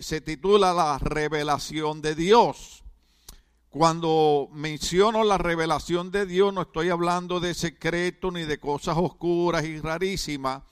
se 0.00 0.22
titula 0.22 0.72
La 0.72 0.98
revelación 0.98 2.00
de 2.00 2.14
Dios. 2.14 2.82
Cuando 3.68 4.48
menciono 4.50 5.22
la 5.22 5.36
revelación 5.36 6.10
de 6.10 6.24
Dios 6.24 6.54
no 6.54 6.62
estoy 6.62 6.88
hablando 6.88 7.40
de 7.40 7.52
secreto 7.52 8.30
ni 8.30 8.44
de 8.44 8.58
cosas 8.58 8.96
oscuras 8.96 9.66
y 9.66 9.78
rarísimas, 9.78 10.62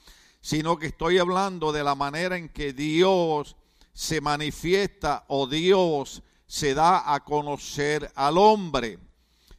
sino 0.41 0.79
que 0.79 0.87
estoy 0.87 1.19
hablando 1.19 1.71
de 1.71 1.85
la 1.85 1.95
manera 1.95 2.39
en 2.39 2.49
que 2.49 2.73
Dios 2.73 3.57
se 3.93 4.23
manifiesta 4.23 5.27
o 5.29 5.47
Dios 5.47 6.23
se 6.47 6.73
da 6.73 7.13
a 7.13 7.25
conocer 7.25 8.11
al 8.15 8.39
hombre. 8.39 8.99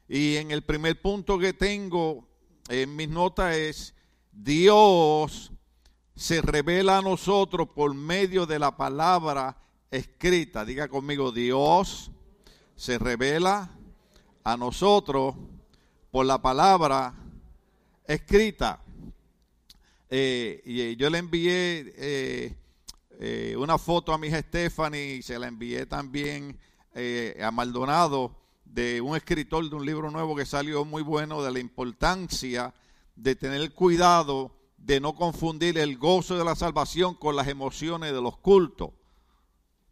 Y 0.10 0.38
en 0.38 0.50
el 0.50 0.64
primer 0.64 1.00
punto 1.00 1.38
que 1.38 1.54
tengo 1.54 2.28
en 2.68 2.96
mis 2.96 3.10
notas 3.10 3.56
es, 3.56 3.94
Dios 4.32 5.52
se 6.16 6.42
revela 6.42 7.00
a 7.00 7.02
nosotros 7.02 7.68
por 7.76 7.94
medio 7.94 8.46
de 8.46 8.58
la 8.58 8.78
palabra 8.78 9.58
escrita. 9.92 10.64
Diga 10.64 10.88
conmigo, 10.88 11.32
Dios 11.32 12.12
se 12.76 12.98
revela 12.98 13.70
a 14.44 14.58
nosotros 14.58 15.36
por 16.12 16.26
la 16.26 16.42
palabra 16.42 17.14
escrita. 18.08 18.82
Eh, 20.10 20.62
y 20.66 20.82
eh, 20.82 20.96
yo 20.96 21.10
le 21.10 21.18
envié 21.18 21.94
eh, 21.98 23.56
una 23.58 23.78
foto 23.78 24.14
a 24.14 24.18
mi 24.18 24.28
hija 24.28 24.40
Stephanie 24.40 25.16
y 25.16 25.22
se 25.22 25.38
la 25.38 25.48
envié 25.48 25.86
también 25.86 26.58
a 27.42 27.52
Maldonado 27.52 28.38
de 28.64 29.02
un 29.02 29.18
escritor 29.18 29.70
de 29.70 29.76
un 29.76 29.86
libro 29.86 30.10
nuevo 30.12 30.34
que 30.34 30.46
salió 30.46 30.86
muy 30.86 31.02
bueno 31.02 31.44
de 31.44 31.52
la 31.52 31.60
importancia 31.60 32.74
de 33.18 33.36
tener 33.36 33.74
cuidado 33.74 34.55
de 34.86 35.00
no 35.00 35.16
confundir 35.16 35.80
el 35.80 35.98
gozo 35.98 36.38
de 36.38 36.46
la 36.46 36.56
salvación 36.56 37.16
con 37.16 37.36
las 37.36 37.48
emociones 37.48 38.14
de 38.14 38.22
los 38.22 38.38
cultos. 38.38 38.92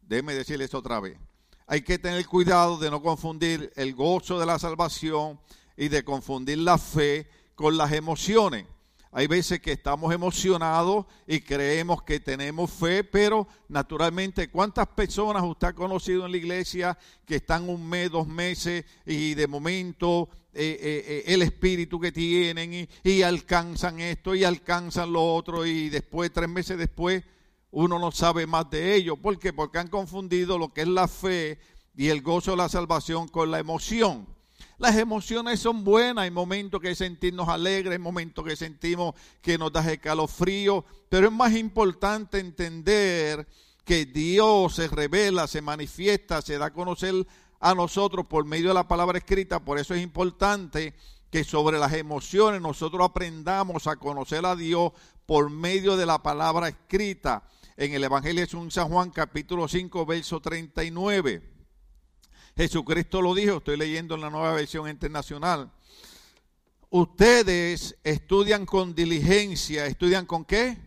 Déjeme 0.03 0.35
decirles 0.35 0.75
otra 0.75 0.99
vez. 0.99 1.17
Hay 1.65 1.81
que 1.81 1.97
tener 1.97 2.23
cuidado 2.27 2.77
de 2.77 2.91
no 2.91 3.01
confundir 3.01 3.73
el 3.75 3.95
gozo 3.95 4.39
de 4.39 4.45
la 4.45 4.59
salvación 4.59 5.39
y 5.75 5.87
de 5.87 6.03
confundir 6.03 6.59
la 6.59 6.77
fe 6.77 7.27
con 7.55 7.75
las 7.75 7.91
emociones. 7.91 8.67
Hay 9.15 9.27
veces 9.27 9.59
que 9.59 9.73
estamos 9.73 10.11
emocionados 10.11 11.05
y 11.27 11.41
creemos 11.41 12.01
que 12.01 12.19
tenemos 12.19 12.71
fe, 12.71 13.03
pero 13.03 13.47
naturalmente, 13.69 14.49
¿cuántas 14.49 14.87
personas 14.87 15.43
usted 15.43 15.67
ha 15.67 15.73
conocido 15.73 16.25
en 16.25 16.31
la 16.31 16.37
iglesia 16.37 16.97
que 17.23 17.35
están 17.35 17.69
un 17.69 17.87
mes, 17.87 18.09
dos 18.09 18.27
meses 18.27 18.83
y 19.05 19.35
de 19.35 19.45
momento 19.45 20.29
eh, 20.51 20.79
eh, 20.81 21.05
eh, 21.07 21.23
el 21.27 21.43
espíritu 21.43 21.99
que 21.99 22.11
tienen 22.11 22.87
y, 23.03 23.21
alcanzan 23.21 23.99
esto 23.99 24.33
y 24.33 24.45
alcanzan 24.45 25.13
lo 25.13 25.35
otro 25.35 25.63
y 25.63 25.89
después, 25.89 26.33
tres 26.33 26.49
meses 26.49 26.79
después, 26.79 27.23
uno 27.69 27.99
no 27.99 28.11
sabe 28.11 28.47
más 28.47 28.67
de 28.71 28.95
ello? 28.95 29.15
¿Por 29.15 29.37
qué? 29.37 29.53
Porque 29.53 29.77
han 29.77 29.89
confundido 29.89 30.57
lo 30.57 30.73
que 30.73 30.81
es 30.81 30.87
la 30.87 31.07
fe 31.07 31.59
y 31.95 32.07
el 32.07 32.23
gozo 32.23 32.51
de 32.51 32.57
la 32.57 32.69
salvación 32.69 33.27
con 33.27 33.51
la 33.51 33.59
emoción. 33.59 34.32
Las 34.83 34.97
emociones 34.97 35.61
son 35.61 35.85
buenas, 35.85 36.23
hay 36.23 36.29
momentos 36.29 36.81
que 36.81 36.93
sentirnos 36.93 37.47
alegres, 37.47 37.93
hay 37.93 37.99
momentos 37.99 38.43
que 38.43 38.57
sentimos 38.57 39.15
que 39.41 39.57
nos 39.57 39.71
da 39.71 39.89
escalofrío, 39.89 40.83
pero 41.07 41.27
es 41.27 41.31
más 41.31 41.53
importante 41.53 42.39
entender 42.39 43.47
que 43.85 44.05
Dios 44.05 44.75
se 44.75 44.89
revela, 44.89 45.47
se 45.47 45.61
manifiesta, 45.61 46.41
se 46.41 46.57
da 46.57 46.65
a 46.65 46.73
conocer 46.73 47.25
a 47.61 47.73
nosotros 47.73 48.25
por 48.25 48.43
medio 48.43 48.67
de 48.67 48.73
la 48.73 48.85
palabra 48.85 49.19
escrita, 49.19 49.63
por 49.63 49.79
eso 49.79 49.93
es 49.93 50.03
importante 50.03 50.93
que 51.31 51.45
sobre 51.45 51.79
las 51.79 51.93
emociones 51.93 52.59
nosotros 52.59 53.07
aprendamos 53.09 53.87
a 53.87 53.95
conocer 53.95 54.45
a 54.45 54.57
Dios 54.57 54.91
por 55.25 55.49
medio 55.49 55.95
de 55.95 56.05
la 56.05 56.21
palabra 56.21 56.67
escrita. 56.67 57.43
En 57.77 57.93
el 57.93 58.03
Evangelio 58.03 58.45
de 58.45 58.69
San 58.69 58.89
Juan 58.89 59.11
capítulo 59.11 59.69
5, 59.69 60.05
verso 60.05 60.41
39. 60.41 61.52
Jesucristo 62.55 63.21
lo 63.21 63.33
dijo, 63.33 63.57
estoy 63.57 63.77
leyendo 63.77 64.15
en 64.15 64.21
la 64.21 64.29
nueva 64.29 64.53
versión 64.53 64.87
internacional. 64.89 65.71
Ustedes 66.89 67.97
estudian 68.03 68.65
con 68.67 68.93
diligencia, 68.93 69.87
¿estudian 69.87 70.27
con 70.27 70.45
qué? 70.45 70.77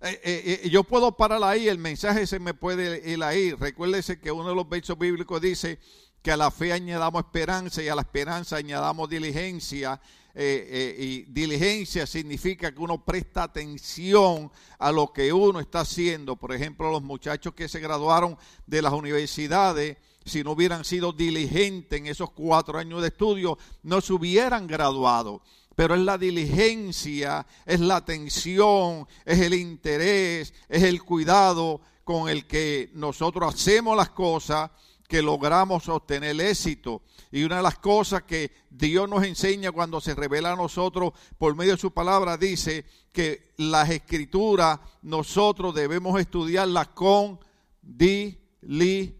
Eh, 0.00 0.20
eh, 0.22 0.60
eh, 0.62 0.70
yo 0.70 0.84
puedo 0.84 1.16
parar 1.16 1.42
ahí, 1.42 1.66
el 1.66 1.78
mensaje 1.78 2.26
se 2.26 2.38
me 2.38 2.54
puede 2.54 3.10
ir 3.10 3.22
ahí. 3.24 3.52
Recuérdese 3.52 4.20
que 4.20 4.30
uno 4.30 4.50
de 4.50 4.54
los 4.54 4.68
versos 4.68 4.96
bíblicos 4.96 5.40
dice 5.40 5.80
que 6.22 6.30
a 6.30 6.36
la 6.36 6.50
fe 6.50 6.72
añadamos 6.72 7.24
esperanza 7.24 7.82
y 7.82 7.88
a 7.88 7.94
la 7.94 8.02
esperanza 8.02 8.56
añadamos 8.56 9.08
diligencia. 9.08 10.00
Y 10.36 11.22
diligencia 11.22 12.06
significa 12.06 12.72
que 12.72 12.80
uno 12.80 13.04
presta 13.04 13.44
atención 13.44 14.50
a 14.78 14.90
lo 14.90 15.12
que 15.12 15.32
uno 15.32 15.60
está 15.60 15.80
haciendo. 15.80 16.36
Por 16.36 16.52
ejemplo, 16.52 16.90
los 16.90 17.02
muchachos 17.02 17.54
que 17.54 17.68
se 17.68 17.80
graduaron 17.80 18.36
de 18.66 18.82
las 18.82 18.92
universidades, 18.92 19.96
si 20.24 20.42
no 20.42 20.52
hubieran 20.52 20.84
sido 20.84 21.12
diligentes 21.12 21.98
en 21.98 22.06
esos 22.06 22.30
cuatro 22.30 22.78
años 22.78 23.02
de 23.02 23.08
estudio, 23.08 23.58
no 23.82 24.00
se 24.00 24.12
hubieran 24.12 24.66
graduado. 24.66 25.42
Pero 25.76 25.94
es 25.94 26.00
la 26.00 26.18
diligencia, 26.18 27.46
es 27.66 27.80
la 27.80 27.96
atención, 27.96 29.06
es 29.24 29.40
el 29.40 29.54
interés, 29.54 30.54
es 30.68 30.82
el 30.82 31.02
cuidado 31.02 31.80
con 32.04 32.28
el 32.28 32.46
que 32.46 32.90
nosotros 32.94 33.54
hacemos 33.54 33.96
las 33.96 34.10
cosas 34.10 34.70
que 35.08 35.22
logramos 35.22 35.88
obtener 35.88 36.40
éxito. 36.40 37.02
Y 37.30 37.44
una 37.44 37.56
de 37.58 37.62
las 37.62 37.78
cosas 37.78 38.22
que 38.24 38.52
Dios 38.70 39.08
nos 39.08 39.24
enseña 39.24 39.72
cuando 39.72 40.00
se 40.00 40.14
revela 40.14 40.52
a 40.52 40.56
nosotros 40.56 41.12
por 41.38 41.54
medio 41.54 41.72
de 41.72 41.78
su 41.78 41.92
palabra, 41.92 42.36
dice 42.36 42.84
que 43.12 43.52
las 43.56 43.90
escrituras 43.90 44.80
nosotros 45.02 45.74
debemos 45.74 46.18
estudiarlas 46.18 46.88
con 46.88 47.38
diligencia. 47.82 49.14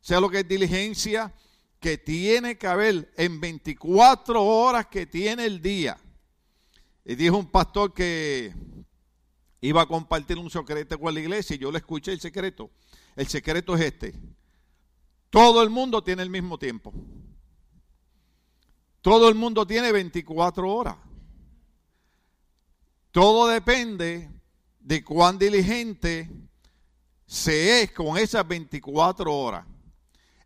¿Sea 0.00 0.20
lo 0.20 0.28
que 0.28 0.40
es 0.40 0.48
diligencia? 0.48 1.32
Que 1.80 1.98
tiene 1.98 2.58
que 2.58 2.66
haber 2.66 3.12
en 3.16 3.40
24 3.40 4.42
horas 4.42 4.86
que 4.86 5.06
tiene 5.06 5.46
el 5.46 5.62
día. 5.62 5.96
Y 7.04 7.14
dijo 7.14 7.36
un 7.36 7.50
pastor 7.50 7.92
que 7.92 8.52
iba 9.60 9.82
a 9.82 9.86
compartir 9.86 10.38
un 10.38 10.50
secreto 10.50 10.98
con 10.98 11.14
la 11.14 11.20
iglesia 11.20 11.56
y 11.56 11.58
yo 11.58 11.72
le 11.72 11.78
escuché 11.78 12.12
el 12.12 12.20
secreto. 12.20 12.70
El 13.16 13.28
secreto 13.28 13.74
es 13.76 13.82
este. 13.82 14.14
Todo 15.30 15.62
el 15.62 15.70
mundo 15.70 16.02
tiene 16.02 16.22
el 16.22 16.30
mismo 16.30 16.58
tiempo. 16.58 16.92
Todo 19.00 19.28
el 19.28 19.34
mundo 19.34 19.66
tiene 19.66 19.92
24 19.92 20.72
horas. 20.72 20.96
Todo 23.10 23.46
depende 23.48 24.30
de 24.80 25.04
cuán 25.04 25.38
diligente 25.38 26.30
se 27.26 27.82
es 27.82 27.92
con 27.92 28.18
esas 28.18 28.46
24 28.46 29.32
horas. 29.32 29.66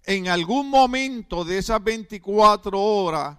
En 0.05 0.29
algún 0.29 0.69
momento 0.71 1.45
de 1.45 1.59
esas 1.59 1.83
24 1.83 2.81
horas, 2.81 3.39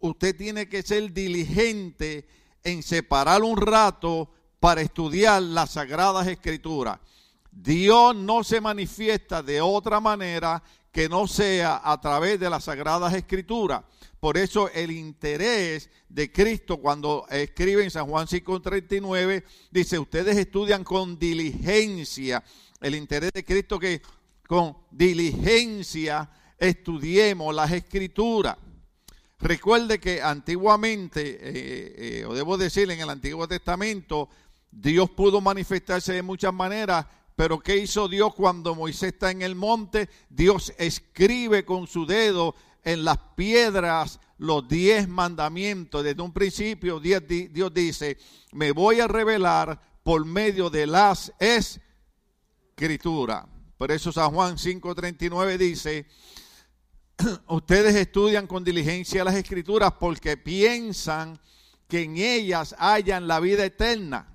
usted 0.00 0.36
tiene 0.36 0.68
que 0.68 0.82
ser 0.82 1.12
diligente 1.12 2.26
en 2.64 2.82
separar 2.82 3.42
un 3.42 3.56
rato 3.56 4.30
para 4.60 4.80
estudiar 4.80 5.42
las 5.42 5.70
sagradas 5.70 6.26
escrituras. 6.26 6.98
Dios 7.60 8.14
no 8.14 8.44
se 8.44 8.60
manifiesta 8.60 9.42
de 9.42 9.60
otra 9.60 9.98
manera 9.98 10.62
que 10.92 11.08
no 11.08 11.26
sea 11.26 11.80
a 11.82 12.00
través 12.00 12.38
de 12.38 12.48
las 12.48 12.64
sagradas 12.64 13.12
escrituras. 13.14 13.82
Por 14.20 14.36
eso 14.36 14.70
el 14.70 14.92
interés 14.92 15.90
de 16.08 16.30
Cristo 16.30 16.76
cuando 16.76 17.26
escribe 17.28 17.82
en 17.82 17.90
San 17.90 18.06
Juan 18.06 18.28
5:39 18.28 19.44
dice, 19.72 19.98
ustedes 19.98 20.36
estudian 20.36 20.84
con 20.84 21.18
diligencia. 21.18 22.44
El 22.80 22.94
interés 22.94 23.32
de 23.32 23.44
Cristo 23.44 23.78
que 23.78 24.02
con 24.46 24.76
diligencia 24.92 26.30
estudiemos 26.58 27.52
las 27.52 27.72
escrituras. 27.72 28.56
Recuerde 29.40 29.98
que 29.98 30.22
antiguamente, 30.22 31.38
eh, 31.40 32.20
eh, 32.20 32.24
o 32.24 32.34
debo 32.34 32.56
decir 32.56 32.88
en 32.90 33.00
el 33.00 33.10
Antiguo 33.10 33.48
Testamento, 33.48 34.28
Dios 34.70 35.10
pudo 35.10 35.40
manifestarse 35.40 36.12
de 36.12 36.22
muchas 36.22 36.52
maneras, 36.52 37.06
pero 37.38 37.60
¿qué 37.60 37.76
hizo 37.76 38.08
Dios 38.08 38.34
cuando 38.34 38.74
Moisés 38.74 39.12
está 39.12 39.30
en 39.30 39.42
el 39.42 39.54
monte? 39.54 40.08
Dios 40.28 40.72
escribe 40.76 41.64
con 41.64 41.86
su 41.86 42.04
dedo 42.04 42.56
en 42.82 43.04
las 43.04 43.16
piedras 43.36 44.18
los 44.38 44.66
diez 44.66 45.06
mandamientos. 45.06 46.02
Desde 46.02 46.20
un 46.20 46.32
principio 46.32 46.98
Dios, 46.98 47.22
dice, 47.72 48.18
me 48.50 48.72
voy 48.72 48.98
a 48.98 49.06
revelar 49.06 49.80
por 50.02 50.24
medio 50.24 50.68
de 50.68 50.88
las 50.88 51.32
escrituras. 52.74 53.46
Por 53.76 53.92
eso 53.92 54.10
San 54.10 54.32
Juan 54.32 54.56
5:39 54.56 55.56
dice, 55.58 56.06
ustedes 57.46 57.94
estudian 57.94 58.48
con 58.48 58.64
diligencia 58.64 59.22
las 59.22 59.36
escrituras 59.36 59.92
porque 60.00 60.36
piensan 60.36 61.38
que 61.86 62.02
en 62.02 62.16
ellas 62.16 62.74
hayan 62.80 63.28
la 63.28 63.38
vida 63.38 63.64
eterna 63.64 64.34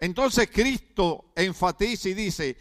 entonces 0.00 0.48
Cristo 0.50 1.26
enfatiza 1.36 2.08
y 2.08 2.14
dice, 2.14 2.56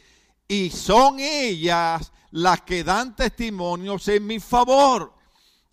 y 0.46 0.70
son 0.70 1.20
ellas 1.20 2.12
las 2.32 2.62
que 2.62 2.84
dan 2.84 3.16
testimonios 3.16 4.08
en 4.10 4.28
mi 4.28 4.40
favor. 4.40 5.14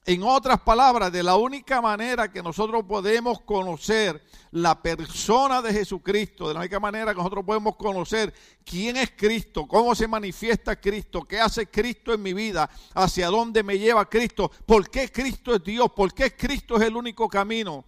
En 0.04 0.22
otras 0.22 0.60
palabras, 0.60 1.10
de 1.10 1.24
la 1.24 1.34
única 1.34 1.80
manera 1.80 2.30
que 2.30 2.40
nosotros 2.40 2.84
podemos 2.86 3.40
conocer 3.40 4.22
la 4.52 4.80
persona 4.80 5.60
de 5.60 5.72
Jesucristo, 5.72 6.46
de 6.46 6.54
la 6.54 6.60
única 6.60 6.78
manera 6.78 7.12
que 7.12 7.18
nosotros 7.18 7.44
podemos 7.44 7.74
conocer 7.74 8.32
quién 8.64 8.96
es 8.96 9.10
Cristo, 9.16 9.66
cómo 9.66 9.96
se 9.96 10.06
manifiesta 10.06 10.80
Cristo, 10.80 11.22
qué 11.22 11.40
hace 11.40 11.66
Cristo 11.66 12.14
en 12.14 12.22
mi 12.22 12.32
vida, 12.32 12.70
hacia 12.94 13.26
dónde 13.26 13.64
me 13.64 13.80
lleva 13.80 14.08
Cristo, 14.08 14.48
por 14.64 14.88
qué 14.88 15.10
Cristo 15.10 15.56
es 15.56 15.64
Dios, 15.64 15.90
por 15.90 16.14
qué 16.14 16.36
Cristo 16.36 16.76
es 16.76 16.82
el 16.82 16.96
único 16.96 17.28
camino, 17.28 17.84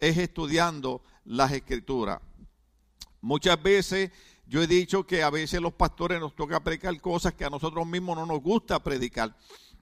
es 0.00 0.16
estudiando 0.16 1.02
las 1.26 1.52
escrituras. 1.52 2.18
Muchas 3.22 3.62
veces 3.62 4.10
yo 4.46 4.62
he 4.62 4.66
dicho 4.66 5.06
que 5.06 5.22
a 5.22 5.30
veces 5.30 5.60
los 5.60 5.72
pastores 5.72 6.20
nos 6.20 6.34
toca 6.34 6.62
predicar 6.62 7.00
cosas 7.00 7.32
que 7.34 7.44
a 7.44 7.50
nosotros 7.50 7.86
mismos 7.86 8.16
no 8.16 8.26
nos 8.26 8.42
gusta 8.42 8.82
predicar. 8.82 9.34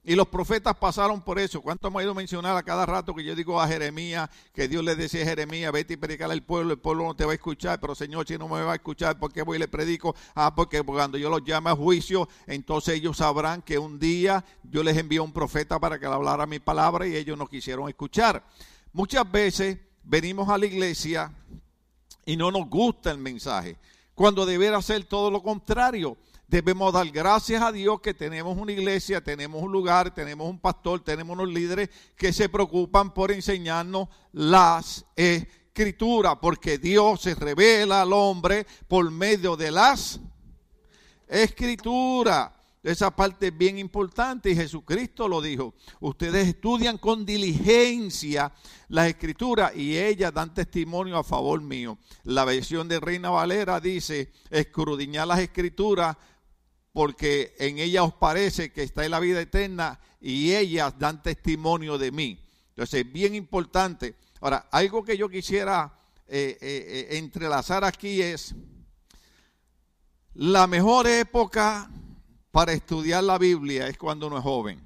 Y 0.03 0.15
los 0.15 0.27
profetas 0.27 0.75
pasaron 0.77 1.21
por 1.21 1.37
eso. 1.37 1.61
¿Cuánto 1.61 1.87
hemos 1.87 2.01
ido 2.01 2.11
a 2.11 2.15
mencionar 2.15 2.55
a 2.55 2.63
cada 2.63 2.85
rato 2.85 3.13
que 3.13 3.23
yo 3.23 3.35
digo 3.35 3.61
a 3.61 3.67
Jeremías, 3.67 4.29
que 4.53 4.67
Dios 4.67 4.83
le 4.83 4.95
decía 4.95 5.21
a 5.21 5.25
Jeremías, 5.25 5.71
vete 5.71 5.93
y 5.93 5.97
predicar 5.97 6.31
al 6.31 6.41
pueblo, 6.41 6.73
el 6.73 6.79
pueblo 6.79 7.03
no 7.03 7.15
te 7.15 7.25
va 7.25 7.31
a 7.31 7.35
escuchar, 7.35 7.79
pero 7.79 7.93
Señor, 7.93 8.27
si 8.27 8.37
no 8.37 8.47
me 8.47 8.61
va 8.61 8.71
a 8.71 8.75
escuchar, 8.75 9.19
¿por 9.19 9.31
qué 9.31 9.43
voy 9.43 9.57
y 9.57 9.59
le 9.59 9.67
predico? 9.67 10.15
Ah, 10.33 10.55
porque 10.55 10.81
cuando 10.81 11.19
yo 11.19 11.29
los 11.29 11.43
llame 11.43 11.69
a 11.69 11.75
juicio, 11.75 12.27
entonces 12.47 12.95
ellos 12.95 13.17
sabrán 13.17 13.61
que 13.61 13.77
un 13.77 13.99
día 13.99 14.43
yo 14.63 14.81
les 14.81 14.97
envío 14.97 15.23
un 15.23 15.33
profeta 15.33 15.79
para 15.79 15.99
que 15.99 16.07
le 16.07 16.13
hablara 16.13 16.47
mi 16.47 16.59
palabra 16.59 17.05
y 17.05 17.15
ellos 17.15 17.37
no 17.37 17.47
quisieron 17.47 17.87
escuchar. 17.87 18.43
Muchas 18.93 19.31
veces 19.31 19.77
venimos 20.03 20.49
a 20.49 20.57
la 20.57 20.65
iglesia 20.65 21.31
y 22.31 22.37
no 22.37 22.49
nos 22.49 22.69
gusta 22.69 23.11
el 23.11 23.17
mensaje, 23.17 23.75
cuando 24.15 24.45
deberá 24.45 24.81
ser 24.81 25.03
todo 25.03 25.29
lo 25.29 25.43
contrario 25.43 26.17
debemos 26.47 26.93
dar 26.93 27.09
gracias 27.09 27.61
a 27.61 27.73
Dios 27.73 27.99
que 27.99 28.13
tenemos 28.13 28.57
una 28.57 28.71
iglesia, 28.71 29.21
tenemos 29.21 29.61
un 29.61 29.69
lugar, 29.69 30.13
tenemos 30.13 30.49
un 30.49 30.57
pastor, 30.57 31.01
tenemos 31.01 31.33
unos 31.33 31.49
líderes 31.49 31.89
que 32.15 32.31
se 32.31 32.47
preocupan 32.47 33.13
por 33.13 33.33
enseñarnos 33.33 34.07
las 34.31 35.05
escrituras, 35.17 36.37
porque 36.41 36.77
Dios 36.77 37.19
se 37.19 37.35
revela 37.35 38.01
al 38.01 38.13
hombre 38.13 38.65
por 38.87 39.11
medio 39.11 39.57
de 39.57 39.71
las 39.71 40.21
escrituras. 41.27 42.51
Esa 42.83 43.15
parte 43.15 43.47
es 43.47 43.57
bien 43.57 43.77
importante 43.77 44.49
y 44.49 44.55
Jesucristo 44.55 45.27
lo 45.27 45.39
dijo. 45.39 45.75
Ustedes 45.99 46.47
estudian 46.47 46.97
con 46.97 47.25
diligencia 47.25 48.51
las 48.87 49.07
escrituras 49.07 49.75
y 49.75 49.97
ellas 49.97 50.33
dan 50.33 50.53
testimonio 50.53 51.17
a 51.17 51.23
favor 51.23 51.61
mío. 51.61 51.99
La 52.23 52.43
versión 52.43 52.87
de 52.87 52.99
Reina 52.99 53.29
Valera 53.29 53.79
dice, 53.79 54.31
escrudiñar 54.49 55.27
las 55.27 55.39
escrituras 55.39 56.17
porque 56.91 57.55
en 57.59 57.77
ella 57.77 58.03
os 58.03 58.13
parece 58.13 58.71
que 58.71 58.83
está 58.83 59.05
en 59.05 59.11
la 59.11 59.19
vida 59.19 59.39
eterna 59.39 59.99
y 60.19 60.53
ellas 60.53 60.97
dan 60.97 61.21
testimonio 61.21 61.99
de 61.99 62.11
mí. 62.11 62.43
Entonces, 62.69 63.05
es 63.05 63.11
bien 63.11 63.35
importante. 63.35 64.15
Ahora, 64.41 64.67
algo 64.71 65.03
que 65.03 65.17
yo 65.17 65.29
quisiera 65.29 65.93
eh, 66.27 66.57
eh, 66.59 67.07
eh, 67.11 67.17
entrelazar 67.17 67.83
aquí 67.83 68.21
es 68.21 68.55
la 70.33 70.65
mejor 70.65 71.05
época 71.05 71.91
para 72.51 72.73
estudiar 72.73 73.23
la 73.23 73.37
Biblia 73.37 73.87
es 73.87 73.97
cuando 73.97 74.27
uno 74.27 74.37
es 74.37 74.43
joven. 74.43 74.81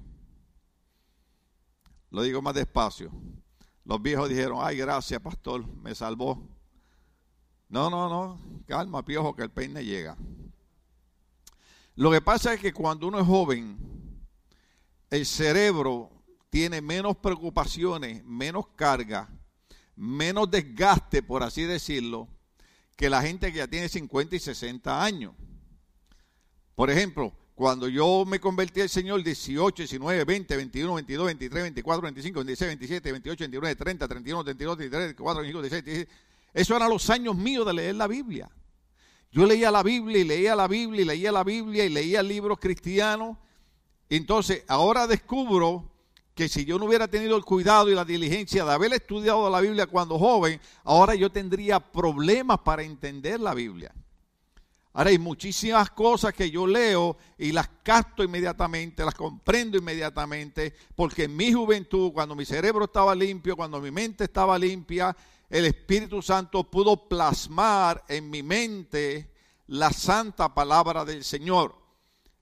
Lo 2.11 2.21
digo 2.21 2.41
más 2.41 2.53
despacio. 2.53 3.11
Los 3.83 4.01
viejos 4.01 4.29
dijeron, 4.29 4.59
ay, 4.61 4.77
gracias, 4.77 5.19
pastor, 5.21 5.67
me 5.67 5.93
salvó. 5.93 6.47
No, 7.67 7.89
no, 7.89 8.07
no, 8.07 8.39
calma, 8.67 9.03
piojo, 9.03 9.35
que 9.35 9.43
el 9.43 9.51
peine 9.51 9.83
llega. 9.83 10.15
Lo 11.95 12.11
que 12.11 12.21
pasa 12.21 12.53
es 12.53 12.59
que 12.59 12.73
cuando 12.73 13.07
uno 13.07 13.19
es 13.19 13.25
joven, 13.25 13.77
el 15.09 15.25
cerebro 15.25 16.11
tiene 16.49 16.81
menos 16.81 17.17
preocupaciones, 17.17 18.23
menos 18.23 18.67
carga, 18.75 19.29
menos 19.95 20.49
desgaste, 20.49 21.23
por 21.23 21.43
así 21.43 21.63
decirlo, 21.63 22.27
que 22.95 23.09
la 23.09 23.21
gente 23.21 23.51
que 23.51 23.59
ya 23.59 23.67
tiene 23.67 23.89
50 23.89 24.35
y 24.35 24.39
60 24.39 25.03
años. 25.03 25.33
Por 26.75 26.89
ejemplo, 26.89 27.33
cuando 27.55 27.87
yo 27.87 28.25
me 28.27 28.41
convertí 28.41 28.81
al 28.81 28.89
Señor, 28.89 29.23
18, 29.23 29.83
19, 29.83 30.25
20, 30.25 30.57
21, 30.57 30.93
22, 30.93 31.25
23, 31.25 31.63
24, 31.63 32.01
25, 32.01 32.39
26, 32.39 32.67
27, 32.67 33.11
28, 33.13 33.43
29, 33.43 33.75
30, 33.75 34.07
31, 34.09 34.43
32, 34.43 34.77
33, 34.77 35.15
34, 35.15 35.41
35, 35.41 35.59
36, 35.61 35.83
37, 35.83 36.25
esos 36.53 36.75
eran 36.75 36.89
los 36.89 37.09
años 37.09 37.35
míos 37.35 37.65
de 37.65 37.73
leer 37.73 37.95
la 37.95 38.07
Biblia. 38.07 38.49
Yo 39.31 39.45
leía 39.45 39.71
la 39.71 39.83
Biblia 39.83 40.19
y 40.19 40.23
leía 40.25 40.53
la 40.55 40.67
Biblia 40.67 41.01
y 41.01 41.05
leía 41.05 41.31
la 41.31 41.43
Biblia 41.45 41.85
y 41.85 41.89
leía 41.89 42.21
libros 42.21 42.59
cristianos. 42.59 43.37
Entonces, 44.09 44.63
ahora 44.67 45.07
descubro 45.07 45.91
que 46.33 46.49
si 46.49 46.65
yo 46.65 46.77
no 46.77 46.85
hubiera 46.85 47.07
tenido 47.07 47.37
el 47.37 47.45
cuidado 47.45 47.89
y 47.89 47.95
la 47.95 48.03
diligencia 48.03 48.65
de 48.65 48.71
haber 48.73 48.91
estudiado 48.93 49.49
la 49.49 49.61
Biblia 49.61 49.87
cuando 49.87 50.19
joven, 50.19 50.59
ahora 50.83 51.15
yo 51.15 51.29
tendría 51.29 51.79
problemas 51.79 52.59
para 52.59 52.83
entender 52.83 53.39
la 53.39 53.53
Biblia. 53.53 53.93
Ahora 54.97 55.09
hay 55.09 55.19
muchísimas 55.19 55.89
cosas 55.89 56.33
que 56.33 56.49
yo 56.49 56.65
leo 56.65 57.17
y 57.37 57.51
las 57.51 57.67
capto 57.83 58.23
inmediatamente, 58.23 59.03
las 59.03 59.13
comprendo 59.13 59.77
inmediatamente, 59.77 60.73
porque 60.95 61.25
en 61.25 61.35
mi 61.35 61.51
juventud, 61.51 62.13
cuando 62.13 62.33
mi 62.33 62.45
cerebro 62.45 62.85
estaba 62.85 63.13
limpio, 63.13 63.57
cuando 63.57 63.81
mi 63.81 63.91
mente 63.91 64.23
estaba 64.23 64.57
limpia, 64.57 65.13
el 65.49 65.65
Espíritu 65.65 66.21
Santo 66.21 66.63
pudo 66.63 67.09
plasmar 67.09 68.05
en 68.07 68.29
mi 68.29 68.41
mente 68.41 69.33
la 69.67 69.91
santa 69.91 70.53
palabra 70.53 71.03
del 71.03 71.25
Señor. 71.25 71.75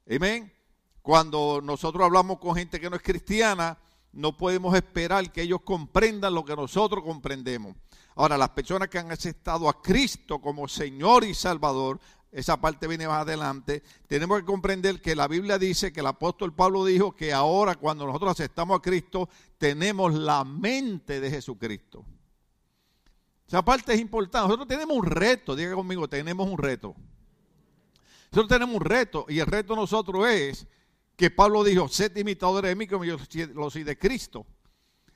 Amén. 0.08 0.54
Cuando 1.02 1.60
nosotros 1.60 2.06
hablamos 2.06 2.38
con 2.38 2.56
gente 2.56 2.80
que 2.80 2.88
no 2.88 2.98
es 2.98 3.02
cristiana, 3.02 3.80
no 4.12 4.38
podemos 4.38 4.76
esperar 4.76 5.32
que 5.32 5.42
ellos 5.42 5.62
comprendan 5.64 6.36
lo 6.36 6.46
que 6.46 6.56
nosotros 6.56 7.04
comprendemos. 7.04 7.76
Ahora, 8.16 8.38
las 8.38 8.50
personas 8.50 8.90
que 8.90 9.00
han 9.00 9.12
aceptado 9.12 9.68
a 9.68 9.82
Cristo 9.82 10.40
como 10.40 10.68
Señor 10.68 11.24
y 11.24 11.34
Salvador, 11.34 12.00
esa 12.34 12.60
parte 12.60 12.88
viene 12.88 13.08
más 13.08 13.22
adelante, 13.22 13.84
tenemos 14.08 14.40
que 14.40 14.46
comprender 14.46 15.02
que 15.02 15.16
la 15.16 15.28
Biblia 15.28 15.60
dice 15.60 15.94
que 15.94 16.00
el 16.00 16.08
apóstol 16.08 16.54
Pablo 16.54 16.84
dijo 16.84 17.16
que 17.16 17.32
ahora 17.32 17.76
cuando 17.76 18.08
nosotros 18.08 18.32
aceptamos 18.32 18.80
a 18.80 18.82
Cristo, 18.82 19.30
tenemos 19.58 20.14
la 20.16 20.44
mente 20.44 21.20
de 21.20 21.30
Jesucristo. 21.30 22.04
Esa 23.48 23.64
parte 23.64 23.94
es 23.94 24.00
importante. 24.00 24.48
Nosotros 24.48 24.68
tenemos 24.68 24.98
un 24.98 25.06
reto, 25.06 25.56
diga 25.56 25.76
conmigo, 25.76 26.08
tenemos 26.08 26.48
un 26.50 26.58
reto. 26.58 26.96
Nosotros 28.32 28.48
tenemos 28.48 28.76
un 28.78 28.84
reto 28.84 29.26
y 29.30 29.38
el 29.38 29.46
reto 29.46 29.76
nosotros 29.76 30.28
es 30.28 30.66
que 31.16 31.30
Pablo 31.30 31.64
dijo, 31.64 31.88
sed 31.88 32.18
imitadores 32.18 32.70
de 32.70 32.76
mí 32.76 32.88
como 32.88 33.06
yo 33.06 33.18
lo 33.54 33.70
soy 33.70 33.84
de 33.84 33.98
Cristo. 33.98 34.48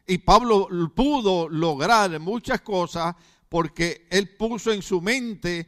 Y 0.06 0.20
Pablo 0.20 0.68
pudo 0.96 1.50
lograr 1.50 2.20
muchas 2.20 2.62
cosas 2.62 3.16
porque 3.50 4.08
él 4.12 4.36
puso 4.38 4.72
en 4.72 4.84
su 4.84 5.02
mente 5.02 5.68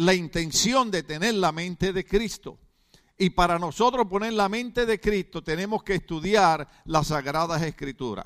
la 0.00 0.14
intención 0.14 0.90
de 0.90 1.02
tener 1.02 1.34
la 1.34 1.52
mente 1.52 1.92
de 1.92 2.06
Cristo. 2.06 2.58
Y 3.18 3.30
para 3.30 3.58
nosotros 3.58 4.06
poner 4.08 4.32
la 4.32 4.48
mente 4.48 4.86
de 4.86 4.98
Cristo 4.98 5.44
tenemos 5.44 5.82
que 5.82 5.96
estudiar 5.96 6.66
las 6.86 7.08
sagradas 7.08 7.60
escrituras. 7.60 8.24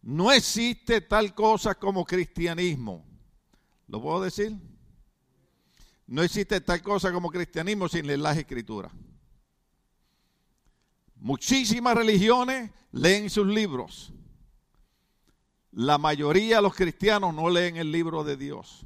No 0.00 0.32
existe 0.32 1.00
tal 1.00 1.36
cosa 1.36 1.76
como 1.76 2.04
cristianismo. 2.04 3.06
¿Lo 3.86 4.02
puedo 4.02 4.22
decir? 4.22 4.56
No 6.08 6.20
existe 6.24 6.60
tal 6.60 6.82
cosa 6.82 7.12
como 7.12 7.30
cristianismo 7.30 7.88
sin 7.88 8.08
leer 8.08 8.18
las 8.18 8.36
escrituras. 8.36 8.90
Muchísimas 11.14 11.96
religiones 11.96 12.72
leen 12.90 13.30
sus 13.30 13.46
libros. 13.46 14.12
La 15.70 15.96
mayoría 15.96 16.56
de 16.56 16.62
los 16.62 16.74
cristianos 16.74 17.32
no 17.32 17.48
leen 17.50 17.76
el 17.76 17.92
libro 17.92 18.24
de 18.24 18.36
Dios. 18.36 18.84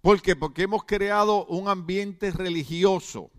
¿Por 0.00 0.22
qué? 0.22 0.36
Porque 0.36 0.62
hemos 0.62 0.84
creado 0.84 1.44
un 1.46 1.68
ambiente 1.68 2.30
religioso. 2.30 3.30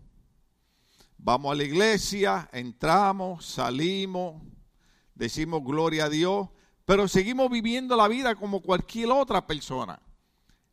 Vamos 1.17 1.51
a 1.51 1.55
la 1.55 1.63
iglesia, 1.63 2.49
entramos, 2.51 3.45
salimos, 3.45 4.41
decimos 5.15 5.63
gloria 5.63 6.05
a 6.05 6.09
Dios, 6.09 6.49
pero 6.85 7.07
seguimos 7.07 7.49
viviendo 7.49 7.95
la 7.95 8.07
vida 8.07 8.35
como 8.35 8.61
cualquier 8.61 9.11
otra 9.11 9.45
persona. 9.47 10.01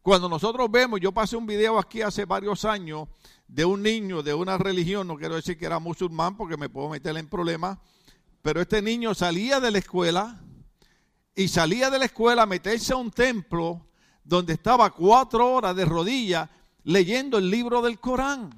Cuando 0.03 0.29
nosotros 0.29 0.71
vemos, 0.71 1.01
yo 1.01 1.13
pasé 1.13 1.37
un 1.37 1.47
video 1.47 1.79
aquí 1.79 2.03
hace 2.03 2.25
varios 2.25 2.65
años 2.65 3.09
de 3.49 3.65
un 3.65 3.83
niño 3.83 4.23
de 4.23 4.35
una 4.35 4.57
religión, 4.59 5.07
no 5.07 5.17
quiero 5.17 5.35
decir 5.35 5.59
que 5.59 5.67
era 5.67 5.79
musulmán 5.79 6.37
porque 6.37 6.57
me 6.57 6.69
puedo 6.69 6.89
meter 6.89 7.17
en 7.17 7.29
problemas, 7.29 7.79
pero 8.43 8.61
este 8.61 8.83
niño 8.83 9.15
salía 9.15 9.61
de 9.61 9.71
la 9.73 9.79
escuela 9.79 10.41
y 11.35 11.49
salía 11.49 11.91
de 11.91 11.99
la 11.99 12.05
escuela 12.05 12.43
a 12.43 12.47
meterse 12.47 12.93
a 12.93 12.97
un 12.97 13.11
templo 13.11 13.87
donde 14.27 14.55
estaba 14.55 14.91
cuatro 14.91 15.53
horas 15.53 15.75
de 15.77 15.85
rodillas 15.85 16.51
leyendo 16.85 17.39
el 17.39 17.49
libro 17.49 17.81
del 17.81 17.99
Corán. 17.99 18.51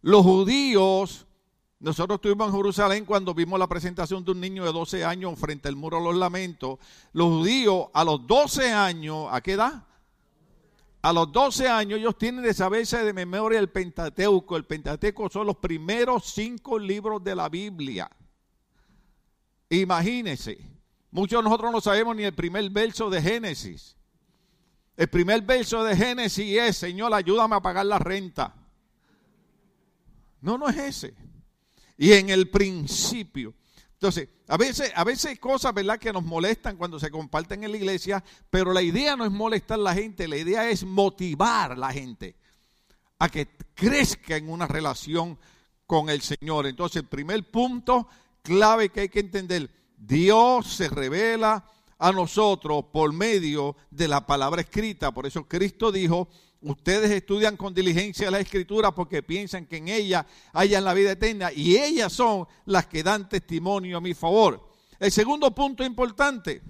Los 0.00 0.22
judíos 0.22 1.26
nosotros 1.82 2.18
estuvimos 2.18 2.46
en 2.46 2.54
Jerusalén 2.54 3.04
cuando 3.04 3.34
vimos 3.34 3.58
la 3.58 3.66
presentación 3.66 4.24
de 4.24 4.30
un 4.30 4.40
niño 4.40 4.64
de 4.64 4.72
12 4.72 5.04
años 5.04 5.36
frente 5.36 5.66
al 5.68 5.74
muro 5.74 5.98
de 5.98 6.04
los 6.04 6.14
lamentos. 6.14 6.78
Los 7.12 7.26
judíos 7.26 7.88
a 7.92 8.04
los 8.04 8.24
12 8.24 8.72
años, 8.72 9.26
¿a 9.32 9.40
qué 9.40 9.54
edad? 9.54 9.84
A 11.02 11.12
los 11.12 11.32
12 11.32 11.68
años 11.68 11.98
ellos 11.98 12.16
tienen 12.16 12.44
de 12.44 12.54
saberse 12.54 13.02
de 13.02 13.12
memoria 13.12 13.58
el 13.58 13.68
Pentateuco. 13.68 14.56
El 14.56 14.64
Pentateuco 14.64 15.28
son 15.28 15.48
los 15.48 15.56
primeros 15.56 16.26
cinco 16.26 16.78
libros 16.78 17.22
de 17.24 17.34
la 17.34 17.48
Biblia. 17.48 18.08
Imagínense, 19.68 20.58
muchos 21.12 21.38
de 21.38 21.44
nosotros 21.44 21.70
no 21.70 21.80
sabemos 21.80 22.16
ni 22.16 22.24
el 22.24 22.34
primer 22.34 22.68
verso 22.70 23.08
de 23.08 23.22
Génesis. 23.22 23.96
El 24.96 25.08
primer 25.08 25.42
verso 25.42 25.84
de 25.84 25.96
Génesis 25.96 26.58
es, 26.58 26.76
Señor, 26.76 27.14
ayúdame 27.14 27.56
a 27.56 27.60
pagar 27.60 27.86
la 27.86 27.98
renta. 27.98 28.54
No, 30.40 30.58
no 30.58 30.68
es 30.68 30.76
ese. 30.76 31.14
Y 31.96 32.12
en 32.12 32.28
el 32.30 32.50
principio. 32.50 33.54
Entonces, 33.92 34.28
a 34.48 34.56
veces, 34.56 34.92
a 34.96 35.04
veces 35.04 35.26
hay 35.26 35.36
cosas, 35.36 35.72
¿verdad?, 35.72 35.98
que 35.98 36.12
nos 36.12 36.24
molestan 36.24 36.76
cuando 36.76 36.98
se 36.98 37.10
comparten 37.10 37.62
en 37.62 37.70
la 37.70 37.76
iglesia, 37.76 38.22
pero 38.50 38.72
la 38.72 38.82
idea 38.82 39.14
no 39.14 39.24
es 39.24 39.30
molestar 39.30 39.78
a 39.78 39.82
la 39.82 39.94
gente, 39.94 40.26
la 40.26 40.36
idea 40.36 40.68
es 40.68 40.84
motivar 40.84 41.72
a 41.72 41.76
la 41.76 41.92
gente 41.92 42.34
a 43.20 43.28
que 43.28 43.46
crezca 43.74 44.36
en 44.36 44.50
una 44.50 44.66
relación 44.66 45.38
con 45.86 46.10
el 46.10 46.20
Señor. 46.20 46.66
Entonces, 46.66 47.02
el 47.02 47.08
primer 47.08 47.48
punto 47.48 48.08
clave 48.42 48.88
que 48.88 49.02
hay 49.02 49.08
que 49.08 49.20
entender, 49.20 49.70
Dios 50.04 50.66
se 50.66 50.88
revela 50.88 51.64
a 51.96 52.10
nosotros 52.10 52.86
por 52.92 53.12
medio 53.12 53.76
de 53.88 54.08
la 54.08 54.26
palabra 54.26 54.60
escrita. 54.60 55.14
Por 55.14 55.26
eso 55.26 55.46
Cristo 55.46 55.92
dijo, 55.92 56.28
ustedes 56.60 57.08
estudian 57.12 57.56
con 57.56 57.72
diligencia 57.72 58.28
la 58.28 58.40
escritura 58.40 58.92
porque 58.92 59.22
piensan 59.22 59.66
que 59.66 59.76
en 59.76 59.86
ella 59.86 60.26
hayan 60.52 60.84
la 60.84 60.92
vida 60.92 61.12
eterna 61.12 61.52
y 61.52 61.76
ellas 61.76 62.12
son 62.12 62.48
las 62.64 62.86
que 62.88 63.04
dan 63.04 63.28
testimonio 63.28 63.98
a 63.98 64.00
mi 64.00 64.12
favor. 64.12 64.68
El 64.98 65.12
segundo 65.12 65.54
punto 65.54 65.84
importante, 65.84 66.62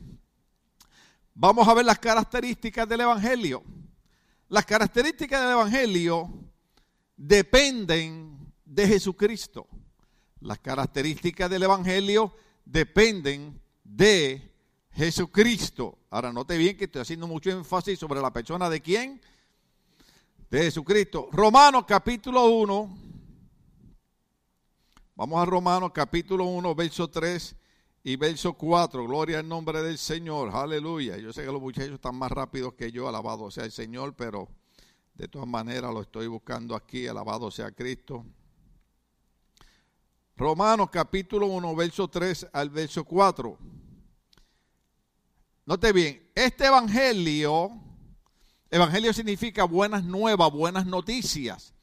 vamos 1.32 1.66
a 1.66 1.72
ver 1.72 1.86
las 1.86 1.98
características 1.98 2.86
del 2.86 3.00
Evangelio. 3.00 3.62
Las 4.48 4.66
características 4.66 5.40
del 5.40 5.52
Evangelio 5.52 6.28
dependen 7.16 8.52
de 8.66 8.88
Jesucristo. 8.88 9.66
Las 10.40 10.58
características 10.58 11.48
del 11.48 11.62
Evangelio 11.62 12.34
dependen 12.64 13.60
de 13.84 14.52
Jesucristo. 14.92 15.98
Ahora 16.10 16.32
note 16.32 16.56
bien 16.56 16.76
que 16.76 16.84
estoy 16.84 17.02
haciendo 17.02 17.26
mucho 17.26 17.50
énfasis 17.50 17.98
sobre 17.98 18.20
la 18.20 18.32
persona 18.32 18.68
de 18.68 18.80
quién? 18.80 19.20
De 20.50 20.62
Jesucristo. 20.62 21.28
Romanos 21.32 21.84
capítulo 21.86 22.46
1. 22.46 22.98
Vamos 25.14 25.42
a 25.42 25.44
Romanos 25.44 25.92
capítulo 25.94 26.44
1, 26.44 26.74
verso 26.74 27.08
3 27.08 27.56
y 28.04 28.16
verso 28.16 28.54
4. 28.54 29.06
Gloria 29.06 29.38
al 29.38 29.48
nombre 29.48 29.82
del 29.82 29.98
Señor. 29.98 30.50
Aleluya. 30.54 31.16
Yo 31.16 31.32
sé 31.32 31.44
que 31.44 31.52
los 31.52 31.60
muchachos 31.60 31.94
están 31.94 32.16
más 32.16 32.32
rápidos 32.32 32.74
que 32.74 32.90
yo. 32.90 33.08
Alabado 33.08 33.50
sea 33.50 33.64
el 33.64 33.72
Señor, 33.72 34.14
pero 34.14 34.48
de 35.14 35.28
todas 35.28 35.48
maneras 35.48 35.92
lo 35.92 36.02
estoy 36.02 36.26
buscando 36.26 36.74
aquí. 36.74 37.06
Alabado 37.06 37.50
sea 37.50 37.70
Cristo. 37.70 38.24
Romanos 40.36 40.88
capítulo 40.90 41.46
1, 41.46 41.76
verso 41.76 42.08
3 42.08 42.48
al 42.52 42.70
verso 42.70 43.04
4. 43.04 43.58
Note 45.66 45.92
bien, 45.92 46.30
este 46.34 46.66
evangelio, 46.66 47.70
evangelio 48.70 49.12
significa 49.12 49.64
buenas 49.64 50.02
nuevas, 50.02 50.50
buenas 50.50 50.86
noticias. 50.86 51.74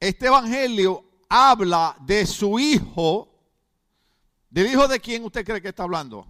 Este 0.00 0.26
evangelio 0.26 1.04
habla 1.28 1.96
de 2.00 2.26
su 2.26 2.58
hijo. 2.58 3.28
¿Del 4.50 4.66
hijo 4.66 4.88
de 4.88 5.00
quién 5.00 5.24
usted 5.24 5.44
cree 5.44 5.62
que 5.62 5.68
está 5.68 5.84
hablando? 5.84 6.26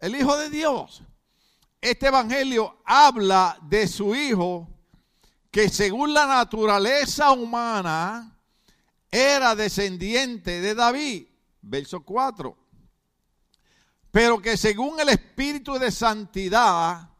El 0.00 0.16
hijo 0.16 0.36
de 0.36 0.48
Dios. 0.48 1.02
Este 1.80 2.06
evangelio 2.08 2.78
habla 2.84 3.58
de 3.62 3.86
su 3.86 4.14
hijo 4.14 4.68
que 5.50 5.68
según 5.68 6.12
la 6.12 6.26
naturaleza 6.26 7.30
humana 7.32 8.37
era 9.10 9.54
descendiente 9.54 10.60
de 10.60 10.74
David. 10.74 11.26
Verso 11.62 12.00
4 12.00 12.56
pero 14.10 14.40
que 14.40 14.56
según 14.56 14.98
el 15.00 15.10
Espíritu 15.10 15.78
de 15.78 15.90
Santidad 15.90 17.10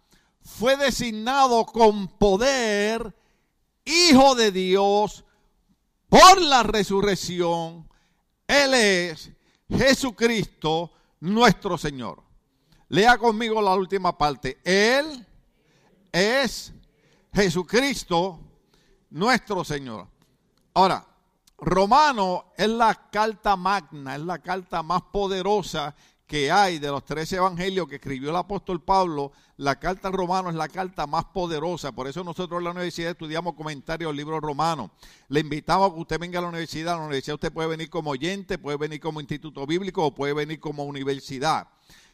fue 0.40 0.76
designado 0.76 1.66
con 1.66 2.09
poder 2.09 3.14
Hijo 3.85 4.35
de 4.35 4.52
Dios 4.52 5.25
por 6.11 6.42
la 6.42 6.62
resurrección. 6.62 7.88
Él 8.47 8.75
es 8.75 9.30
Jesucristo 9.71 10.92
nuestro 11.21 11.78
Señor. 11.78 12.23
Lea 12.90 13.16
conmigo 13.16 13.62
la 13.62 13.75
última 13.75 14.18
parte. 14.18 14.59
Él 14.62 15.26
es 16.12 16.73
Jesucristo 17.33 18.40
nuestro 19.09 19.64
Señor. 19.64 20.07
Ahora, 20.75 21.07
Romano 21.59 22.53
es 22.57 22.69
la 22.69 22.95
carta 23.11 23.57
magna, 23.57 24.15
es 24.15 24.23
la 24.23 24.38
carta 24.38 24.83
más 24.83 25.03
poderosa 25.03 25.95
que 26.25 26.53
hay 26.53 26.79
de 26.79 26.88
los 26.88 27.05
tres 27.05 27.33
evangelios 27.33 27.88
que 27.88 27.97
escribió 27.97 28.31
el 28.31 28.37
apóstol 28.37 28.83
Pablo, 28.83 29.33
la 29.57 29.81
carta 29.81 30.11
romano 30.11 30.50
es 30.50 30.55
la 30.55 30.69
carta 30.69 31.07
más 31.07 31.25
poderosa. 31.25 31.91
Por 31.93 32.07
eso 32.07 32.23
nosotros 32.23 32.59
en 32.59 32.65
la 32.65 32.71
universidad 32.71 33.11
estudiamos 33.11 33.55
comentarios 33.55 34.11
del 34.11 34.19
libro 34.19 34.38
romano. 34.38 34.91
Le 35.29 35.41
invitamos 35.41 35.91
a 35.91 35.95
que 35.95 36.00
usted 36.00 36.21
venga 36.21 36.38
a 36.38 36.43
la 36.43 36.49
universidad. 36.49 36.95
A 36.95 36.99
la 36.99 37.07
universidad 37.07 37.35
usted 37.35 37.53
puede 37.53 37.69
venir 37.69 37.88
como 37.88 38.11
oyente, 38.11 38.59
puede 38.59 38.77
venir 38.77 39.00
como 39.00 39.21
instituto 39.21 39.67
bíblico 39.67 40.05
o 40.05 40.15
puede 40.15 40.35
venir 40.35 40.61
como 40.61 40.85
universidad. 40.85 41.67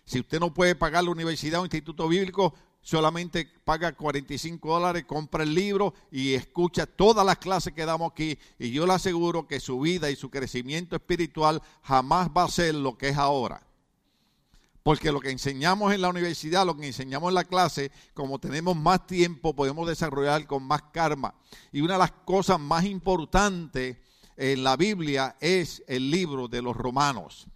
Si 0.07 0.21
usted 0.21 0.39
no 0.39 0.55
puede 0.55 0.77
pagar 0.77 1.05
la 1.05 1.11
universidad 1.11 1.61
o 1.61 1.65
instituto 1.65 2.07
bíblico, 2.09 2.55
solamente 2.85 3.49
paga 3.65 3.93
45 3.93 4.69
dólares, 4.69 5.05
compra 5.07 5.43
el 5.43 5.55
libro 5.55 5.95
y 6.13 6.35
escucha 6.35 6.87
todas 6.87 7.27
las 7.27 7.39
clases 7.39 7.73
que 7.73 7.85
damos 7.85 8.13
aquí. 8.13 8.39
Y 8.59 8.71
yo 8.71 8.87
le 8.87 8.93
aseguro 8.93 9.49
que 9.49 9.59
su 9.59 9.81
vida 9.81 10.11
y 10.11 10.17
su 10.17 10.31
crecimiento 10.31 10.95
espiritual 10.95 11.61
jamás 11.83 12.29
va 12.29 12.45
a 12.45 12.49
ser 12.49 12.77
lo 12.77 12.97
que 12.97 13.09
es 13.09 13.17
ahora. 13.17 13.67
Porque 14.83 15.11
lo 15.11 15.21
que 15.21 15.31
enseñamos 15.31 15.95
en 15.95 16.03
la 16.03 16.11
universidad, 16.11 16.67
lo 16.67 16.77
que 16.77 16.87
enseñamos 16.87 17.31
en 17.31 17.37
la 17.37 17.45
clase, 17.45 17.91
como 18.13 18.39
tenemos 18.39 18.77
más 18.77 19.07
tiempo, 19.07 19.57
podemos 19.57 19.89
desarrollar 19.89 20.47
con 20.47 20.63
más 20.63 20.83
karma. 20.93 21.35
Y 21.73 21.81
una 21.81 21.95
de 21.95 22.01
las 22.01 22.13
cosas 22.13 22.61
más 22.61 22.85
importantes 22.85 23.97
en 24.37 24.63
la 24.63 24.77
Biblia 24.77 25.37
es 25.41 25.83
el 25.87 26.11
libro 26.11 26.49
de 26.49 26.61
los 26.61 26.77
romanos. 26.77 27.47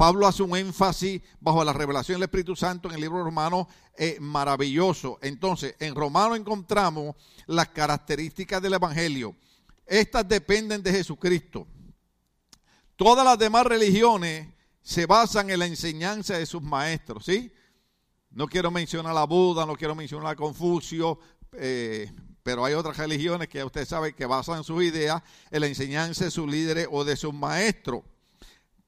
Pablo 0.00 0.26
hace 0.26 0.42
un 0.42 0.56
énfasis 0.56 1.20
bajo 1.40 1.62
la 1.62 1.74
revelación 1.74 2.16
del 2.16 2.22
Espíritu 2.22 2.56
Santo 2.56 2.88
en 2.88 2.94
el 2.94 3.02
libro 3.02 3.22
romano 3.22 3.68
eh, 3.98 4.16
maravilloso. 4.18 5.18
Entonces, 5.20 5.74
en 5.78 5.94
Romano 5.94 6.34
encontramos 6.34 7.16
las 7.46 7.68
características 7.68 8.62
del 8.62 8.72
Evangelio. 8.72 9.36
Estas 9.84 10.26
dependen 10.26 10.82
de 10.82 10.90
Jesucristo. 10.90 11.66
Todas 12.96 13.26
las 13.26 13.38
demás 13.38 13.66
religiones 13.66 14.48
se 14.80 15.04
basan 15.04 15.50
en 15.50 15.58
la 15.58 15.66
enseñanza 15.66 16.38
de 16.38 16.46
sus 16.46 16.62
maestros, 16.62 17.26
¿sí? 17.26 17.52
No 18.30 18.46
quiero 18.46 18.70
mencionar 18.70 19.14
a 19.14 19.24
Buda, 19.24 19.66
no 19.66 19.76
quiero 19.76 19.94
mencionar 19.94 20.28
a 20.28 20.34
Confucio, 20.34 21.18
eh, 21.52 22.10
pero 22.42 22.64
hay 22.64 22.72
otras 22.72 22.96
religiones 22.96 23.48
que 23.48 23.62
usted 23.62 23.84
sabe 23.84 24.14
que 24.14 24.24
basan 24.24 24.64
sus 24.64 24.82
ideas 24.82 25.22
en 25.50 25.60
la 25.60 25.66
enseñanza 25.66 26.24
de 26.24 26.30
sus 26.30 26.50
líderes 26.50 26.88
o 26.90 27.04
de 27.04 27.16
sus 27.16 27.34
maestros. 27.34 28.02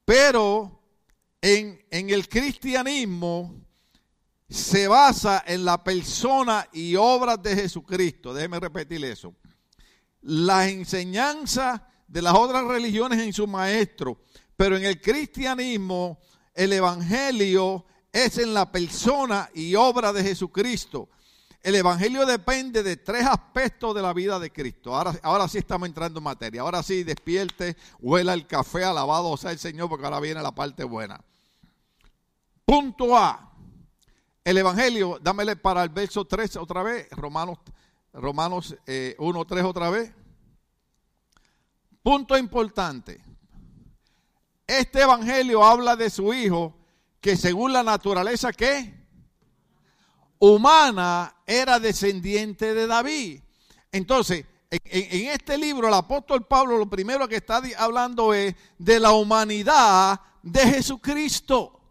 Pero 0.07 0.82
en, 1.43 1.85
el 1.91 2.29
cristianismo 2.29 3.55
se 4.49 4.89
basa 4.89 5.45
en 5.47 5.65
la 5.65 5.85
persona 5.85 6.67
y 6.73 6.97
obras 6.97 7.43
de 7.43 7.55
Jesucristo. 7.55 8.33
Déjeme 8.33 8.61
repetir 8.61 9.05
eso. 9.05 9.35
La 10.23 10.69
enseñanza 10.69 11.87
de 12.09 12.23
las 12.23 12.35
otras 12.35 12.65
religiones 12.65 13.21
en 13.21 13.33
su 13.33 13.47
maestro 13.47 14.23
pero 14.63 14.77
en 14.77 14.85
el 14.85 15.01
cristianismo, 15.01 16.21
el 16.55 16.73
evangelio 16.73 17.85
es 18.13 18.39
en 18.39 18.55
la 18.55 18.71
persona 18.71 19.51
y 19.55 19.75
obra 19.75 20.13
de 20.13 20.23
Jesucristo. 20.23 21.09
El 21.63 21.75
evangelio 21.75 22.25
depende 22.25 22.85
de 22.85 22.97
tres 22.97 23.25
aspectos 23.25 23.93
de 23.93 24.03
la 24.03 24.13
vida 24.13 24.39
de 24.39 24.53
Cristo. 24.53 24.95
Ahora, 24.95 25.19
ahora 25.23 25.49
sí 25.49 25.59
estamos 25.59 25.89
entrando 25.89 26.19
en 26.19 26.25
materia. 26.25 26.61
Ahora 26.61 26.83
sí, 26.85 27.03
despierte, 27.03 27.77
huela 27.99 28.35
el 28.35 28.47
café, 28.47 28.85
alabado 28.85 29.37
sea 29.37 29.51
el 29.51 29.59
Señor, 29.59 29.89
porque 29.89 30.05
ahora 30.05 30.21
viene 30.21 30.41
la 30.41 30.53
parte 30.53 30.85
buena. 30.85 31.21
Punto 32.73 33.15
A. 33.15 33.53
El 34.43 34.57
evangelio, 34.57 35.19
dámele 35.21 35.57
para 35.57 35.83
el 35.83 35.91
verso 35.91 36.25
3 36.25 36.57
otra 36.57 36.83
vez, 36.83 37.07
Romanos, 37.11 37.59
Romanos 38.15 38.71
1, 38.71 38.79
eh, 38.87 39.45
3 39.47 39.65
otra 39.65 39.91
vez. 39.91 40.11
Punto 42.03 42.39
importante. 42.39 43.21
Este 44.67 45.03
evangelio 45.03 45.63
habla 45.63 45.97
de 45.97 46.09
su 46.09 46.33
hijo 46.33 46.75
que 47.21 47.37
según 47.37 47.75
la 47.75 47.83
naturaleza 47.83 48.55
que 48.55 49.07
humana 50.39 51.43
era 51.47 51.79
descendiente 51.79 52.73
de 52.73 52.87
David. 52.87 53.43
Entonces, 53.93 54.47
en, 54.71 55.29
este 55.29 55.59
libro 55.59 55.89
el 55.89 55.95
apóstol 55.95 56.47
Pablo 56.47 56.79
lo 56.79 56.89
primero 56.89 57.29
que 57.29 57.37
está 57.37 57.61
hablando 57.77 58.33
es 58.33 58.55
de 58.79 58.99
la 58.99 59.13
humanidad 59.13 60.19
de 60.43 60.61
Jesucristo. 60.61 61.82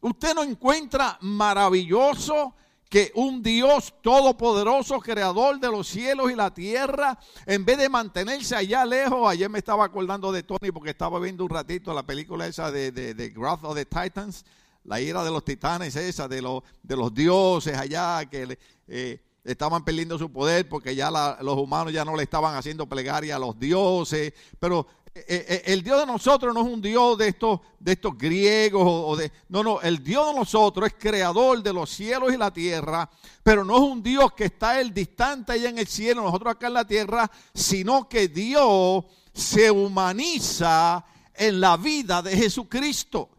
Usted 0.00 0.34
no 0.34 0.42
encuentra 0.42 1.18
maravilloso 1.20 2.54
que 2.88 3.12
un 3.14 3.40
Dios 3.40 3.94
todopoderoso, 4.02 4.98
creador 4.98 5.60
de 5.60 5.68
los 5.68 5.86
cielos 5.86 6.30
y 6.32 6.34
la 6.34 6.52
tierra, 6.52 7.18
en 7.46 7.64
vez 7.64 7.78
de 7.78 7.88
mantenerse 7.88 8.56
allá 8.56 8.84
lejos, 8.84 9.28
ayer 9.28 9.48
me 9.48 9.58
estaba 9.58 9.84
acordando 9.84 10.32
de 10.32 10.42
Tony 10.42 10.72
porque 10.72 10.90
estaba 10.90 11.20
viendo 11.20 11.44
un 11.44 11.50
ratito 11.50 11.94
la 11.94 12.02
película 12.02 12.48
esa 12.48 12.72
de, 12.72 12.90
de, 12.90 13.14
de 13.14 13.28
Wrath 13.36 13.62
of 13.62 13.76
the 13.76 13.84
Titans, 13.86 14.44
la 14.84 15.00
ira 15.00 15.22
de 15.22 15.30
los 15.30 15.44
titanes 15.44 15.94
esa, 15.94 16.26
de, 16.26 16.42
los, 16.42 16.62
de 16.82 16.96
los 16.96 17.14
dioses 17.14 17.76
allá 17.76 18.24
que 18.28 18.58
eh, 18.88 19.22
estaban 19.44 19.84
perdiendo 19.84 20.18
su 20.18 20.32
poder 20.32 20.68
porque 20.68 20.94
ya 20.96 21.10
los 21.40 21.58
humanos 21.58 21.92
ya 21.92 22.04
no 22.04 22.16
le 22.16 22.24
estaban 22.24 22.56
haciendo 22.56 22.88
plegaria 22.88 23.36
a 23.36 23.38
los 23.38 23.58
dioses, 23.58 24.32
pero 24.58 24.86
el 25.14 25.82
Dios 25.82 26.00
de 26.00 26.06
nosotros 26.06 26.54
no 26.54 26.60
es 26.60 26.72
un 26.72 26.80
Dios 26.80 27.18
de 27.18 27.28
estos, 27.28 27.60
de 27.78 27.92
estos 27.92 28.16
griegos 28.16 28.82
o 28.86 29.16
de... 29.16 29.32
No, 29.48 29.62
no, 29.62 29.80
el 29.80 30.02
Dios 30.04 30.28
de 30.28 30.38
nosotros 30.38 30.86
es 30.86 30.94
creador 30.98 31.62
de 31.62 31.72
los 31.72 31.90
cielos 31.90 32.32
y 32.32 32.36
la 32.36 32.52
tierra, 32.52 33.10
pero 33.42 33.64
no 33.64 33.76
es 33.76 33.82
un 33.82 34.02
Dios 34.02 34.32
que 34.32 34.44
está 34.44 34.80
el 34.80 34.94
distante 34.94 35.52
allá 35.52 35.68
en 35.68 35.78
el 35.78 35.86
cielo, 35.86 36.22
nosotros 36.22 36.54
acá 36.54 36.68
en 36.68 36.74
la 36.74 36.86
tierra, 36.86 37.30
sino 37.52 38.08
que 38.08 38.28
Dios 38.28 39.04
se 39.32 39.70
humaniza 39.70 41.04
en 41.34 41.60
la 41.60 41.76
vida 41.76 42.22
de 42.22 42.36
Jesucristo. 42.36 43.30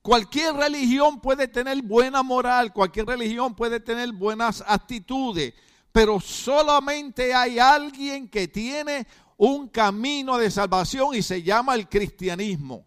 Cualquier 0.00 0.54
religión 0.54 1.20
puede 1.20 1.46
tener 1.46 1.80
buena 1.82 2.24
moral, 2.24 2.72
cualquier 2.72 3.06
religión 3.06 3.54
puede 3.54 3.78
tener 3.78 4.10
buenas 4.12 4.64
actitudes, 4.66 5.54
pero 5.92 6.18
solamente 6.18 7.32
hay 7.32 7.60
alguien 7.60 8.28
que 8.28 8.48
tiene 8.48 9.06
un 9.44 9.70
camino 9.70 10.38
de 10.38 10.52
salvación 10.52 11.16
y 11.16 11.22
se 11.22 11.42
llama 11.42 11.74
el 11.74 11.88
cristianismo. 11.88 12.84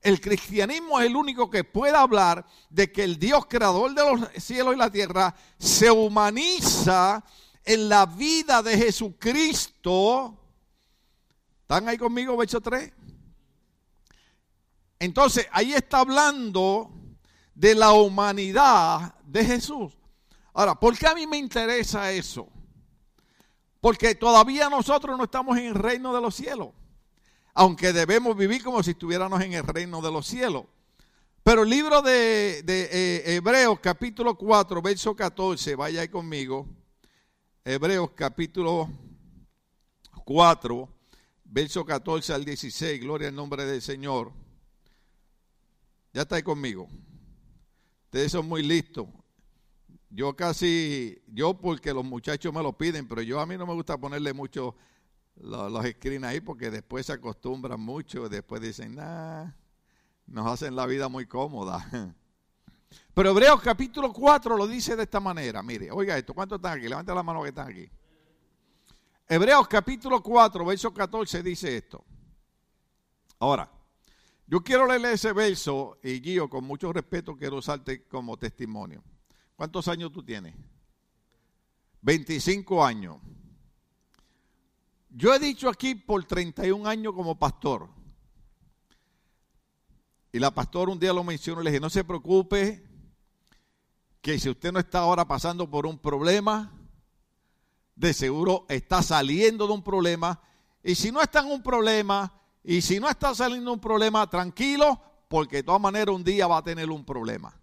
El 0.00 0.20
cristianismo 0.20 0.98
es 0.98 1.06
el 1.06 1.14
único 1.14 1.48
que 1.48 1.62
puede 1.62 1.96
hablar 1.96 2.44
de 2.68 2.90
que 2.90 3.04
el 3.04 3.16
Dios 3.16 3.46
creador 3.46 3.94
de 3.94 4.02
los 4.02 4.42
cielos 4.42 4.74
y 4.74 4.78
la 4.78 4.90
tierra 4.90 5.32
se 5.60 5.88
humaniza 5.88 7.22
en 7.64 7.88
la 7.88 8.06
vida 8.06 8.60
de 8.60 8.76
Jesucristo. 8.76 10.36
¿Están 11.60 11.88
ahí 11.88 11.96
conmigo, 11.96 12.36
verso 12.36 12.60
3? 12.60 12.92
Entonces, 14.98 15.46
ahí 15.52 15.74
está 15.74 16.00
hablando 16.00 16.90
de 17.54 17.76
la 17.76 17.92
humanidad 17.92 19.14
de 19.22 19.44
Jesús. 19.44 19.92
Ahora, 20.54 20.74
¿por 20.74 20.98
qué 20.98 21.06
a 21.06 21.14
mí 21.14 21.24
me 21.28 21.36
interesa 21.36 22.10
eso? 22.10 22.48
Porque 23.82 24.14
todavía 24.14 24.70
nosotros 24.70 25.18
no 25.18 25.24
estamos 25.24 25.58
en 25.58 25.64
el 25.64 25.74
reino 25.74 26.14
de 26.14 26.20
los 26.20 26.36
cielos. 26.36 26.68
Aunque 27.52 27.92
debemos 27.92 28.36
vivir 28.36 28.62
como 28.62 28.80
si 28.80 28.92
estuviéramos 28.92 29.42
en 29.42 29.54
el 29.54 29.64
reino 29.64 30.00
de 30.00 30.12
los 30.12 30.24
cielos. 30.24 30.66
Pero 31.42 31.64
el 31.64 31.70
libro 31.70 32.00
de, 32.00 32.62
eh, 32.64 33.22
Hebreos 33.34 33.80
capítulo 33.80 34.38
4, 34.38 34.80
verso 34.80 35.16
14, 35.16 35.74
vaya 35.74 36.02
ahí 36.02 36.08
conmigo. 36.08 36.68
Hebreos 37.64 38.10
capítulo 38.14 38.88
4, 40.26 40.88
verso 41.42 41.84
14 41.84 42.34
al 42.34 42.44
16, 42.44 43.00
gloria 43.00 43.30
al 43.30 43.34
nombre 43.34 43.64
del 43.64 43.82
Señor. 43.82 44.32
Ya 46.12 46.22
está 46.22 46.36
ahí 46.36 46.44
conmigo. 46.44 46.86
Ustedes 48.04 48.30
son 48.30 48.46
muy 48.46 48.62
listos. 48.62 49.08
Yo 50.14 50.36
casi, 50.36 51.22
yo 51.26 51.54
porque 51.54 51.94
los 51.94 52.04
muchachos 52.04 52.52
me 52.52 52.62
lo 52.62 52.76
piden, 52.76 53.08
pero 53.08 53.22
yo 53.22 53.40
a 53.40 53.46
mí 53.46 53.56
no 53.56 53.66
me 53.66 53.72
gusta 53.72 53.96
ponerle 53.96 54.34
mucho 54.34 54.76
los, 55.36 55.72
los 55.72 55.82
ahí 56.24 56.40
porque 56.42 56.70
después 56.70 57.06
se 57.06 57.14
acostumbran 57.14 57.80
mucho, 57.80 58.28
después 58.28 58.60
dicen, 58.60 58.94
nah, 58.94 59.46
nos 60.26 60.46
hacen 60.46 60.76
la 60.76 60.84
vida 60.84 61.08
muy 61.08 61.24
cómoda. 61.24 61.88
Pero 63.14 63.30
Hebreos 63.30 63.62
capítulo 63.62 64.12
4 64.12 64.54
lo 64.54 64.66
dice 64.66 64.96
de 64.96 65.04
esta 65.04 65.18
manera. 65.18 65.62
Mire, 65.62 65.90
oiga 65.90 66.18
esto, 66.18 66.34
¿cuántos 66.34 66.56
están 66.56 66.76
aquí? 66.76 66.88
Levanta 66.88 67.14
la 67.14 67.22
mano 67.22 67.42
que 67.42 67.48
están 67.48 67.70
aquí. 67.70 67.88
Hebreos 69.26 69.66
capítulo 69.66 70.22
4, 70.22 70.62
verso 70.62 70.92
14 70.92 71.42
dice 71.42 71.74
esto. 71.74 72.04
Ahora, 73.38 73.70
yo 74.46 74.60
quiero 74.60 74.86
leerle 74.86 75.12
ese 75.12 75.32
verso 75.32 75.98
y 76.02 76.20
Guío, 76.20 76.50
con 76.50 76.64
mucho 76.64 76.92
respeto, 76.92 77.34
quiero 77.34 77.56
usarte 77.56 78.06
como 78.06 78.36
testimonio. 78.36 79.02
¿Cuántos 79.62 79.86
años 79.86 80.10
tú 80.10 80.24
tienes? 80.24 80.56
25 82.00 82.84
años. 82.84 83.18
Yo 85.08 85.32
he 85.32 85.38
dicho 85.38 85.68
aquí 85.68 85.94
por 85.94 86.24
31 86.24 86.84
años 86.88 87.12
como 87.14 87.38
pastor. 87.38 87.88
Y 90.32 90.40
la 90.40 90.52
pastora 90.52 90.90
un 90.90 90.98
día 90.98 91.12
lo 91.12 91.22
mencionó 91.22 91.60
y 91.60 91.64
le 91.66 91.70
dije, 91.70 91.80
no 91.80 91.90
se 91.90 92.02
preocupe, 92.02 92.84
que 94.20 94.36
si 94.40 94.50
usted 94.50 94.72
no 94.72 94.80
está 94.80 94.98
ahora 94.98 95.28
pasando 95.28 95.70
por 95.70 95.86
un 95.86 95.96
problema, 95.96 96.72
de 97.94 98.12
seguro 98.14 98.66
está 98.68 99.00
saliendo 99.00 99.68
de 99.68 99.74
un 99.74 99.84
problema. 99.84 100.40
Y 100.82 100.96
si 100.96 101.12
no 101.12 101.22
está 101.22 101.38
en 101.38 101.52
un 101.52 101.62
problema, 101.62 102.36
y 102.64 102.82
si 102.82 102.98
no 102.98 103.08
está 103.08 103.32
saliendo 103.32 103.72
un 103.72 103.80
problema, 103.80 104.28
tranquilo, 104.28 105.00
porque 105.28 105.58
de 105.58 105.62
todas 105.62 105.80
maneras 105.80 106.16
un 106.16 106.24
día 106.24 106.48
va 106.48 106.56
a 106.56 106.64
tener 106.64 106.90
un 106.90 107.04
problema. 107.04 107.61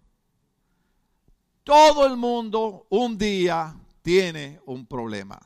Todo 1.70 2.04
el 2.04 2.16
mundo 2.16 2.88
un 2.90 3.16
día 3.16 3.72
tiene 4.02 4.60
un 4.66 4.84
problema. 4.86 5.38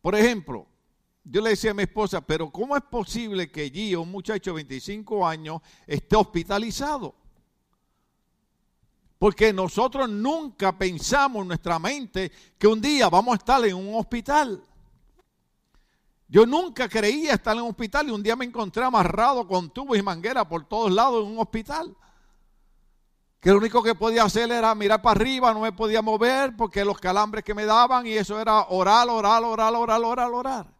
Por 0.00 0.14
ejemplo, 0.14 0.64
yo 1.24 1.40
le 1.40 1.50
decía 1.50 1.72
a 1.72 1.74
mi 1.74 1.82
esposa, 1.82 2.20
pero 2.20 2.52
¿cómo 2.52 2.76
es 2.76 2.82
posible 2.84 3.50
que 3.50 3.68
Gio, 3.68 4.02
un 4.02 4.12
muchacho 4.12 4.50
de 4.50 4.62
25 4.62 5.26
años, 5.26 5.60
esté 5.88 6.14
hospitalizado? 6.14 7.16
Porque 9.18 9.52
nosotros 9.52 10.08
nunca 10.08 10.78
pensamos 10.78 11.42
en 11.42 11.48
nuestra 11.48 11.80
mente 11.80 12.30
que 12.56 12.68
un 12.68 12.80
día 12.80 13.08
vamos 13.08 13.32
a 13.32 13.38
estar 13.38 13.64
en 13.64 13.74
un 13.74 13.96
hospital. 13.96 14.62
Yo 16.28 16.46
nunca 16.46 16.88
creía 16.88 17.34
estar 17.34 17.56
en 17.56 17.64
un 17.64 17.70
hospital 17.70 18.06
y 18.06 18.12
un 18.12 18.22
día 18.22 18.36
me 18.36 18.44
encontré 18.44 18.84
amarrado 18.84 19.48
con 19.48 19.68
tubos 19.68 19.98
y 19.98 20.02
manguera 20.02 20.48
por 20.48 20.64
todos 20.64 20.92
lados 20.92 21.26
en 21.26 21.32
un 21.32 21.40
hospital 21.40 21.96
que 23.40 23.50
lo 23.50 23.56
único 23.56 23.82
que 23.82 23.94
podía 23.94 24.24
hacer 24.24 24.52
era 24.52 24.74
mirar 24.74 25.00
para 25.00 25.18
arriba, 25.18 25.54
no 25.54 25.60
me 25.60 25.72
podía 25.72 26.02
mover 26.02 26.54
porque 26.56 26.84
los 26.84 26.98
calambres 27.00 27.42
que 27.42 27.54
me 27.54 27.64
daban 27.64 28.06
y 28.06 28.12
eso 28.12 28.38
era 28.38 28.66
orar, 28.68 29.08
orar, 29.08 29.42
orar, 29.42 29.74
orar, 29.74 30.04
orar, 30.04 30.30
orar. 30.30 30.74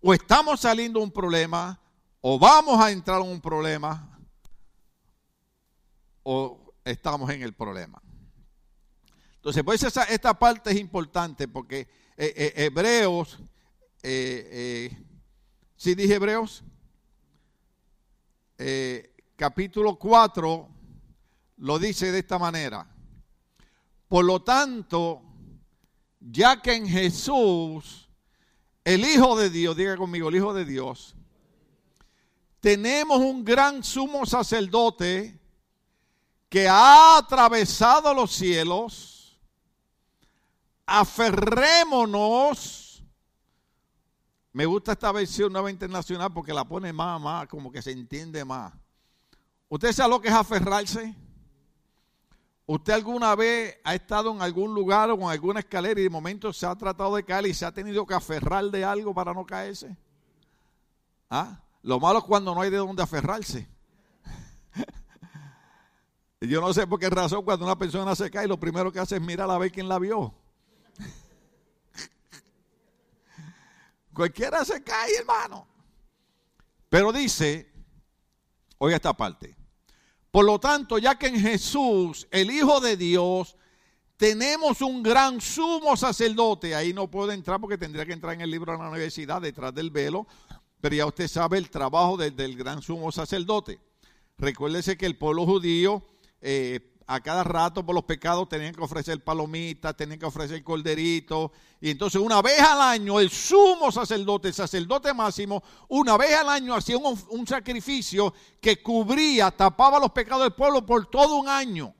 O 0.00 0.14
estamos 0.14 0.60
saliendo 0.60 1.00
de 1.00 1.04
un 1.04 1.12
problema, 1.12 1.78
o 2.22 2.38
vamos 2.38 2.80
a 2.80 2.90
entrar 2.90 3.20
en 3.20 3.28
un 3.28 3.40
problema, 3.42 4.18
o 6.22 6.72
estamos 6.82 7.28
en 7.28 7.42
el 7.42 7.52
problema. 7.52 8.00
Entonces, 9.36 9.62
pues 9.62 9.82
esa, 9.82 10.04
esta 10.04 10.38
parte 10.38 10.70
es 10.70 10.80
importante 10.80 11.46
porque 11.46 11.80
eh, 12.16 12.32
eh, 12.36 12.52
Hebreos, 12.56 13.38
eh, 14.02 14.96
¿sí 15.76 15.94
dije 15.94 16.14
Hebreos? 16.14 16.64
capítulo 19.36 19.96
4 19.96 20.73
lo 21.56 21.78
dice 21.78 22.12
de 22.12 22.20
esta 22.20 22.38
manera. 22.38 22.86
Por 24.08 24.24
lo 24.24 24.40
tanto, 24.42 25.20
ya 26.20 26.62
que 26.62 26.74
en 26.74 26.88
Jesús, 26.88 28.08
el 28.84 29.04
Hijo 29.04 29.36
de 29.36 29.50
Dios, 29.50 29.76
diga 29.76 29.96
conmigo, 29.96 30.28
el 30.28 30.36
Hijo 30.36 30.54
de 30.54 30.64
Dios, 30.64 31.16
tenemos 32.60 33.18
un 33.18 33.44
gran 33.44 33.82
sumo 33.84 34.24
sacerdote 34.24 35.38
que 36.48 36.68
ha 36.68 37.18
atravesado 37.18 38.14
los 38.14 38.32
cielos, 38.32 39.38
aferrémonos. 40.86 43.02
Me 44.52 44.64
gusta 44.64 44.92
esta 44.92 45.10
versión 45.10 45.52
nueva 45.52 45.68
internacional 45.70 46.32
porque 46.32 46.54
la 46.54 46.64
pone 46.64 46.92
más, 46.92 47.20
más, 47.20 47.48
como 47.48 47.72
que 47.72 47.82
se 47.82 47.90
entiende 47.90 48.44
más. 48.44 48.72
¿Usted 49.68 49.92
sabe 49.92 50.10
lo 50.10 50.20
que 50.20 50.28
es 50.28 50.34
aferrarse? 50.34 51.16
¿Usted 52.66 52.94
alguna 52.94 53.34
vez 53.34 53.78
ha 53.84 53.94
estado 53.94 54.32
en 54.32 54.40
algún 54.40 54.74
lugar 54.74 55.10
o 55.10 55.16
en 55.16 55.28
alguna 55.28 55.60
escalera 55.60 56.00
y 56.00 56.04
de 56.04 56.10
momento 56.10 56.52
se 56.52 56.64
ha 56.64 56.74
tratado 56.74 57.16
de 57.16 57.24
caer 57.24 57.46
y 57.46 57.54
se 57.54 57.66
ha 57.66 57.72
tenido 57.72 58.06
que 58.06 58.14
aferrar 58.14 58.64
de 58.64 58.84
algo 58.84 59.12
para 59.12 59.34
no 59.34 59.44
caerse? 59.44 59.94
¿Ah? 61.28 61.60
Lo 61.82 62.00
malo 62.00 62.20
es 62.20 62.24
cuando 62.24 62.54
no 62.54 62.62
hay 62.62 62.70
de 62.70 62.78
dónde 62.78 63.02
aferrarse. 63.02 63.68
Yo 66.40 66.62
no 66.62 66.72
sé 66.72 66.86
por 66.86 66.98
qué 66.98 67.10
razón 67.10 67.44
cuando 67.44 67.66
una 67.66 67.78
persona 67.78 68.16
se 68.16 68.30
cae, 68.30 68.48
lo 68.48 68.58
primero 68.58 68.90
que 68.90 68.98
hace 68.98 69.16
es 69.16 69.22
mirar 69.22 69.50
a 69.50 69.58
ver 69.58 69.70
quién 69.70 69.86
la 69.86 69.98
vio. 69.98 70.34
Cualquiera 74.14 74.64
se 74.64 74.82
cae, 74.82 75.16
hermano. 75.18 75.66
Pero 76.88 77.12
dice, 77.12 77.70
oiga 78.78 78.96
esta 78.96 79.12
parte. 79.12 79.54
Por 80.34 80.44
lo 80.44 80.58
tanto, 80.58 80.98
ya 80.98 81.14
que 81.14 81.28
en 81.28 81.38
Jesús, 81.38 82.26
el 82.32 82.50
Hijo 82.50 82.80
de 82.80 82.96
Dios, 82.96 83.54
tenemos 84.16 84.80
un 84.80 85.00
gran 85.00 85.40
sumo 85.40 85.96
sacerdote, 85.96 86.74
ahí 86.74 86.92
no 86.92 87.08
puedo 87.08 87.30
entrar 87.30 87.60
porque 87.60 87.78
tendría 87.78 88.04
que 88.04 88.14
entrar 88.14 88.34
en 88.34 88.40
el 88.40 88.50
libro 88.50 88.72
de 88.72 88.78
la 88.78 88.90
universidad 88.90 89.40
detrás 89.40 89.72
del 89.72 89.92
velo, 89.92 90.26
pero 90.80 90.96
ya 90.96 91.06
usted 91.06 91.28
sabe 91.28 91.58
el 91.58 91.70
trabajo 91.70 92.16
del, 92.16 92.56
gran 92.56 92.82
sumo 92.82 93.12
sacerdote. 93.12 93.78
Recuérdese 94.36 94.96
que 94.96 95.06
el 95.06 95.16
pueblo 95.16 95.46
judío, 95.46 96.02
eh, 96.40 96.80
a 97.06 97.20
cada 97.20 97.44
rato 97.44 97.84
por 97.84 97.94
los 97.94 98.04
pecados 98.04 98.48
tenían 98.48 98.74
que 98.74 98.82
ofrecer 98.82 99.22
palomitas, 99.22 99.96
tenían 99.96 100.18
que 100.18 100.26
ofrecer 100.26 100.62
corderito. 100.64 101.52
Y 101.80 101.90
entonces 101.90 102.20
una 102.20 102.40
vez 102.40 102.58
al 102.60 102.80
año 102.80 103.20
el 103.20 103.30
sumo 103.30 103.92
sacerdote, 103.92 104.48
el 104.48 104.54
sacerdote 104.54 105.12
máximo, 105.12 105.62
una 105.88 106.16
vez 106.16 106.34
al 106.34 106.48
año 106.48 106.74
hacía 106.74 106.96
un, 106.96 107.18
un 107.28 107.46
sacrificio 107.46 108.32
que 108.60 108.82
cubría, 108.82 109.50
tapaba 109.50 109.98
los 109.98 110.12
pecados 110.12 110.44
del 110.44 110.54
pueblo 110.54 110.84
por 110.84 111.06
todo 111.06 111.36
un 111.36 111.48
año. 111.48 111.94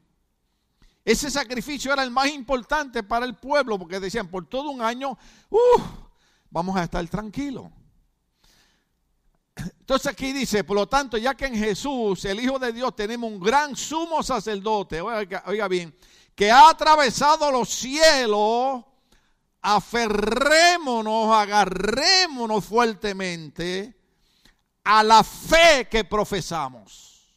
Ese 1.04 1.30
sacrificio 1.30 1.92
era 1.92 2.02
el 2.02 2.10
más 2.10 2.28
importante 2.28 3.02
para 3.02 3.26
el 3.26 3.36
pueblo 3.36 3.78
porque 3.78 4.00
decían, 4.00 4.28
por 4.28 4.46
todo 4.48 4.70
un 4.70 4.80
año, 4.80 5.18
vamos 6.50 6.76
a 6.76 6.84
estar 6.84 7.06
tranquilos. 7.08 7.66
Entonces 9.56 10.06
aquí 10.08 10.32
dice, 10.32 10.64
por 10.64 10.76
lo 10.76 10.88
tanto, 10.88 11.16
ya 11.16 11.34
que 11.34 11.46
en 11.46 11.54
Jesús, 11.54 12.24
el 12.24 12.40
Hijo 12.40 12.58
de 12.58 12.72
Dios, 12.72 12.96
tenemos 12.96 13.30
un 13.30 13.38
gran 13.38 13.76
sumo 13.76 14.22
sacerdote, 14.22 15.00
oiga, 15.00 15.68
bien, 15.68 15.94
que 16.34 16.50
ha 16.50 16.70
atravesado 16.70 17.52
los 17.52 17.68
cielos, 17.68 18.84
aferrémonos, 19.60 21.34
agarrémonos 21.34 22.64
fuertemente 22.64 23.96
a 24.82 25.02
la 25.02 25.22
fe 25.22 25.86
que 25.88 26.04
profesamos. 26.04 27.32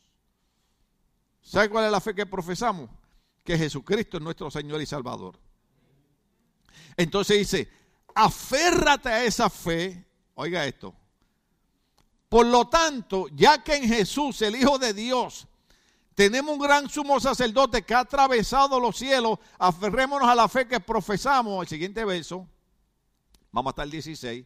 ¿Sabe 1.41 1.69
cuál 1.69 1.85
es 1.85 1.91
la 1.91 2.01
fe 2.01 2.15
que 2.15 2.25
profesamos? 2.25 2.89
Que 3.43 3.57
Jesucristo 3.57 4.17
es 4.17 4.23
nuestro 4.23 4.49
Señor 4.51 4.81
y 4.81 4.85
Salvador. 4.85 5.39
Entonces 6.97 7.37
dice, 7.37 7.69
aférrate 8.15 9.09
a 9.09 9.23
esa 9.23 9.49
fe, 9.49 10.05
oiga 10.33 10.65
esto, 10.65 10.95
por 12.29 12.45
lo 12.45 12.67
tanto, 12.67 13.27
ya 13.29 13.63
que 13.63 13.75
en 13.75 13.87
Jesús, 13.87 14.41
el 14.41 14.55
Hijo 14.55 14.77
de 14.77 14.93
Dios, 14.93 15.47
tenemos 16.13 16.55
un 16.55 16.59
gran 16.59 16.89
sumo 16.89 17.19
sacerdote 17.19 17.83
que 17.83 17.93
ha 17.93 17.99
atravesado 17.99 18.79
los 18.79 18.97
cielos, 18.97 19.39
aferrémonos 19.57 20.27
a 20.27 20.35
la 20.35 20.49
fe 20.49 20.67
que 20.67 20.79
profesamos. 20.79 21.61
El 21.61 21.67
siguiente 21.67 22.03
verso, 22.03 22.47
vamos 23.51 23.71
hasta 23.71 23.83
el 23.83 23.91
16. 23.91 24.45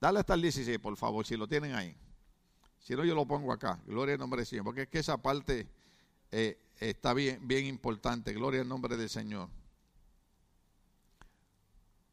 Dale 0.00 0.20
hasta 0.20 0.34
el 0.34 0.42
16, 0.42 0.78
por 0.80 0.96
favor, 0.96 1.24
si 1.26 1.36
lo 1.36 1.48
tienen 1.48 1.74
ahí. 1.74 1.96
Si 2.80 2.94
no, 2.94 3.04
yo 3.04 3.14
lo 3.14 3.26
pongo 3.26 3.52
acá. 3.52 3.80
Gloria 3.86 4.14
al 4.14 4.20
nombre 4.20 4.40
del 4.40 4.46
Señor. 4.46 4.64
Porque 4.64 4.82
es 4.82 4.88
que 4.88 4.98
esa 4.98 5.16
parte 5.16 5.68
eh, 6.30 6.58
está 6.78 7.14
bien, 7.14 7.40
bien 7.46 7.64
importante. 7.64 8.32
Gloria 8.32 8.60
al 8.60 8.68
nombre 8.68 8.96
del 8.96 9.08
Señor. 9.08 9.48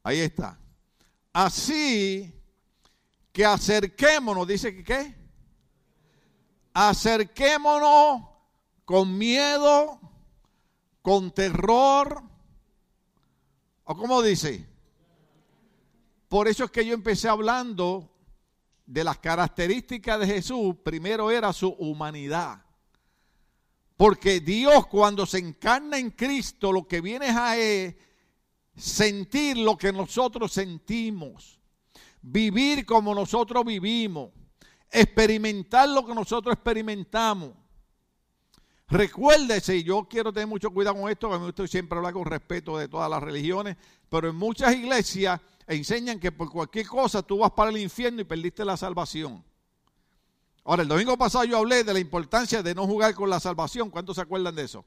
Ahí 0.03 0.19
está. 0.19 0.57
Así 1.33 2.33
que 3.33 3.43
acerquémonos, 3.43 4.47
dice 4.47 4.73
que 4.75 4.83
qué? 4.83 5.15
Acerquémonos 6.71 8.21
con 8.85 9.17
miedo, 9.17 9.99
con 11.01 11.31
terror, 11.31 12.21
o 13.85 13.95
como 13.97 14.21
dice. 14.21 14.65
Por 16.29 16.47
eso 16.47 16.65
es 16.65 16.71
que 16.71 16.85
yo 16.85 16.93
empecé 16.93 17.27
hablando 17.27 18.11
de 18.85 19.03
las 19.03 19.17
características 19.17 20.19
de 20.19 20.27
Jesús. 20.27 20.75
Primero 20.83 21.31
era 21.31 21.53
su 21.53 21.69
humanidad. 21.69 22.63
Porque 23.97 24.39
Dios 24.41 24.85
cuando 24.87 25.25
se 25.25 25.39
encarna 25.39 25.97
en 25.97 26.11
Cristo, 26.11 26.71
lo 26.71 26.87
que 26.87 27.01
viene 27.01 27.29
es 27.29 27.35
a 27.35 27.55
sentir 28.75 29.57
lo 29.57 29.75
que 29.77 29.91
nosotros 29.91 30.51
sentimos 30.53 31.62
vivir 32.23 32.85
como 32.85 33.13
nosotros 33.13 33.63
vivimos, 33.65 34.31
experimentar 34.89 35.89
lo 35.89 36.05
que 36.05 36.15
nosotros 36.15 36.53
experimentamos. 36.53 37.51
Recuérdese, 38.87 39.83
yo 39.83 40.07
quiero 40.09 40.31
tener 40.31 40.47
mucho 40.47 40.71
cuidado 40.71 40.99
con 40.99 41.09
esto, 41.09 41.31
a 41.33 41.39
mí 41.39 41.49
estoy 41.49 41.67
siempre 41.67 41.97
hablar 41.97 42.13
con 42.13 42.25
respeto 42.25 42.77
de 42.77 42.87
todas 42.87 43.09
las 43.09 43.21
religiones, 43.21 43.75
pero 44.09 44.29
en 44.29 44.35
muchas 44.35 44.73
iglesias 44.73 45.39
enseñan 45.67 46.19
que 46.19 46.31
por 46.31 46.49
cualquier 46.49 46.87
cosa 46.87 47.21
tú 47.21 47.39
vas 47.39 47.51
para 47.51 47.71
el 47.71 47.77
infierno 47.77 48.21
y 48.21 48.25
perdiste 48.25 48.63
la 48.63 48.77
salvación. 48.77 49.43
Ahora, 50.65 50.83
el 50.83 50.87
domingo 50.87 51.17
pasado 51.17 51.43
yo 51.43 51.57
hablé 51.57 51.83
de 51.83 51.93
la 51.93 51.99
importancia 51.99 52.63
de 52.63 52.73
no 52.73 52.85
jugar 52.85 53.13
con 53.15 53.29
la 53.29 53.39
salvación. 53.39 53.89
¿Cuántos 53.89 54.15
se 54.15 54.21
acuerdan 54.21 54.55
de 54.55 54.63
eso? 54.63 54.85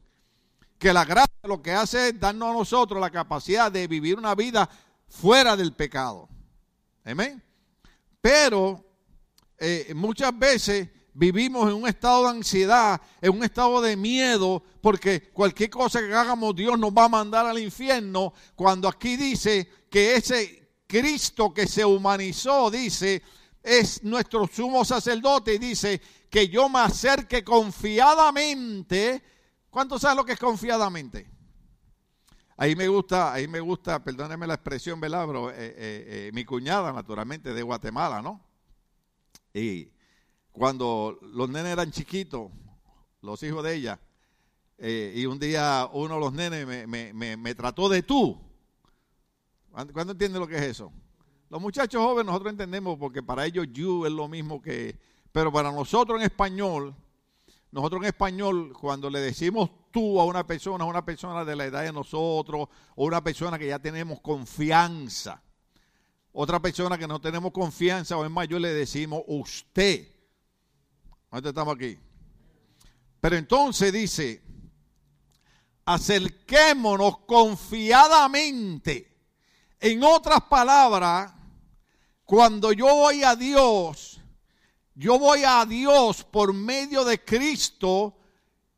Que 0.79 0.93
la 0.93 1.05
gracia 1.05 1.37
lo 1.43 1.61
que 1.61 1.73
hace 1.73 2.09
es 2.09 2.21
darnos 2.21 2.49
a 2.49 2.59
nosotros 2.59 2.99
la 2.99 3.11
capacidad 3.11 3.71
de 3.71 3.87
vivir 3.87 4.17
una 4.17 4.35
vida 4.35 4.71
fuera 5.09 5.55
del 5.55 5.75
pecado. 5.75 6.29
Amén. 7.07 7.41
Pero 8.21 8.85
eh, 9.59 9.93
muchas 9.95 10.37
veces 10.37 10.89
vivimos 11.15 11.69
en 11.71 11.77
un 11.77 11.89
estado 11.89 12.25
de 12.25 12.31
ansiedad, 12.31 13.01
en 13.21 13.31
un 13.31 13.45
estado 13.45 13.81
de 13.81 13.97
miedo, 13.97 14.63
porque 14.81 15.31
cualquier 15.31 15.71
cosa 15.71 16.01
que 16.01 16.13
hagamos 16.13 16.57
Dios 16.57 16.77
nos 16.77 16.91
va 16.91 17.05
a 17.05 17.09
mandar 17.09 17.47
al 17.47 17.61
infierno, 17.61 18.35
cuando 18.57 18.89
aquí 18.89 19.17
dice 19.17 19.69
que 19.89 20.17
ese 20.17 20.81
Cristo 20.87 21.55
que 21.55 21.69
se 21.69 21.85
humanizó, 21.85 22.71
dice, 22.73 23.23
es 23.63 24.03
nuestro 24.03 24.49
sumo 24.49 24.85
sacerdote 24.85 25.55
y 25.55 25.59
dice 25.59 26.01
que 26.29 26.49
yo 26.49 26.69
me 26.69 26.81
acerque 26.81 27.45
confiadamente. 27.45 29.23
¿Cuánto 29.71 29.99
saben 29.99 30.17
lo 30.17 30.25
que 30.25 30.33
es 30.33 30.39
confiadamente? 30.39 31.36
Ahí 32.59 32.75
me 32.75 32.89
gusta, 32.89 33.35
ahí 33.35 33.47
me 33.47 33.61
gusta, 33.61 34.03
perdóneme 34.03 34.47
la 34.47 34.55
expresión, 34.55 34.99
¿verdad? 34.99 35.29
Eh, 35.29 35.55
eh, 35.59 35.75
eh, 35.77 36.31
mi 36.33 36.47
cuñada, 36.47 36.91
naturalmente, 36.91 37.53
de 37.53 37.63
Guatemala, 37.63 38.23
¿no? 38.23 38.41
Y 39.53 39.91
cuando 40.53 41.19
los 41.21 41.51
nenes 41.51 41.73
eran 41.73 41.91
chiquitos, 41.91 42.51
los 43.21 43.43
hijos 43.43 43.63
de 43.63 43.75
ella, 43.75 44.01
y 44.79 45.27
un 45.27 45.39
día 45.39 45.89
uno 45.93 46.15
de 46.15 46.21
los 46.21 46.33
nenes 46.33 46.67
me, 46.89 47.55
trató 47.55 47.91
de 47.91 48.03
tú. 48.03 48.41
¿Cuándo 49.71 50.13
entiende 50.13 50.39
lo 50.39 50.47
que 50.47 50.57
es 50.57 50.63
eso? 50.63 50.91
Los 51.51 51.61
muchachos 51.61 52.03
jóvenes 52.03 52.27
nosotros 52.27 52.53
entendemos 52.53 52.99
porque 52.99 53.23
para 53.23 53.45
ellos 53.45 53.67
you 53.73 54.07
es 54.07 54.13
lo 54.13 54.29
mismo 54.29 54.63
que... 54.63 54.99
Pero 55.31 55.53
para 55.53 55.71
nosotros 55.71 56.19
en 56.19 56.25
español, 56.25 56.95
nosotros 57.71 58.01
en 58.03 58.09
español, 58.09 58.73
cuando 58.79 59.11
le 59.11 59.21
decimos 59.21 59.71
a 60.01 60.25
una 60.25 60.47
persona, 60.47 60.85
a 60.85 60.87
una 60.87 61.05
persona 61.05 61.45
de 61.45 61.57
la 61.57 61.67
edad 61.67 61.83
de 61.83 61.93
nosotros, 61.93 62.69
o 62.95 63.05
una 63.05 63.23
persona 63.23 63.59
que 63.59 63.67
ya 63.67 63.79
tenemos 63.79 64.21
confianza, 64.21 65.43
otra 66.33 66.61
persona 66.61 66.99
que 66.99 67.07
no 67.07 67.21
tenemos 67.21 67.53
confianza, 67.53 68.17
o 68.17 68.25
es 68.25 68.31
mayor, 68.31 68.61
le 68.61 68.73
decimos 68.73 69.23
usted. 69.27 70.13
¿Dónde 71.31 71.49
estamos 71.49 71.75
aquí? 71.75 71.99
Pero 73.21 73.37
entonces 73.37 73.93
dice, 73.93 74.43
acerquémonos 75.87 77.19
confiadamente. 77.21 79.17
En 79.81 80.03
otras 80.03 80.43
palabras, 80.43 81.33
cuando 82.25 82.73
yo 82.73 82.87
voy 82.87 83.23
a 83.23 83.35
Dios, 83.35 84.21
yo 84.95 85.19
voy 85.19 85.43
a 85.45 85.65
Dios 85.65 86.25
por 86.25 86.53
medio 86.53 87.05
de 87.05 87.25
Cristo, 87.25 88.17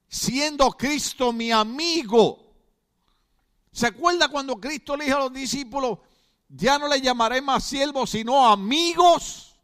siendo 0.08 0.70
Cristo 0.70 1.32
mi 1.32 1.52
amigo. 1.52 2.46
¿Se 3.70 3.86
acuerda 3.86 4.28
cuando 4.28 4.58
Cristo 4.58 4.96
le 4.96 5.04
dijo 5.04 5.18
a 5.18 5.20
los 5.20 5.32
discípulos, 5.32 5.98
ya 6.48 6.78
no 6.78 6.88
le 6.88 7.00
llamaré 7.00 7.40
más 7.40 7.64
siervos, 7.64 8.10
sino 8.10 8.46
amigos? 8.46 9.56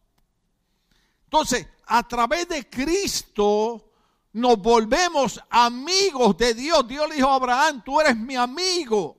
Entonces, 1.25 1.67
a 1.87 2.07
través 2.07 2.49
de 2.49 2.69
Cristo 2.69 3.91
nos 4.35 4.59
volvemos 4.59 5.41
amigos 5.51 6.37
de 6.37 6.55
Dios. 6.55 6.87
Dios 6.87 7.09
le 7.09 7.17
dijo 7.17 7.29
a 7.29 7.37
Abraham, 7.37 7.83
tú 7.85 8.01
eres 8.01 8.17
mi 8.17 8.37
amigo. 8.37 9.17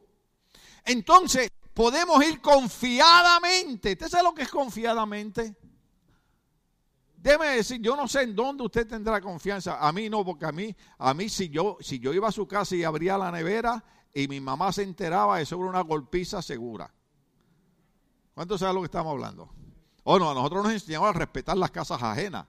Entonces, 0.86 1.52
podemos 1.74 2.24
ir 2.24 2.40
confiadamente. 2.42 3.94
¿Usted 3.94 4.08
sabe 4.08 4.24
lo 4.24 4.34
que 4.34 4.44
es 4.44 4.50
confiadamente? 4.50 5.56
Déjeme 7.26 7.56
decir, 7.56 7.82
yo 7.82 7.96
no 7.96 8.08
sé 8.08 8.22
en 8.22 8.36
dónde 8.36 8.64
usted 8.64 8.86
tendrá 8.86 9.20
confianza. 9.20 9.80
A 9.80 9.92
mí 9.92 10.12
no, 10.12 10.24
porque 10.24 10.46
a 10.46 10.52
mí, 10.52 10.76
a 11.00 11.12
mí 11.16 11.28
si 11.28 11.50
yo, 11.50 11.76
si 11.82 11.98
yo 11.98 12.14
iba 12.14 12.28
a 12.28 12.32
su 12.32 12.48
casa 12.48 12.76
y 12.76 12.84
abría 12.84 13.18
la 13.18 13.32
nevera 13.32 13.84
y 14.14 14.28
mi 14.28 14.40
mamá 14.40 14.72
se 14.72 14.84
enteraba, 14.84 15.42
eso 15.42 15.56
era 15.56 15.66
una 15.66 15.82
golpiza 15.82 16.44
segura. 16.44 16.94
¿Cuánto 18.36 18.60
sabe 18.60 18.76
lo 18.76 18.82
que 18.82 18.86
estamos 18.86 19.12
hablando? 19.12 19.50
O 20.04 20.20
no, 20.20 20.30
a 20.30 20.34
nosotros 20.36 20.66
nos 20.66 20.74
enseñaban 20.74 21.16
a 21.16 21.18
respetar 21.18 21.58
las 21.58 21.72
casas 21.72 22.04
ajenas. 22.04 22.46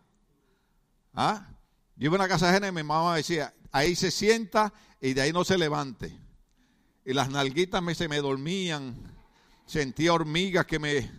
¿Ah? 1.15 1.49
Yo 1.97 2.09
iba 2.09 2.17
a 2.17 2.21
una 2.21 2.29
casa 2.29 2.51
ajena 2.51 2.69
y 2.69 2.73
mi 2.73 2.83
mamá 2.83 3.17
decía, 3.17 3.55
ahí 3.73 3.97
se 3.97 4.11
sienta 4.11 4.75
y 5.01 5.15
de 5.15 5.23
ahí 5.23 5.33
no 5.33 5.43
se 5.43 5.57
levante. 5.57 6.21
Y 7.03 7.15
las 7.15 7.31
nalguitas 7.31 7.83
me, 7.83 7.95
se 7.95 8.09
me 8.09 8.19
dormían. 8.19 8.95
Sentía 9.65 10.13
hormigas 10.13 10.67
que 10.67 10.79
me, 10.79 11.11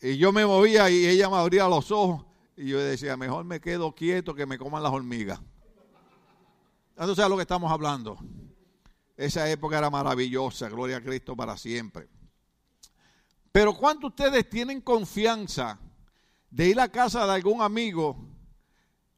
y 0.00 0.16
yo 0.16 0.32
me 0.32 0.46
movía 0.46 0.88
y 0.90 1.06
ella 1.06 1.28
me 1.28 1.36
abría 1.36 1.68
los 1.68 1.90
ojos. 1.90 2.24
Y 2.56 2.68
yo 2.68 2.78
decía, 2.78 3.16
mejor 3.16 3.44
me 3.44 3.60
quedo 3.60 3.94
quieto 3.94 4.34
que 4.34 4.46
me 4.46 4.58
coman 4.58 4.82
las 4.82 4.92
hormigas. 4.92 5.40
Entonces, 6.96 7.24
a 7.24 7.28
lo 7.28 7.36
que 7.36 7.42
estamos 7.42 7.70
hablando. 7.70 8.18
Esa 9.16 9.48
época 9.50 9.78
era 9.78 9.90
maravillosa, 9.90 10.68
gloria 10.68 10.98
a 10.98 11.00
Cristo 11.00 11.36
para 11.36 11.56
siempre. 11.56 12.08
Pero 13.50 13.74
cuando 13.74 14.08
ustedes 14.08 14.48
tienen 14.48 14.80
confianza 14.80 15.78
de 16.50 16.68
ir 16.68 16.80
a 16.80 16.88
casa 16.88 17.26
de 17.26 17.32
algún 17.32 17.60
amigo, 17.62 18.16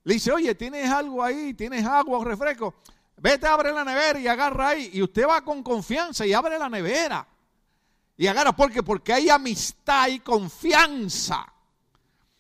Le 0.02 0.14
dice, 0.14 0.32
oye, 0.32 0.54
¿tienes 0.54 0.88
algo 0.88 1.22
ahí? 1.22 1.54
¿Tienes 1.54 1.84
agua 1.84 2.18
o 2.18 2.24
refresco? 2.24 2.74
Vete, 3.16 3.46
abre 3.46 3.70
la 3.72 3.84
nevera 3.84 4.18
y 4.18 4.26
agarra 4.26 4.68
ahí. 4.68 4.90
Y 4.94 5.02
usted 5.02 5.26
va 5.28 5.44
con 5.44 5.62
confianza 5.62 6.26
y 6.26 6.32
abre 6.32 6.58
la 6.58 6.68
nevera. 6.68 7.26
Y 8.20 8.26
agarra, 8.26 8.54
¿por 8.54 8.70
qué? 8.70 8.82
Porque 8.82 9.14
hay 9.14 9.30
amistad 9.30 10.08
y 10.08 10.20
confianza. 10.20 11.50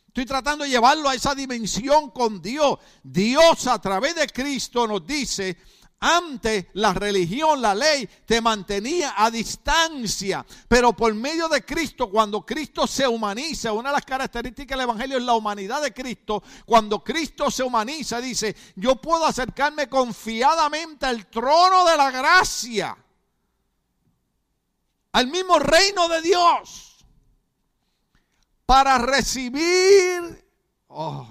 Estoy 0.08 0.26
tratando 0.26 0.64
de 0.64 0.70
llevarlo 0.70 1.08
a 1.08 1.14
esa 1.14 1.34
dimensión 1.34 2.10
con 2.10 2.42
Dios. 2.42 2.78
Dios 3.02 3.66
a 3.66 3.80
través 3.80 4.14
de 4.14 4.26
Cristo 4.26 4.86
nos 4.86 5.06
dice, 5.06 5.56
antes 5.98 6.66
la 6.74 6.92
religión, 6.92 7.62
la 7.62 7.74
ley, 7.74 8.06
te 8.26 8.42
mantenía 8.42 9.14
a 9.16 9.30
distancia, 9.30 10.44
pero 10.68 10.92
por 10.92 11.14
medio 11.14 11.48
de 11.48 11.64
Cristo, 11.64 12.10
cuando 12.10 12.44
Cristo 12.44 12.86
se 12.86 13.08
humaniza, 13.08 13.72
una 13.72 13.88
de 13.88 13.94
las 13.94 14.04
características 14.04 14.76
del 14.76 14.84
Evangelio 14.84 15.16
es 15.16 15.24
la 15.24 15.32
humanidad 15.32 15.80
de 15.80 15.94
Cristo, 15.94 16.42
cuando 16.66 17.02
Cristo 17.02 17.50
se 17.50 17.62
humaniza, 17.62 18.20
dice, 18.20 18.54
yo 18.76 18.96
puedo 18.96 19.24
acercarme 19.24 19.88
confiadamente 19.88 21.06
al 21.06 21.24
trono 21.30 21.86
de 21.86 21.96
la 21.96 22.10
gracia, 22.10 22.98
al 25.12 25.26
mismo 25.26 25.58
reino 25.58 26.08
de 26.08 26.22
Dios, 26.22 27.04
para 28.66 28.98
recibir, 28.98 30.44
oh, 30.88 31.26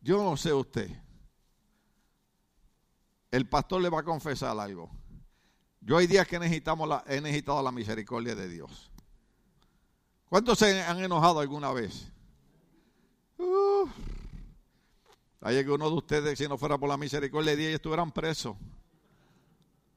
yo 0.00 0.22
no 0.22 0.36
sé 0.36 0.52
usted 0.52 1.02
el 3.32 3.48
pastor 3.48 3.80
le 3.80 3.88
va 3.88 4.00
a 4.00 4.04
confesar 4.04 4.56
algo. 4.60 4.90
Yo 5.80 5.96
hay 5.96 6.06
días 6.06 6.28
que 6.28 6.38
necesitamos 6.38 6.88
la, 6.88 7.02
he 7.08 7.20
necesitado 7.20 7.60
la 7.62 7.72
misericordia 7.72 8.34
de 8.36 8.46
Dios. 8.46 8.92
¿Cuántos 10.28 10.58
se 10.58 10.80
han 10.82 11.02
enojado 11.02 11.40
alguna 11.40 11.72
vez? 11.72 12.12
Uh, 13.38 13.88
hay 15.40 15.58
uno 15.60 15.90
de 15.90 15.96
ustedes, 15.96 16.38
si 16.38 16.46
no 16.46 16.56
fuera 16.56 16.78
por 16.78 16.88
la 16.88 16.96
misericordia 16.96 17.52
de 17.52 17.56
Dios, 17.56 17.74
estuvieran 17.74 18.12
presos. 18.12 18.54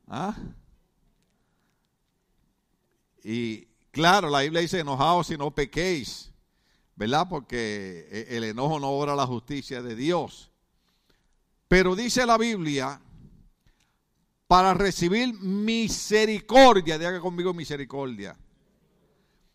¿Ah? 0.08 0.36
Y 3.28 3.68
claro, 3.90 4.30
la 4.30 4.42
Biblia 4.42 4.62
dice, 4.62 4.80
enojados 4.80 5.26
si 5.26 5.36
no 5.36 5.50
pequéis, 5.50 6.32
¿verdad? 6.96 7.26
Porque 7.28 8.08
e, 8.12 8.38
el 8.38 8.44
enojo 8.44 8.80
no 8.80 8.90
obra 8.90 9.16
la 9.16 9.26
justicia 9.26 9.82
de 9.82 9.96
Dios. 9.96 10.52
Pero 11.68 11.96
dice 11.96 12.24
la 12.28 12.38
Biblia 12.38 13.02
para 14.46 14.76
recibir 14.76 15.34
misericordia. 15.40 17.00
Diga 17.00 17.20
conmigo 17.20 17.52
misericordia. 17.52 18.38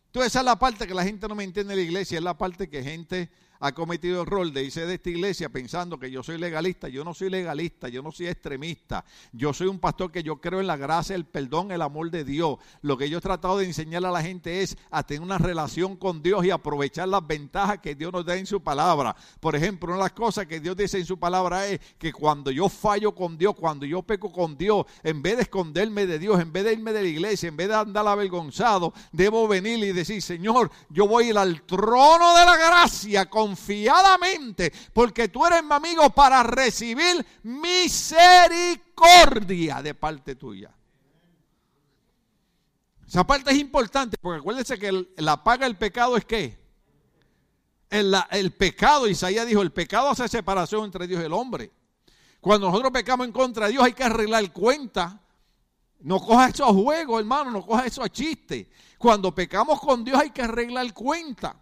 Entonces 0.07 0.33
esa 0.33 0.41
es 0.41 0.47
la 0.47 0.59
parte 0.59 0.89
que 0.89 0.95
la 0.95 1.05
gente 1.05 1.29
no 1.29 1.37
me 1.37 1.45
entiende 1.45 1.73
en 1.73 1.79
la 1.79 1.85
iglesia, 1.85 2.19
es 2.19 2.25
la 2.25 2.37
parte 2.37 2.69
que 2.69 2.83
gente 2.83 3.31
ha 3.61 3.73
cometido 3.73 4.23
el 4.23 4.27
rol 4.27 4.53
de 4.53 4.64
irse 4.64 4.87
de 4.87 4.94
esta 4.94 5.11
iglesia 5.11 5.51
pensando 5.51 5.99
que 5.99 6.11
yo 6.11 6.23
soy 6.23 6.38
legalista. 6.38 6.88
Yo 6.88 7.05
no 7.05 7.12
soy 7.12 7.29
legalista, 7.29 7.88
yo 7.88 8.03
no 8.03 8.11
soy 8.11 8.29
extremista. 8.29 9.05
Yo 9.33 9.53
soy 9.53 9.66
un 9.68 9.79
pastor 9.79 10.11
que 10.11 10.23
yo 10.23 10.40
creo 10.40 10.61
en 10.61 10.66
la 10.66 10.79
gracia, 10.79 11.14
el 11.14 11.27
perdón, 11.27 11.70
el 11.70 11.83
amor 11.83 12.11
de 12.11 12.25
Dios. 12.25 12.59
Lo 12.81 12.96
que 12.96 13.11
yo 13.11 13.18
he 13.18 13.20
tratado 13.20 13.59
de 13.59 13.66
enseñarle 13.66 14.09
a 14.09 14.12
la 14.12 14.23
gente 14.23 14.62
es 14.62 14.77
a 14.90 15.03
tener 15.03 15.23
una 15.23 15.37
relación 15.37 15.96
con 15.96 16.23
Dios 16.23 16.44
y 16.44 16.51
aprovechar 16.51 17.09
las 17.09 17.27
ventajas 17.27 17.79
que 17.81 17.94
Dios 17.94 18.12
nos 18.12 18.25
da 18.25 18.37
en 18.37 18.46
su 18.46 18.62
palabra. 18.62 19.14
Por 19.40 19.55
ejemplo, 19.55 19.88
una 19.88 19.96
de 19.96 20.05
las 20.05 20.12
cosas 20.12 20.46
que 20.46 20.59
Dios 20.59 20.75
dice 20.75 20.99
en 20.99 21.05
su 21.05 21.18
palabra 21.18 21.66
es 21.66 21.81
que 21.99 22.12
cuando 22.12 22.51
yo 22.51 22.70
fallo 22.70 23.14
con 23.14 23.37
Dios, 23.37 23.55
cuando 23.55 23.85
yo 23.85 24.03
peco 24.03 24.33
con 24.33 24.57
Dios, 24.57 24.87
en 25.03 25.20
vez 25.20 25.37
de 25.37 25.42
esconderme 25.42 26.07
de 26.07 26.18
Dios, 26.18 26.40
en 26.40 26.51
vez 26.51 26.64
de 26.64 26.73
irme 26.73 26.94
de 26.94 27.03
la 27.03 27.09
iglesia, 27.09 27.49
en 27.49 27.57
vez 27.59 27.68
de 27.68 27.75
andar 27.75 28.07
avergonzado, 28.07 28.94
debo 29.12 29.46
venir 29.46 29.79
y 29.85 29.92
decir, 29.92 30.23
Señor, 30.23 30.70
yo 30.88 31.07
voy 31.07 31.25
a 31.25 31.29
ir 31.29 31.38
al 31.38 31.62
trono 31.62 32.35
de 32.38 32.44
la 32.46 32.57
gracia 32.57 33.29
con 33.29 33.50
confiadamente, 33.51 34.73
porque 34.93 35.29
tú 35.29 35.45
eres 35.45 35.65
mi 35.65 35.73
amigo 35.73 36.09
para 36.11 36.43
recibir 36.43 37.25
misericordia 37.43 39.83
de 39.83 39.95
parte 39.95 40.37
tuya. 40.37 40.75
Esa 43.07 43.27
parte 43.27 43.51
es 43.51 43.59
importante, 43.59 44.17
porque 44.21 44.39
acuérdense 44.39 44.79
que 44.79 45.09
la 45.17 45.43
paga 45.43 45.67
del 45.67 45.77
pecado 45.77 46.17
es 46.17 46.25
qué? 46.25 46.61
El, 47.91 48.15
el 48.31 48.53
pecado, 48.53 49.09
Isaías 49.09 49.47
dijo, 49.47 49.63
el 49.63 49.73
pecado 49.73 50.11
hace 50.11 50.29
separación 50.29 50.85
entre 50.85 51.09
Dios 51.09 51.21
y 51.21 51.25
el 51.25 51.33
hombre. 51.33 51.73
Cuando 52.41 52.69
nosotros 52.69 52.93
pecamos 52.93 53.27
en 53.27 53.33
contra 53.33 53.67
de 53.67 53.73
Dios 53.73 53.83
hay 53.83 53.95
que 53.95 54.05
arreglar 54.05 54.53
cuenta. 54.53 55.21
No 55.99 56.21
coja 56.21 56.49
eso 56.49 56.65
a 56.65 56.73
juego, 56.73 57.19
hermano, 57.19 57.51
no 57.51 57.67
coja 57.67 57.85
eso 57.85 58.01
a 58.03 58.09
chiste. 58.09 58.71
Cuando 58.97 59.35
pecamos 59.35 59.81
con 59.81 60.05
Dios 60.05 60.21
hay 60.21 60.31
que 60.31 60.43
arreglar 60.43 60.95
cuenta. 60.95 61.57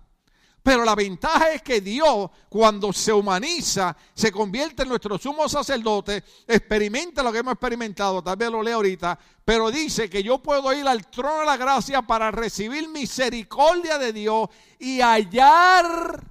Pero 0.62 0.84
la 0.84 0.94
ventaja 0.94 1.52
es 1.52 1.62
que 1.62 1.80
Dios, 1.80 2.30
cuando 2.48 2.92
se 2.92 3.12
humaniza, 3.12 3.96
se 4.12 4.30
convierte 4.30 4.82
en 4.82 4.90
nuestro 4.90 5.16
sumo 5.16 5.48
sacerdote, 5.48 6.24
experimenta 6.46 7.22
lo 7.22 7.32
que 7.32 7.38
hemos 7.38 7.54
experimentado, 7.54 8.22
tal 8.22 8.36
vez 8.36 8.50
lo 8.50 8.62
leo 8.62 8.76
ahorita, 8.76 9.18
pero 9.44 9.70
dice 9.70 10.10
que 10.10 10.22
yo 10.22 10.38
puedo 10.38 10.72
ir 10.72 10.86
al 10.86 11.06
trono 11.06 11.40
de 11.40 11.46
la 11.46 11.56
gracia 11.56 12.02
para 12.02 12.30
recibir 12.30 12.88
misericordia 12.88 13.98
de 13.98 14.12
Dios 14.12 14.48
y 14.78 15.00
hallar 15.00 16.22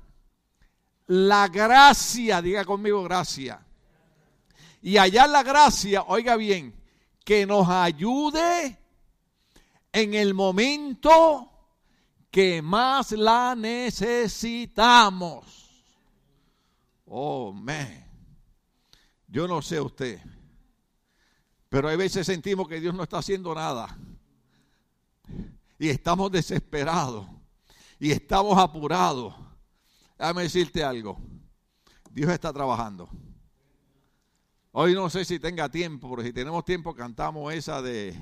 la 1.07 1.47
gracia, 1.47 2.41
diga 2.41 2.65
conmigo 2.65 3.03
gracia. 3.03 3.63
Y 4.81 4.97
hallar 4.97 5.29
la 5.29 5.41
gracia, 5.41 6.03
oiga 6.07 6.35
bien, 6.35 6.75
que 7.23 7.45
nos 7.45 7.67
ayude 7.67 8.77
en 9.91 10.13
el 10.13 10.33
momento 10.33 11.56
que 12.31 12.61
más 12.61 13.11
la 13.11 13.55
necesitamos. 13.55 15.45
Oh, 17.05 17.53
man. 17.53 18.05
Yo 19.27 19.47
no 19.47 19.61
sé 19.61 19.79
usted, 19.81 20.19
pero 21.69 21.89
hay 21.89 21.97
veces 21.97 22.25
sentimos 22.25 22.67
que 22.67 22.79
Dios 22.79 22.95
no 22.95 23.03
está 23.03 23.17
haciendo 23.17 23.53
nada. 23.53 23.97
Y 25.77 25.89
estamos 25.89 26.31
desesperados. 26.31 27.27
Y 27.99 28.11
estamos 28.11 28.57
apurados. 28.57 29.35
Déjame 30.17 30.43
decirte 30.43 30.83
algo. 30.83 31.19
Dios 32.09 32.31
está 32.31 32.53
trabajando. 32.53 33.09
Hoy 34.71 34.93
no 34.93 35.09
sé 35.09 35.25
si 35.25 35.39
tenga 35.39 35.69
tiempo, 35.69 36.09
pero 36.09 36.23
si 36.23 36.31
tenemos 36.31 36.63
tiempo 36.63 36.95
cantamos 36.95 37.53
esa 37.53 37.81
de 37.81 38.15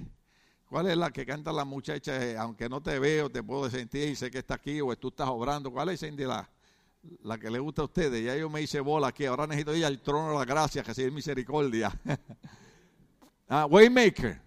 ¿Cuál 0.69 0.88
es 0.88 0.97
la 0.97 1.12
que 1.12 1.25
canta 1.25 1.51
la 1.51 1.63
muchacha? 1.63 2.23
Eh, 2.23 2.38
aunque 2.38 2.67
no 2.67 2.82
te 2.82 2.97
veo, 2.99 3.30
te 3.30 3.43
puedo 3.43 3.69
sentir 3.69 4.10
y 4.10 4.15
sé 4.15 4.32
que 4.32 4.39
está 4.39 4.56
aquí 4.56 4.82
o 4.82 4.95
tú 4.95 5.10
estás 5.10 5.30
obrando. 5.30 5.71
¿Cuál 5.71 5.89
es, 5.89 6.01
la, 6.01 7.38
que 7.38 7.49
le 7.49 7.60
gusta 7.60 7.84
a 7.84 7.86
ustedes? 7.86 8.23
Ya 8.23 8.36
yo 8.36 8.49
me 8.49 8.62
hice 8.62 8.80
bola 8.80 9.08
aquí. 9.08 9.25
Ahora 9.25 9.45
necesito 9.45 9.75
ir 9.75 9.86
al 9.86 10.01
trono 10.01 10.32
de 10.32 10.39
la 10.39 10.45
gracia, 10.45 10.84
que 10.84 10.93
sea 10.93 11.10
misericordia. 11.12 11.91
ah, 13.49 13.67
Waymaker. 13.67 14.41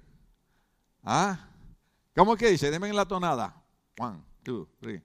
¿Ah? 1.04 1.48
¿Cómo 2.14 2.36
que 2.36 2.50
dice? 2.50 2.70
Deme 2.70 2.88
en 2.88 2.96
la 2.96 3.06
tonada. 3.06 3.54
One, 3.98 4.20
two, 4.42 4.68
three. 4.80 5.00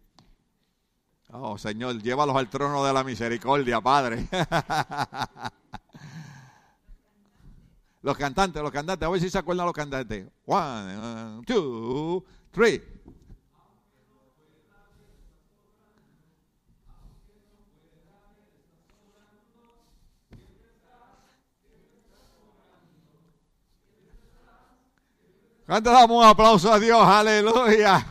Oh, 1.29 1.57
Señor, 1.57 2.01
llévalos 2.01 2.35
al 2.35 2.49
trono 2.49 2.83
de 2.83 2.93
la 2.93 3.03
misericordia, 3.03 3.81
Padre. 3.81 4.27
Los 8.03 8.17
cantantes, 8.17 8.61
los 8.61 8.71
cantantes, 8.71 9.07
a 9.07 9.09
ver 9.09 9.21
si 9.21 9.29
se 9.29 9.37
acuerdan 9.37 9.65
los 9.65 9.73
cantantes. 9.73 10.27
One, 10.45 11.41
two, 11.47 12.25
three. 12.51 12.83
¿Cuánto 25.65 25.89
damos 25.89 26.17
un 26.17 26.25
aplauso 26.25 26.73
a 26.73 26.79
Dios? 26.79 27.07
Aleluya. 27.07 28.05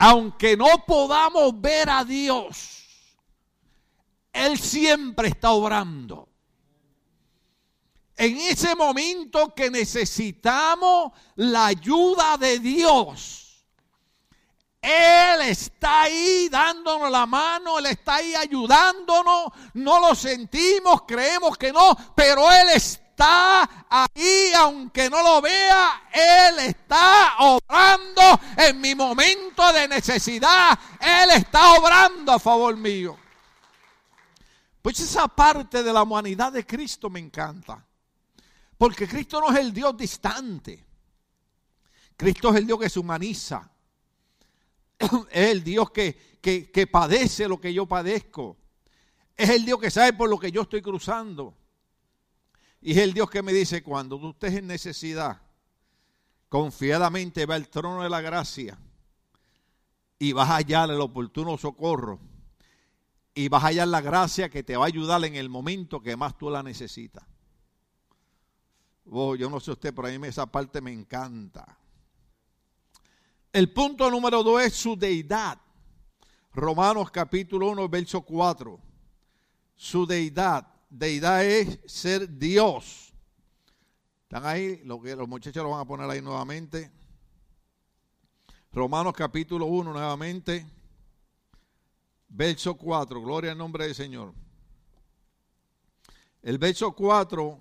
Aunque 0.00 0.54
no 0.54 0.84
podamos 0.86 1.58
ver 1.58 1.88
a 1.88 2.04
Dios, 2.04 2.84
Él 4.34 4.58
siempre 4.58 5.28
está 5.28 5.52
obrando 5.52 6.31
en 8.22 8.38
ese 8.38 8.76
momento 8.76 9.52
que 9.52 9.68
necesitamos 9.68 11.10
la 11.34 11.66
ayuda 11.66 12.36
de 12.36 12.60
Dios. 12.60 13.66
Él 14.80 15.40
está 15.42 16.02
ahí 16.02 16.48
dándonos 16.48 17.10
la 17.10 17.26
mano, 17.26 17.80
Él 17.80 17.86
está 17.86 18.16
ahí 18.16 18.32
ayudándonos, 18.36 19.46
no 19.74 19.98
lo 19.98 20.14
sentimos, 20.14 21.02
creemos 21.02 21.58
que 21.58 21.72
no, 21.72 21.96
pero 22.14 22.48
Él 22.52 22.68
está 22.68 23.68
ahí, 23.90 24.52
aunque 24.56 25.10
no 25.10 25.20
lo 25.20 25.42
vea, 25.42 26.08
Él 26.12 26.60
está 26.60 27.34
obrando 27.40 28.22
en 28.56 28.80
mi 28.80 28.94
momento 28.94 29.72
de 29.72 29.88
necesidad, 29.88 30.78
Él 31.00 31.30
está 31.30 31.72
obrando 31.72 32.30
a 32.30 32.38
favor 32.38 32.76
mío. 32.76 33.18
Pues 34.80 35.00
esa 35.00 35.26
parte 35.26 35.82
de 35.82 35.92
la 35.92 36.04
humanidad 36.04 36.52
de 36.52 36.64
Cristo 36.64 37.10
me 37.10 37.18
encanta. 37.18 37.84
Porque 38.82 39.06
Cristo 39.06 39.40
no 39.40 39.52
es 39.52 39.60
el 39.60 39.72
Dios 39.72 39.96
distante. 39.96 40.84
Cristo 42.16 42.50
es 42.50 42.56
el 42.56 42.66
Dios 42.66 42.80
que 42.80 42.90
se 42.90 42.98
humaniza. 42.98 43.70
es 45.30 45.50
el 45.50 45.62
Dios 45.62 45.92
que, 45.92 46.38
que, 46.42 46.68
que 46.68 46.88
padece 46.88 47.46
lo 47.46 47.60
que 47.60 47.72
yo 47.72 47.86
padezco. 47.86 48.56
Es 49.36 49.50
el 49.50 49.64
Dios 49.64 49.78
que 49.78 49.88
sabe 49.88 50.14
por 50.14 50.28
lo 50.28 50.36
que 50.36 50.50
yo 50.50 50.62
estoy 50.62 50.82
cruzando. 50.82 51.56
Y 52.80 52.90
es 52.90 52.98
el 52.98 53.12
Dios 53.14 53.30
que 53.30 53.40
me 53.40 53.52
dice, 53.52 53.84
cuando 53.84 54.18
tú 54.18 54.30
estés 54.30 54.54
en 54.54 54.66
necesidad, 54.66 55.40
confiadamente 56.48 57.46
va 57.46 57.54
al 57.54 57.68
trono 57.68 58.02
de 58.02 58.10
la 58.10 58.20
gracia 58.20 58.76
y 60.18 60.32
vas 60.32 60.50
a 60.50 60.56
hallar 60.56 60.90
el 60.90 61.00
oportuno 61.00 61.56
socorro 61.56 62.18
y 63.32 63.46
vas 63.46 63.62
a 63.62 63.68
hallar 63.68 63.86
la 63.86 64.00
gracia 64.00 64.48
que 64.48 64.64
te 64.64 64.76
va 64.76 64.86
a 64.86 64.88
ayudar 64.88 65.24
en 65.24 65.36
el 65.36 65.48
momento 65.48 66.02
que 66.02 66.16
más 66.16 66.36
tú 66.36 66.50
la 66.50 66.64
necesitas. 66.64 67.31
Oh, 69.10 69.34
yo 69.34 69.50
no 69.50 69.60
sé 69.60 69.72
usted, 69.72 69.92
pero 69.94 70.08
a 70.08 70.18
mí 70.18 70.28
esa 70.28 70.46
parte 70.46 70.80
me 70.80 70.92
encanta. 70.92 71.78
El 73.52 73.72
punto 73.72 74.10
número 74.10 74.42
dos 74.42 74.62
es 74.62 74.74
su 74.74 74.96
deidad. 74.96 75.58
Romanos 76.54 77.10
capítulo 77.10 77.70
1, 77.70 77.88
verso 77.88 78.22
4. 78.22 78.78
Su 79.74 80.06
deidad. 80.06 80.66
Deidad 80.88 81.44
es 81.44 81.80
ser 81.86 82.38
Dios. 82.38 83.12
¿Están 84.22 84.46
ahí? 84.46 84.82
Los 84.84 85.28
muchachos 85.28 85.62
lo 85.62 85.70
van 85.70 85.80
a 85.80 85.84
poner 85.84 86.08
ahí 86.08 86.22
nuevamente. 86.22 86.90
Romanos 88.72 89.14
capítulo 89.14 89.66
1 89.66 89.92
nuevamente. 89.92 90.66
Verso 92.28 92.74
4. 92.74 93.20
Gloria 93.20 93.52
al 93.52 93.58
nombre 93.58 93.84
del 93.84 93.94
Señor. 93.94 94.32
El 96.40 96.58
verso 96.58 96.92
4 96.92 97.58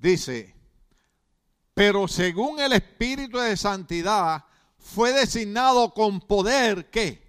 dice, 0.00 0.54
pero 1.74 2.08
según 2.08 2.60
el 2.60 2.72
Espíritu 2.72 3.38
de 3.38 3.56
Santidad 3.56 4.44
fue 4.78 5.12
designado 5.12 5.92
con 5.92 6.20
poder, 6.20 6.90
¿qué? 6.90 7.28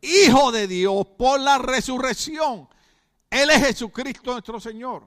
Hijo 0.00 0.50
de 0.52 0.66
Dios 0.66 1.06
por 1.18 1.40
la 1.40 1.58
resurrección. 1.58 2.68
Él 3.30 3.50
es 3.50 3.66
Jesucristo 3.66 4.32
nuestro 4.32 4.60
Señor. 4.60 5.04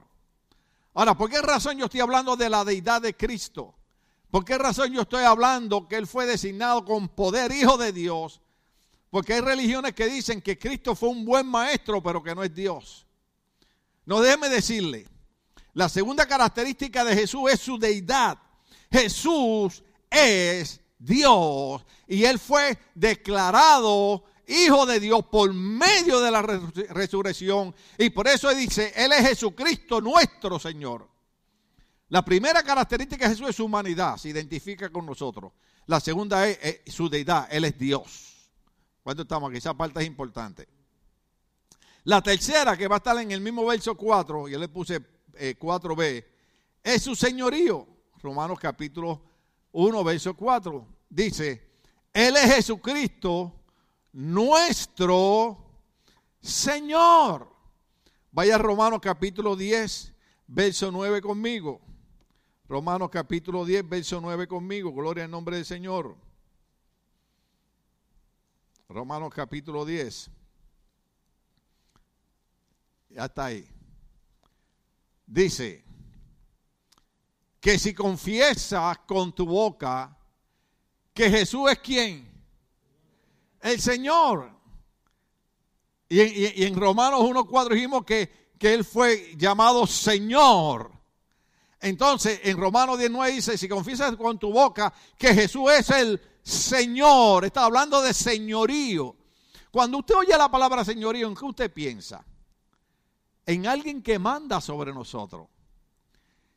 Ahora, 0.94 1.16
¿por 1.16 1.28
qué 1.28 1.40
razón 1.42 1.76
yo 1.76 1.84
estoy 1.84 2.00
hablando 2.00 2.36
de 2.36 2.48
la 2.48 2.64
deidad 2.64 3.02
de 3.02 3.14
Cristo? 3.14 3.74
¿Por 4.30 4.44
qué 4.44 4.56
razón 4.58 4.92
yo 4.92 5.02
estoy 5.02 5.24
hablando 5.24 5.86
que 5.86 5.96
Él 5.96 6.06
fue 6.06 6.26
designado 6.26 6.84
con 6.84 7.08
poder, 7.08 7.52
Hijo 7.52 7.76
de 7.76 7.92
Dios? 7.92 8.40
Porque 9.10 9.34
hay 9.34 9.40
religiones 9.40 9.94
que 9.94 10.06
dicen 10.06 10.40
que 10.42 10.58
Cristo 10.58 10.94
fue 10.94 11.10
un 11.10 11.24
buen 11.24 11.46
maestro, 11.46 12.02
pero 12.02 12.22
que 12.22 12.34
no 12.34 12.42
es 12.42 12.54
Dios. 12.54 13.06
No 14.04 14.20
déjeme 14.20 14.48
decirle, 14.48 15.06
la 15.76 15.90
segunda 15.90 16.24
característica 16.26 17.04
de 17.04 17.14
Jesús 17.14 17.50
es 17.52 17.60
su 17.60 17.78
deidad. 17.78 18.38
Jesús 18.90 19.84
es 20.08 20.80
Dios 20.98 21.84
y 22.06 22.24
él 22.24 22.38
fue 22.38 22.78
declarado 22.94 24.24
hijo 24.46 24.86
de 24.86 25.00
Dios 25.00 25.26
por 25.30 25.52
medio 25.52 26.20
de 26.20 26.30
la 26.30 26.40
resurrección 26.40 27.74
y 27.98 28.08
por 28.08 28.26
eso 28.26 28.54
dice, 28.54 28.90
él 28.96 29.12
es 29.12 29.28
Jesucristo 29.28 30.00
nuestro 30.00 30.58
Señor. 30.58 31.06
La 32.08 32.24
primera 32.24 32.62
característica 32.62 33.28
de 33.28 33.34
Jesús 33.34 33.50
es 33.50 33.56
su 33.56 33.66
humanidad, 33.66 34.16
se 34.16 34.30
identifica 34.30 34.88
con 34.88 35.04
nosotros. 35.04 35.52
La 35.84 36.00
segunda 36.00 36.48
es, 36.48 36.80
su 36.86 37.10
deidad, 37.10 37.48
él 37.50 37.66
es 37.66 37.78
Dios. 37.78 38.50
¿Cuánto 39.02 39.24
estamos 39.24 39.50
aquí? 39.50 39.58
Esa 39.58 39.74
parte 39.74 40.00
es 40.00 40.06
importante. 40.06 40.66
La 42.04 42.22
tercera, 42.22 42.78
que 42.78 42.88
va 42.88 42.96
a 42.96 42.98
estar 42.98 43.18
en 43.18 43.30
el 43.30 43.42
mismo 43.42 43.66
verso 43.66 43.94
4, 43.94 44.48
yo 44.48 44.58
le 44.58 44.68
puse 44.68 45.15
4b, 45.36 46.02
eh, 46.02 46.26
es 46.82 47.02
su 47.02 47.14
señorío. 47.14 47.86
Romanos 48.22 48.58
capítulo 48.58 49.20
1, 49.72 50.04
verso 50.04 50.34
4. 50.34 50.86
Dice, 51.08 51.62
Él 52.12 52.36
es 52.36 52.54
Jesucristo, 52.54 53.52
nuestro 54.12 55.58
Señor. 56.40 57.54
Vaya 58.32 58.56
a 58.56 58.58
Romanos 58.58 59.00
capítulo 59.02 59.56
10, 59.56 60.14
verso 60.46 60.90
9 60.90 61.20
conmigo. 61.20 61.80
Romanos 62.68 63.10
capítulo 63.10 63.64
10, 63.64 63.88
verso 63.88 64.20
9 64.20 64.46
conmigo. 64.46 64.92
Gloria 64.92 65.24
al 65.24 65.30
nombre 65.30 65.56
del 65.56 65.64
Señor. 65.64 66.16
Romanos 68.88 69.32
capítulo 69.34 69.84
10. 69.84 70.30
Ya 73.10 73.24
está 73.24 73.46
ahí 73.46 73.75
dice 75.26 75.84
que 77.60 77.78
si 77.78 77.92
confiesas 77.92 78.98
con 79.06 79.34
tu 79.34 79.46
boca 79.46 80.16
que 81.12 81.30
Jesús 81.30 81.70
es 81.70 81.78
quien, 81.78 82.30
el 83.60 83.80
Señor. 83.80 84.52
Y, 86.08 86.62
en 86.62 86.76
Romanos 86.76 87.20
1.4 87.22 87.70
dijimos 87.70 88.04
que, 88.04 88.52
que 88.58 88.74
Él 88.74 88.84
fue 88.84 89.34
llamado 89.36 89.86
Señor. 89.86 90.92
Entonces, 91.80 92.40
en 92.44 92.58
Romanos 92.58 92.98
19 92.98 93.32
dice, 93.32 93.58
si 93.58 93.68
confiesas 93.68 94.14
con 94.16 94.38
tu 94.38 94.52
boca 94.52 94.92
que 95.18 95.34
Jesús 95.34 95.70
es 95.72 95.90
el 95.90 96.20
Señor, 96.42 97.44
está 97.44 97.64
hablando 97.64 98.00
de 98.00 98.14
señorío. 98.14 99.16
Cuando 99.70 99.98
usted 99.98 100.14
oye 100.14 100.38
la 100.38 100.50
palabra 100.50 100.84
señorío, 100.84 101.26
¿en 101.26 101.34
qué 101.34 101.44
usted 101.44 101.72
piensa? 101.72 102.24
En 103.46 103.66
alguien 103.66 104.02
que 104.02 104.18
manda 104.18 104.60
sobre 104.60 104.92
nosotros. 104.92 105.48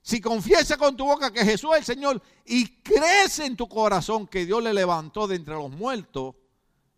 Si 0.01 0.19
confiesa 0.19 0.77
con 0.77 0.97
tu 0.97 1.05
boca 1.05 1.31
que 1.31 1.45
Jesús 1.45 1.71
es 1.73 1.79
el 1.79 1.95
Señor 1.95 2.21
y 2.45 2.81
crees 2.81 3.39
en 3.39 3.55
tu 3.55 3.67
corazón 3.69 4.27
que 4.27 4.45
Dios 4.45 4.63
le 4.63 4.73
levantó 4.73 5.27
de 5.27 5.35
entre 5.35 5.53
los 5.53 5.69
muertos, 5.69 6.35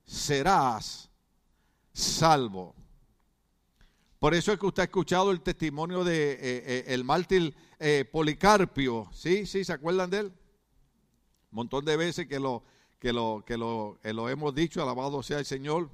serás 0.05 1.09
salvo. 1.91 2.73
Por 4.17 4.33
eso 4.33 4.53
es 4.53 4.59
que 4.59 4.67
usted 4.67 4.83
ha 4.83 4.85
escuchado 4.85 5.31
el 5.31 5.41
testimonio 5.41 6.03
de 6.03 6.33
eh, 6.33 6.37
eh, 6.41 6.83
el 6.87 7.03
mártir 7.03 7.55
eh, 7.79 8.05
Policarpio, 8.09 9.09
¿sí? 9.11 9.45
¿Sí? 9.47 9.65
¿Se 9.65 9.73
acuerdan 9.73 10.09
de 10.11 10.19
él? 10.19 10.25
Un 10.27 11.55
montón 11.55 11.83
de 11.83 11.97
veces 11.97 12.27
que 12.27 12.39
lo, 12.39 12.63
que 12.99 13.11
lo, 13.11 13.43
que 13.45 13.57
lo, 13.57 13.97
lo 14.03 14.29
hemos 14.29 14.53
dicho, 14.53 14.81
alabado 14.81 15.23
sea 15.23 15.39
el 15.39 15.45
Señor. 15.45 15.89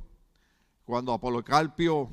Cuando 0.84 1.14
a 1.14 1.22
Policarpio 1.22 2.12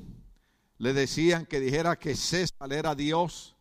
le 0.78 0.92
decían 0.92 1.46
que 1.46 1.60
dijera 1.60 1.96
que 1.98 2.16
César 2.16 2.72
era 2.72 2.94
Dios, 2.94 3.54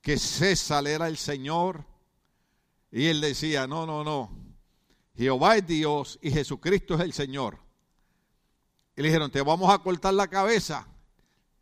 que 0.00 0.18
César 0.18 0.86
era 0.86 1.08
el 1.08 1.16
Señor. 1.16 1.84
Y 2.90 3.06
él 3.06 3.20
decía, 3.20 3.66
no, 3.66 3.84
no, 3.84 4.02
no, 4.02 4.30
Jehová 5.16 5.56
es 5.56 5.66
Dios 5.66 6.18
y 6.22 6.30
Jesucristo 6.30 6.94
es 6.94 7.00
el 7.00 7.12
Señor. 7.12 7.58
Y 8.96 9.02
le 9.02 9.08
dijeron, 9.08 9.30
te 9.30 9.42
vamos 9.42 9.72
a 9.72 9.78
cortar 9.78 10.14
la 10.14 10.28
cabeza, 10.28 10.86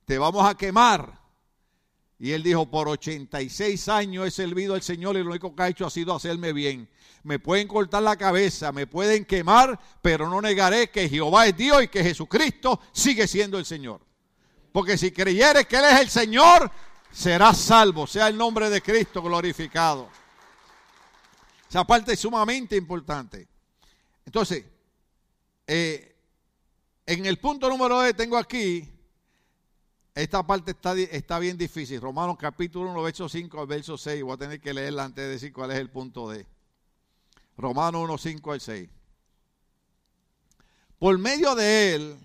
te 0.05 0.19
vamos 0.19 0.49
a 0.49 0.55
quemar. 0.55 1.21
Y 2.19 2.33
él 2.33 2.43
dijo, 2.43 2.71
por 2.71 2.89
86 2.89 3.89
años 3.89 4.27
he 4.27 4.31
servido 4.31 4.75
al 4.75 4.83
Señor 4.83 5.17
y 5.17 5.23
lo 5.23 5.31
único 5.31 5.55
que 5.55 5.63
ha 5.63 5.69
hecho 5.69 5.87
ha 5.87 5.91
sido 5.91 6.15
hacerme 6.15 6.53
bien. 6.53 6.89
Me 7.25 7.39
pueden 7.39 7.67
cortar 7.69 8.03
la 8.03 8.17
cabeza, 8.17 8.73
me 8.73 8.87
pueden 8.87 9.25
quemar, 9.25 9.79
pero 10.01 10.29
no 10.29 10.41
negaré 10.41 10.91
que 10.91 11.09
Jehová 11.09 11.47
es 11.47 11.57
Dios 11.57 11.83
y 11.83 11.89
que 11.89 12.03
Jesucristo 12.03 12.81
sigue 12.93 13.27
siendo 13.27 13.59
el 13.59 13.67
Señor. 13.67 14.01
Porque 14.77 14.99
si 14.99 15.11
creyeres 15.11 15.67
que 15.67 15.79
Él 15.79 15.87
es 15.87 16.01
el 16.03 16.11
Señor, 16.11 16.71
serás 17.11 17.57
salvo. 17.57 18.07
Sea 18.07 18.29
el 18.29 18.37
nombre 18.37 18.69
de 18.69 18.83
Cristo 18.83 19.23
glorificado. 19.23 20.07
Esa 21.67 21.83
parte 21.83 22.13
es 22.13 22.21
sumamente 22.21 22.77
importante. 22.77 23.49
Entonces, 24.27 24.67
eh, 25.67 26.15
en 27.07 27.25
el 27.25 27.39
punto 27.39 27.71
número 27.71 28.03
2 28.03 28.15
tengo 28.15 28.37
aquí, 28.37 28.87
esta 30.15 30.47
parte 30.47 30.73
está, 30.73 30.93
está 30.93 31.39
bien 31.39 31.57
difícil. 31.57 31.99
Romanos 31.99 32.37
capítulo 32.39 32.91
1, 32.91 33.03
verso 33.03 33.31
5 33.31 33.59
al 33.59 33.67
verso 33.67 33.97
6. 33.97 34.23
Voy 34.25 34.35
a 34.35 34.37
tener 34.37 34.61
que 34.61 34.75
leerla 34.75 35.05
antes 35.05 35.25
de 35.25 35.31
decir 35.31 35.55
cuál 35.55 35.71
es 35.71 35.79
el 35.79 35.89
punto 35.89 36.29
D. 36.29 36.45
Romanos 37.57 38.03
1, 38.03 38.19
5 38.19 38.53
al 38.53 38.61
6. 38.61 38.91
Por 40.99 41.17
medio 41.17 41.55
de 41.55 41.95
él 41.95 42.19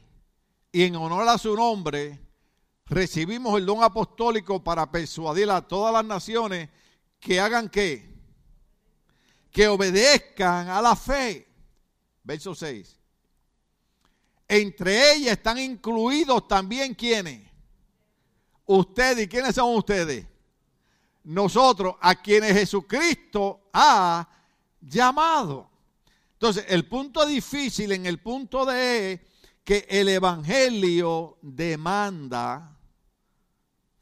y 0.74 0.84
en 0.84 0.98
honor 0.98 1.30
a 1.30 1.38
su 1.38 1.56
nombre, 1.56 2.20
recibimos 2.92 3.58
el 3.58 3.66
don 3.66 3.82
apostólico 3.82 4.62
para 4.62 4.92
persuadir 4.92 5.50
a 5.50 5.66
todas 5.66 5.94
las 5.94 6.04
naciones 6.04 6.68
que 7.22 7.40
hagan 7.40 7.70
qué? 7.70 8.14
Que 9.50 9.70
obedezcan 9.70 10.68
a 10.68 10.82
la 10.82 10.96
fe. 10.96 11.48
Verso 12.22 12.54
6. 12.54 13.00
Entre 14.46 15.14
ellas 15.14 15.38
están 15.38 15.58
incluidos 15.58 16.46
también 16.50 16.94
quienes. 16.94 17.50
Ustedes, 18.66 19.26
¿y 19.26 19.28
quiénes 19.30 19.56
son 19.56 19.74
ustedes? 19.74 20.26
Nosotros, 21.24 21.96
a 22.02 22.16
quienes 22.16 22.52
Jesucristo 22.52 23.70
ha 23.72 24.28
llamado. 24.82 25.70
Entonces, 26.34 26.66
el 26.68 26.86
punto 26.90 27.26
difícil 27.26 27.94
en 27.94 28.06
el 28.06 28.20
punto 28.20 28.66
de 28.66 29.26
que 29.64 29.86
el 29.90 30.10
Evangelio 30.10 31.38
demanda 31.42 32.80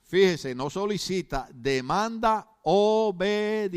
Fíjese, 0.09 0.53
no 0.55 0.69
solicita, 0.71 1.47
demanda 1.53 2.49
obediencia. 2.63 3.71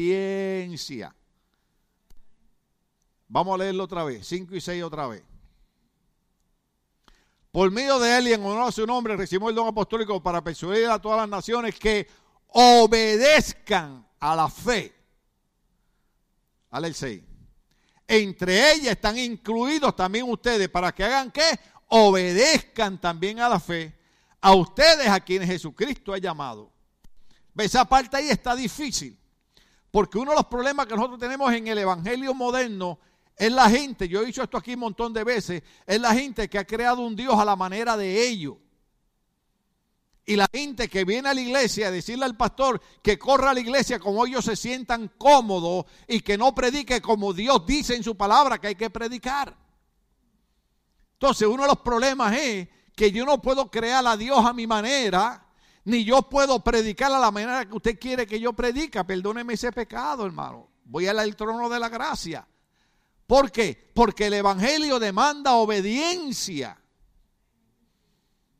Vamos 3.28 3.54
a 3.54 3.58
leerlo 3.58 3.84
otra 3.84 4.02
vez, 4.02 4.26
5 4.26 4.56
y 4.56 4.60
6 4.62 4.82
otra 4.82 5.08
vez. 5.08 5.22
Por 7.50 7.70
medio 7.70 7.98
de 7.98 8.16
él 8.16 8.28
y 8.28 8.32
en 8.32 8.42
honor 8.42 8.68
a 8.68 8.72
su 8.72 8.86
nombre 8.86 9.14
recibimos 9.14 9.50
el 9.50 9.56
don 9.56 9.68
apostólico 9.68 10.22
para 10.22 10.42
persuadir 10.42 10.86
a 10.86 10.98
todas 10.98 11.18
las 11.18 11.28
naciones 11.28 11.78
que 11.78 12.08
obedezcan 12.46 14.08
a 14.18 14.34
la 14.34 14.48
fe. 14.48 14.90
Al 16.70 16.86
el 16.86 16.94
6. 16.94 17.22
Entre 18.08 18.72
ellas 18.72 18.92
están 18.92 19.18
incluidos 19.18 19.94
también 19.94 20.30
ustedes 20.30 20.70
para 20.70 20.92
que 20.92 21.04
hagan 21.04 21.30
qué? 21.30 21.60
Obedezcan 21.88 22.98
también 22.98 23.38
a 23.38 23.50
la 23.50 23.60
fe 23.60 24.00
a 24.43 24.55
ustedes 24.55 25.09
a 25.09 25.20
quienes 25.20 25.49
Jesucristo 25.49 26.12
ha 26.12 26.18
llamado. 26.18 26.70
Esa 27.57 27.84
parte 27.84 28.16
ahí 28.16 28.28
está 28.28 28.55
difícil. 28.55 29.16
Porque 29.90 30.18
uno 30.18 30.32
de 30.32 30.38
los 30.38 30.47
problemas 30.47 30.86
que 30.86 30.97
nosotros 30.97 31.20
tenemos 31.20 31.53
en 31.53 31.68
el 31.68 31.78
Evangelio 31.78 32.34
moderno 32.34 32.99
es 33.36 33.53
la 33.53 33.70
gente, 33.70 34.09
yo 34.09 34.22
he 34.22 34.26
dicho 34.26 34.43
esto 34.43 34.59
aquí 34.59 34.74
un 34.74 34.80
montón 34.80 35.12
de 35.12 35.24
veces, 35.24 35.62
es 35.86 36.01
la 36.01 36.14
gente 36.14 36.49
que 36.49 36.59
ha 36.59 36.66
creado 36.66 37.03
un 37.03 37.16
Dios 37.16 37.34
a 37.38 37.45
la 37.45 37.57
manera 37.57 37.97
de 37.97 38.26
ellos. 38.28 38.57
Y 40.24 40.36
la 40.36 40.47
gente 40.53 40.88
que 40.88 41.05
viene 41.05 41.28
a 41.28 41.34
la 41.34 41.40
iglesia 41.40 41.88
a 41.88 41.90
decirle 41.90 42.24
al 42.24 42.36
pastor 42.36 42.80
que 43.03 43.18
corra 43.18 43.51
a 43.51 43.55
la 43.55 43.61
iglesia 43.61 43.99
como 43.99 44.24
ellos 44.24 44.45
se 44.45 44.57
sientan 44.57 45.11
cómodos 45.18 45.86
y 46.07 46.20
que 46.20 46.38
no 46.38 46.55
predique 46.55 47.01
como 47.03 47.32
Dios 47.32 47.66
dice 47.66 47.95
en 47.95 48.05
su 48.05 48.16
palabra 48.16 48.59
que 48.59 48.68
hay 48.68 48.74
que 48.76 48.90
predicar. 48.90 49.57
Entonces 51.14 51.47
uno 51.47 51.62
de 51.62 51.68
los 51.68 51.78
problemas 51.78 52.36
es 52.36 52.68
que 52.95 53.11
yo 53.11 53.24
no 53.24 53.40
puedo 53.40 53.70
crear 53.70 54.07
a 54.07 54.16
Dios 54.16 54.45
a 54.45 54.53
mi 54.53 54.66
manera, 54.66 55.47
ni 55.84 56.05
yo 56.05 56.22
puedo 56.22 56.62
predicar 56.62 57.12
a 57.12 57.18
la 57.18 57.30
manera 57.30 57.66
que 57.66 57.74
usted 57.74 57.99
quiere 57.99 58.26
que 58.26 58.38
yo 58.38 58.53
predica. 58.53 59.05
Perdóneme 59.05 59.55
ese 59.55 59.72
pecado, 59.72 60.26
hermano. 60.26 60.68
Voy 60.84 61.07
al 61.07 61.36
trono 61.36 61.68
de 61.68 61.80
la 61.80 61.88
gracia. 61.88 62.47
¿Por 63.26 63.51
qué? 63.51 63.90
Porque 63.95 64.26
el 64.26 64.34
Evangelio 64.34 64.99
demanda 64.99 65.55
obediencia. 65.55 66.78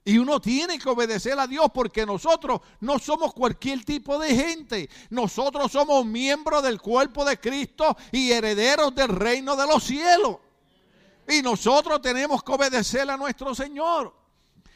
Y 0.05 0.19
uno 0.19 0.41
tiene 0.41 0.79
que 0.79 0.89
obedecer 0.89 1.39
a 1.39 1.47
Dios 1.47 1.67
porque 1.73 2.05
nosotros 2.05 2.61
no 2.81 2.99
somos 2.99 3.33
cualquier 3.35 3.85
tipo 3.85 4.19
de 4.19 4.35
gente. 4.35 4.91
Nosotros 5.11 5.71
somos 5.71 6.05
miembros 6.05 6.63
del 6.63 6.81
cuerpo 6.81 7.25
de 7.25 7.39
Cristo 7.39 7.97
y 8.11 8.33
herederos 8.33 8.95
del 8.95 9.09
reino 9.09 9.55
de 9.55 9.67
los 9.67 9.85
cielos. 9.85 10.39
Y 11.29 11.41
nosotros 11.41 12.03
tenemos 12.03 12.43
que 12.43 12.53
obedecer 12.53 13.09
a 13.09 13.17
nuestro 13.17 13.55
Señor. 13.55 14.22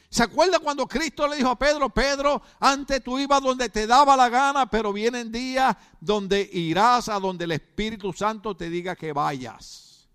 ¿Se 0.08 0.22
acuerda 0.22 0.58
cuando 0.58 0.86
Cristo 0.86 1.26
le 1.26 1.36
dijo 1.36 1.48
a 1.48 1.58
Pedro, 1.58 1.90
Pedro, 1.90 2.40
antes 2.60 3.02
tú 3.02 3.18
ibas 3.18 3.42
donde 3.42 3.68
te 3.68 3.86
daba 3.86 4.16
la 4.16 4.28
gana, 4.28 4.70
pero 4.70 4.92
vienen 4.92 5.32
días 5.32 5.76
donde 6.00 6.48
irás 6.52 7.08
a 7.08 7.18
donde 7.18 7.44
el 7.44 7.52
Espíritu 7.52 8.12
Santo 8.12 8.56
te 8.56 8.70
diga 8.70 8.94
que 8.94 9.12
vayas? 9.12 10.08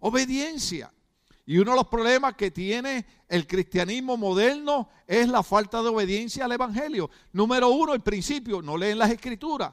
Obediencia. 0.00 0.92
Y 1.44 1.58
uno 1.58 1.72
de 1.72 1.76
los 1.78 1.88
problemas 1.88 2.34
que 2.34 2.50
tiene 2.50 3.06
el 3.26 3.46
cristianismo 3.46 4.16
moderno 4.16 4.90
es 5.06 5.28
la 5.28 5.42
falta 5.42 5.82
de 5.82 5.88
obediencia 5.88 6.44
al 6.44 6.52
Evangelio. 6.52 7.10
Número 7.32 7.70
uno, 7.70 7.94
el 7.94 8.00
principio, 8.00 8.62
no 8.62 8.76
leen 8.76 8.98
las 8.98 9.10
escrituras. 9.10 9.72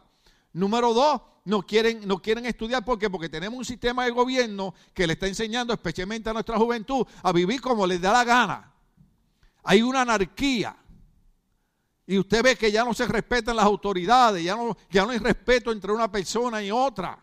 Número 0.54 0.94
dos, 0.94 1.22
no 1.44 1.62
quieren, 1.62 2.08
no 2.08 2.22
quieren 2.22 2.46
estudiar. 2.46 2.84
¿Por 2.84 2.98
qué? 2.98 3.10
Porque 3.10 3.30
tenemos 3.30 3.60
un 3.60 3.66
sistema 3.66 4.06
de 4.06 4.12
gobierno 4.12 4.74
que 4.94 5.06
le 5.06 5.14
está 5.14 5.28
enseñando, 5.28 5.74
especialmente 5.74 6.30
a 6.30 6.34
nuestra 6.34 6.58
juventud, 6.58 7.06
a 7.22 7.32
vivir 7.34 7.62
como 7.62 7.86
les 7.86 8.02
da 8.02 8.14
la 8.14 8.24
gana 8.24 8.75
hay 9.66 9.82
una 9.82 10.02
anarquía. 10.02 10.78
Y 12.08 12.20
usted 12.20 12.44
ve 12.44 12.56
que 12.56 12.72
ya 12.72 12.86
no 12.86 12.94
se 12.94 13.08
respetan 13.08 13.56
las 13.56 13.66
autoridades, 13.66 14.44
ya 14.44 14.56
no, 14.56 14.78
ya 14.92 15.04
no 15.06 15.12
hay 15.12 15.18
respeto 15.18 15.72
entre 15.72 15.92
una 15.92 16.10
persona 16.10 16.64
y 16.64 16.70
otra. 16.70 17.22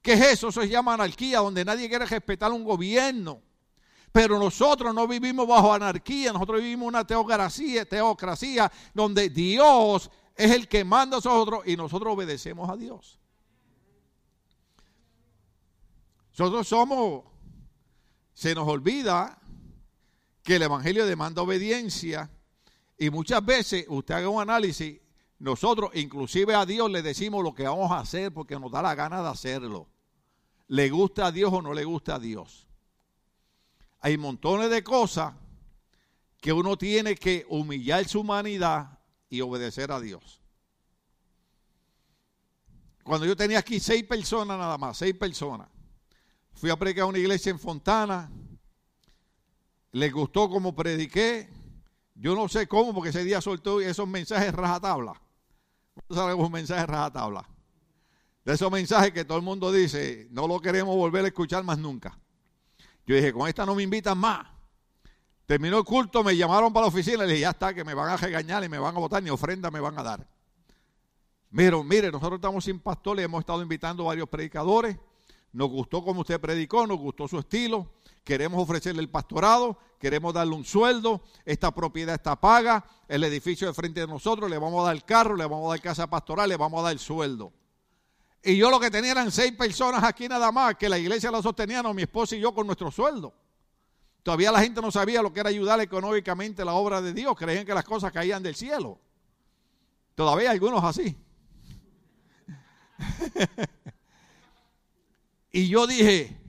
¿Qué 0.00 0.14
es 0.14 0.20
eso? 0.20 0.48
Eso 0.48 0.62
se 0.62 0.68
llama 0.68 0.94
anarquía, 0.94 1.40
donde 1.40 1.64
nadie 1.64 1.88
quiere 1.88 2.06
respetar 2.06 2.50
un 2.50 2.64
gobierno. 2.64 3.42
Pero 4.10 4.38
nosotros 4.38 4.94
no 4.94 5.06
vivimos 5.06 5.46
bajo 5.46 5.72
anarquía, 5.72 6.32
nosotros 6.32 6.60
vivimos 6.60 6.88
una 6.88 7.06
teocracia, 7.06 7.84
teocracia 7.84 8.72
donde 8.94 9.28
Dios 9.28 10.10
es 10.34 10.50
el 10.50 10.66
que 10.66 10.84
manda 10.84 11.16
a 11.16 11.18
nosotros 11.18 11.66
y 11.66 11.76
nosotros 11.76 12.14
obedecemos 12.14 12.70
a 12.70 12.76
Dios. 12.76 13.18
Nosotros 16.38 16.66
somos, 16.66 17.24
se 18.32 18.54
nos 18.54 18.66
olvida 18.66 19.38
que 20.44 20.56
el 20.56 20.62
Evangelio 20.62 21.06
demanda 21.06 21.42
obediencia 21.42 22.30
y 22.98 23.08
muchas 23.08 23.44
veces 23.44 23.86
usted 23.88 24.14
haga 24.14 24.28
un 24.28 24.42
análisis, 24.42 25.00
nosotros 25.38 25.90
inclusive 25.94 26.54
a 26.54 26.66
Dios 26.66 26.90
le 26.90 27.02
decimos 27.02 27.42
lo 27.42 27.54
que 27.54 27.64
vamos 27.64 27.90
a 27.90 28.00
hacer 28.00 28.32
porque 28.32 28.60
nos 28.60 28.70
da 28.70 28.82
la 28.82 28.94
gana 28.94 29.22
de 29.22 29.28
hacerlo. 29.28 29.88
Le 30.68 30.90
gusta 30.90 31.26
a 31.26 31.32
Dios 31.32 31.50
o 31.52 31.62
no 31.62 31.72
le 31.72 31.84
gusta 31.84 32.16
a 32.16 32.18
Dios. 32.18 32.68
Hay 34.00 34.18
montones 34.18 34.70
de 34.70 34.84
cosas 34.84 35.34
que 36.42 36.52
uno 36.52 36.76
tiene 36.76 37.14
que 37.14 37.46
humillar 37.48 38.06
su 38.06 38.20
humanidad 38.20 38.98
y 39.30 39.40
obedecer 39.40 39.90
a 39.90 39.98
Dios. 39.98 40.42
Cuando 43.02 43.24
yo 43.26 43.34
tenía 43.34 43.60
aquí 43.60 43.80
seis 43.80 44.04
personas 44.04 44.58
nada 44.58 44.76
más, 44.76 44.98
seis 44.98 45.14
personas, 45.14 45.68
fui 46.52 46.68
a 46.68 46.76
predicar 46.76 47.04
a 47.04 47.06
una 47.06 47.18
iglesia 47.18 47.48
en 47.48 47.58
Fontana, 47.58 48.30
les 49.94 50.12
gustó 50.12 50.50
como 50.50 50.74
prediqué. 50.74 51.48
Yo 52.16 52.34
no 52.34 52.48
sé 52.48 52.66
cómo, 52.66 52.92
porque 52.92 53.10
ese 53.10 53.22
día 53.22 53.40
soltó 53.40 53.80
esos 53.80 54.08
mensajes 54.08 54.52
rajatabla. 54.52 55.20
¿Cuántos 56.08 56.46
un 56.46 56.52
mensaje 56.52 56.84
rajatabla? 56.84 57.48
De 58.44 58.54
esos 58.54 58.70
mensajes 58.72 59.12
que 59.12 59.24
todo 59.24 59.38
el 59.38 59.44
mundo 59.44 59.70
dice, 59.70 60.26
no 60.32 60.48
lo 60.48 60.60
queremos 60.60 60.96
volver 60.96 61.24
a 61.24 61.28
escuchar 61.28 61.62
más 61.62 61.78
nunca. 61.78 62.18
Yo 63.06 63.14
dije, 63.14 63.32
con 63.32 63.48
esta 63.48 63.64
no 63.64 63.76
me 63.76 63.84
invitan 63.84 64.18
más. 64.18 64.44
Terminó 65.46 65.78
el 65.78 65.84
culto, 65.84 66.24
me 66.24 66.36
llamaron 66.36 66.72
para 66.72 66.86
la 66.86 66.88
oficina 66.88 67.24
y 67.24 67.28
le 67.28 67.34
dije, 67.34 67.40
ya 67.42 67.50
está, 67.50 67.72
que 67.72 67.84
me 67.84 67.94
van 67.94 68.10
a 68.10 68.16
regañar 68.16 68.64
y 68.64 68.68
me 68.68 68.78
van 68.78 68.96
a 68.96 68.98
votar, 68.98 69.22
ni 69.22 69.30
ofrenda 69.30 69.70
me 69.70 69.78
van 69.78 69.96
a 69.96 70.02
dar. 70.02 70.26
Mire, 71.50 71.84
mire, 71.84 72.10
nosotros 72.10 72.38
estamos 72.38 72.64
sin 72.64 72.80
pastor 72.80 73.20
y 73.20 73.22
hemos 73.22 73.40
estado 73.40 73.62
invitando 73.62 74.04
varios 74.04 74.28
predicadores. 74.28 74.96
Nos 75.52 75.68
gustó 75.70 76.02
como 76.02 76.22
usted 76.22 76.40
predicó, 76.40 76.84
nos 76.84 76.98
gustó 76.98 77.28
su 77.28 77.38
estilo 77.38 77.92
queremos 78.24 78.62
ofrecerle 78.62 79.02
el 79.02 79.10
pastorado, 79.10 79.78
queremos 80.00 80.34
darle 80.34 80.54
un 80.54 80.64
sueldo, 80.64 81.22
esta 81.44 81.72
propiedad 81.72 82.14
está 82.14 82.40
paga, 82.40 82.84
el 83.06 83.22
edificio 83.22 83.68
de 83.68 83.74
frente 83.74 84.00
de 84.00 84.06
nosotros, 84.06 84.50
le 84.50 84.58
vamos 84.58 84.82
a 84.82 84.88
dar 84.88 85.04
carro, 85.04 85.36
le 85.36 85.44
vamos 85.44 85.66
a 85.66 85.70
dar 85.70 85.80
casa 85.80 86.08
pastoral, 86.08 86.48
le 86.48 86.56
vamos 86.56 86.80
a 86.80 86.84
dar 86.84 86.92
el 86.92 86.98
sueldo. 86.98 87.52
Y 88.42 88.56
yo 88.56 88.70
lo 88.70 88.80
que 88.80 88.90
tenía 88.90 89.12
eran 89.12 89.30
seis 89.30 89.52
personas 89.52 90.02
aquí 90.02 90.28
nada 90.28 90.50
más, 90.50 90.74
que 90.74 90.88
la 90.88 90.98
iglesia 90.98 91.30
la 91.30 91.40
sostenían, 91.42 91.94
mi 91.94 92.02
esposa 92.02 92.34
y 92.36 92.40
yo 92.40 92.54
con 92.54 92.66
nuestro 92.66 92.90
sueldo. 92.90 93.34
Todavía 94.22 94.50
la 94.50 94.60
gente 94.60 94.80
no 94.80 94.90
sabía 94.90 95.22
lo 95.22 95.32
que 95.32 95.40
era 95.40 95.50
ayudar 95.50 95.80
económicamente 95.80 96.62
a 96.62 96.64
la 96.64 96.72
obra 96.72 97.02
de 97.02 97.12
Dios, 97.12 97.34
creían 97.36 97.66
que 97.66 97.74
las 97.74 97.84
cosas 97.84 98.10
caían 98.10 98.42
del 98.42 98.54
cielo. 98.54 98.98
Todavía 100.14 100.50
algunos 100.50 100.82
así. 100.82 101.16
y 105.52 105.68
yo 105.68 105.86
dije, 105.86 106.40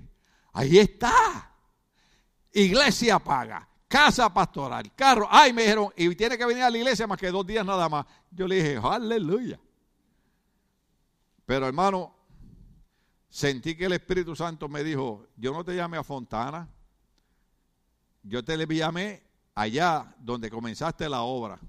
ahí 0.53 0.77
está. 0.77 1.54
Iglesia 2.57 3.19
paga, 3.19 3.67
casa 3.85 4.33
pastoral, 4.33 4.89
carro. 4.95 5.27
Ay, 5.29 5.51
me 5.51 5.63
dijeron, 5.63 5.89
y 5.97 6.15
tiene 6.15 6.37
que 6.37 6.45
venir 6.45 6.63
a 6.63 6.69
la 6.69 6.77
iglesia 6.77 7.05
más 7.05 7.17
que 7.17 7.29
dos 7.29 7.45
días 7.45 7.65
nada 7.65 7.89
más. 7.89 8.05
Yo 8.31 8.47
le 8.47 8.55
dije, 8.55 8.79
aleluya. 8.81 9.59
Pero 11.45 11.67
hermano, 11.67 12.15
sentí 13.29 13.75
que 13.75 13.87
el 13.87 13.91
Espíritu 13.91 14.37
Santo 14.37 14.69
me 14.69 14.85
dijo, 14.85 15.27
yo 15.35 15.51
no 15.51 15.65
te 15.65 15.75
llamé 15.75 15.97
a 15.97 16.03
Fontana, 16.03 16.69
yo 18.23 18.41
te 18.41 18.55
llamé 18.73 19.21
allá 19.53 20.15
donde 20.17 20.49
comenzaste 20.49 21.09
la 21.09 21.23
obra. 21.23 21.59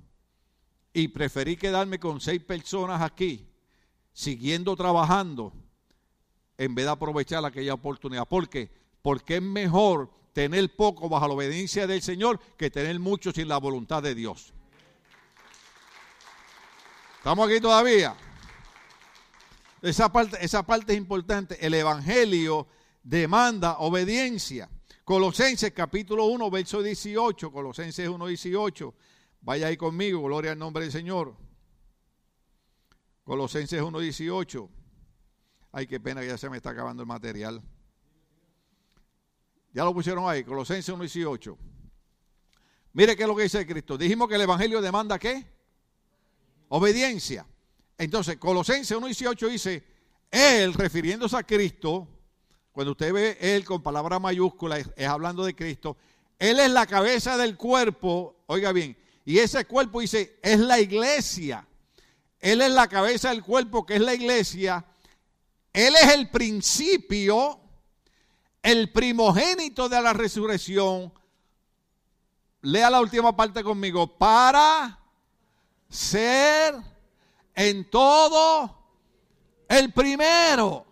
Y 0.93 1.09
preferí 1.09 1.57
quedarme 1.57 1.99
con 1.99 2.21
seis 2.21 2.41
personas 2.45 3.03
aquí, 3.03 3.45
siguiendo 4.13 4.77
trabajando, 4.77 5.53
en 6.57 6.77
vez 6.77 6.85
de 6.85 6.93
aprovechar 6.93 7.45
aquella 7.45 7.75
oportunidad. 7.75 8.29
¿Por 8.29 8.49
qué? 8.49 8.71
Porque 9.03 9.39
es 9.39 9.43
mejor 9.43 10.15
tener 10.37 10.77
poco 10.77 11.09
bajo 11.09 11.29
la 11.29 11.33
obediencia 11.33 11.87
del 11.87 12.03
Señor 12.03 12.39
que 12.59 12.71
tener 12.71 13.01
mucho 13.01 13.33
sin 13.33 13.49
la 13.49 13.57
voluntad 13.57 14.03
de 14.03 14.15
Dios. 14.15 14.53
¿Estamos 17.17 17.49
aquí 17.49 17.59
todavía? 17.59 18.15
Esa 19.81 20.13
parte, 20.13 20.37
esa 20.45 20.63
parte 20.63 20.93
es 20.93 20.99
importante. 20.99 21.57
El 21.65 21.73
Evangelio 21.73 22.67
demanda 23.03 23.79
obediencia. 23.79 24.69
Colosenses 25.05 25.73
capítulo 25.73 26.27
1, 26.27 26.51
verso 26.51 26.83
18. 26.83 27.51
Colosenses 27.51 28.07
1, 28.07 28.27
18. 28.27 28.95
Vaya 29.41 29.69
ahí 29.69 29.79
conmigo, 29.79 30.23
gloria 30.23 30.53
al 30.53 30.59
nombre 30.59 30.83
del 30.83 30.93
Señor. 30.93 31.35
Colosenses 33.25 33.81
1, 33.81 33.99
18. 34.01 34.71
Ay, 35.73 35.87
qué 35.87 35.99
pena 35.99 36.21
que 36.21 36.27
ya 36.27 36.37
se 36.37 36.51
me 36.51 36.59
está 36.59 36.71
acabando 36.71 37.03
el 37.05 37.07
material. 37.07 37.63
Ya 39.77 39.85
lo 39.85 39.93
pusieron 39.93 40.27
ahí, 40.27 40.43
Colosenses 40.43 40.95
1.18. 40.95 41.55
Mire 42.95 43.15
qué 43.15 43.25
es 43.25 43.29
lo 43.29 43.37
que 43.37 43.43
dice 43.43 43.67
Cristo. 43.67 43.99
Dijimos 43.99 44.27
que 44.27 44.37
el 44.37 44.41
Evangelio 44.41 44.81
demanda 44.81 45.19
qué? 45.19 45.45
Obediencia. 46.69 47.47
Entonces, 47.99 48.39
Colosenses 48.39 48.97
1.18 48.97 49.51
dice, 49.51 49.85
Él, 50.31 50.73
refiriéndose 50.73 51.37
a 51.37 51.43
Cristo, 51.43 52.09
cuando 52.73 52.93
usted 52.93 53.13
ve 53.13 53.37
Él 53.39 53.67
con 53.67 53.83
palabra 53.83 54.19
mayúscula, 54.19 54.79
es, 54.79 55.07
hablando 55.07 55.45
de 55.45 55.55
Cristo, 55.55 55.99
Él 56.39 56.59
es 56.59 56.71
la 56.71 56.87
cabeza 56.87 57.37
del 57.37 57.59
cuerpo, 57.59 58.45
oiga 58.47 58.73
bien, 58.73 58.97
y 59.27 59.41
ese 59.41 59.67
cuerpo 59.67 60.01
dice, 60.01 60.39
es 60.43 60.59
la 60.59 60.81
iglesia. 60.81 61.69
Él 62.41 62.63
es 62.63 62.71
la 62.71 62.89
cabeza 62.89 63.29
del 63.29 63.43
cuerpo 63.43 63.85
que 63.85 63.97
es 63.97 64.01
la 64.01 64.15
iglesia. 64.15 64.87
Él 65.75 65.95
es 66.03 66.15
el 66.15 66.31
principio, 66.31 67.61
el 68.67 68.91
primogénito 68.91 69.89
de 69.89 70.03
la 70.03 70.13
resurrección. 70.13 71.13
Lea 72.63 72.91
la 72.91 73.01
última 73.01 73.37
parte 73.37 73.63
conmigo. 73.63 74.19
Para 74.19 74.99
ser 75.89 76.75
en 77.55 77.89
todo 77.89 78.77
el 79.69 79.93
primero. 79.93 80.85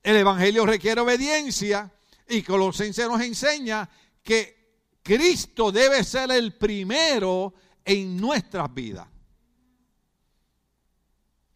El 0.00 0.16
Evangelio 0.16 0.64
requiere 0.64 1.00
obediencia 1.00 1.90
y 2.28 2.42
Colosenses 2.44 3.08
nos 3.08 3.20
enseña 3.20 3.90
que 4.22 5.00
Cristo 5.02 5.72
debe 5.72 6.04
ser 6.04 6.30
el 6.30 6.54
primero 6.54 7.52
en 7.84 8.16
nuestras 8.16 8.72
vidas. 8.72 9.08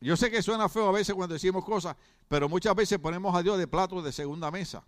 Yo 0.01 0.17
sé 0.17 0.29
que 0.29 0.43
suena 0.43 0.69
feo 0.69 0.89
a 0.89 0.93
veces 0.93 1.15
cuando 1.15 1.35
decimos 1.35 1.65
cosas, 1.65 1.97
pero 2.29 2.49
muchas 2.49 2.75
veces 2.75 2.99
ponemos 2.99 3.35
a 3.35 3.43
Dios 3.43 3.59
de 3.59 3.67
plato 3.67 4.03
de 4.03 4.13
segunda 4.13 4.51
mesa. 4.51 4.85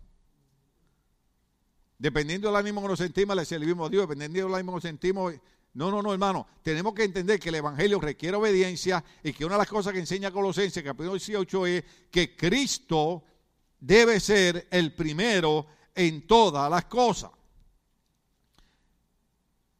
Dependiendo 1.99 2.49
del 2.49 2.57
ánimo 2.57 2.81
que 2.83 2.89
nos 2.89 2.99
sentimos, 2.99 3.37
le 3.37 3.45
servimos 3.45 3.89
a 3.89 3.91
Dios. 3.91 4.03
Dependiendo 4.03 4.47
del 4.47 4.55
ánimo 4.55 4.73
que 4.73 4.77
nos 4.77 4.83
sentimos, 4.83 5.35
no, 5.75 5.91
no, 5.91 6.03
no, 6.03 6.13
hermano. 6.13 6.47
Tenemos 6.63 6.95
que 6.95 7.05
entender 7.05 7.41
que 7.41 7.49
el 7.49 7.57
Evangelio 7.57 8.01
requiere 8.01 8.37
obediencia 8.37 9.05
y 9.23 9.33
que 9.33 9.45
una 9.45 9.55
de 9.55 9.59
las 9.59 9.69
cosas 9.69 9.93
que 9.93 9.99
enseña 9.99 10.31
Colosenses, 10.31 10.83
capítulo 10.83 11.13
18, 11.13 11.67
es 11.67 11.85
que 12.11 12.37
Cristo 12.37 13.25
debe 13.81 14.21
ser 14.21 14.69
el 14.71 14.95
primero 14.95 15.67
en 15.95 16.27
todas 16.27 16.71
las 16.71 16.85
cosas. 16.85 17.31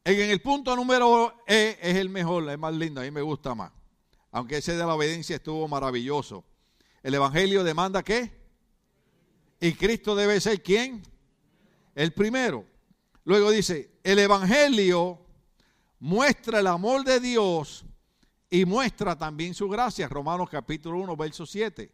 En 0.05 0.31
el 0.31 0.41
punto 0.41 0.75
número 0.75 1.43
E 1.47 1.79
es 1.81 1.97
el 1.97 2.09
mejor, 2.09 2.49
es 2.49 2.59
más 2.59 2.75
lindo, 2.75 3.01
a 3.01 3.05
mí 3.05 3.11
me 3.11 3.21
gusta 3.21 3.55
más. 3.55 3.71
Aunque 4.31 4.57
ese 4.59 4.73
de 4.73 4.79
la 4.79 4.95
obediencia 4.95 5.37
estuvo 5.37 5.69
maravilloso. 5.69 6.45
El 7.03 7.15
Evangelio 7.15 7.65
demanda 7.65 8.03
qué? 8.03 8.39
Y 9.61 9.73
Cristo 9.75 10.15
debe 10.15 10.41
ser 10.41 10.63
quién? 10.63 11.03
El 11.95 12.13
primero. 12.13 12.65
Luego 13.25 13.51
dice, 13.51 13.91
el 14.03 14.19
Evangelio 14.19 15.21
muestra 16.01 16.61
el 16.61 16.67
amor 16.67 17.05
de 17.05 17.21
Dios 17.21 17.85
y 18.51 18.65
muestra 18.65 19.17
también 19.17 19.55
su 19.55 19.69
gracia. 19.69 20.09
Romanos 20.09 20.49
capítulo 20.51 20.99
1, 20.99 21.17
verso 21.17 21.45
7. 21.45 21.93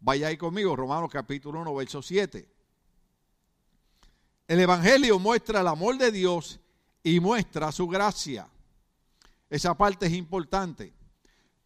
Vaya 0.00 0.28
ahí 0.28 0.36
conmigo, 0.36 0.76
Romanos 0.76 1.10
capítulo 1.10 1.60
1, 1.60 1.74
verso 1.74 2.02
7. 2.02 2.48
El 4.48 4.60
Evangelio 4.60 5.18
muestra 5.18 5.60
el 5.60 5.68
amor 5.68 5.96
de 5.96 6.12
Dios 6.12 6.60
y 7.02 7.20
muestra 7.20 7.72
su 7.72 7.86
gracia. 7.88 8.48
Esa 9.48 9.74
parte 9.76 10.06
es 10.06 10.12
importante. 10.12 10.92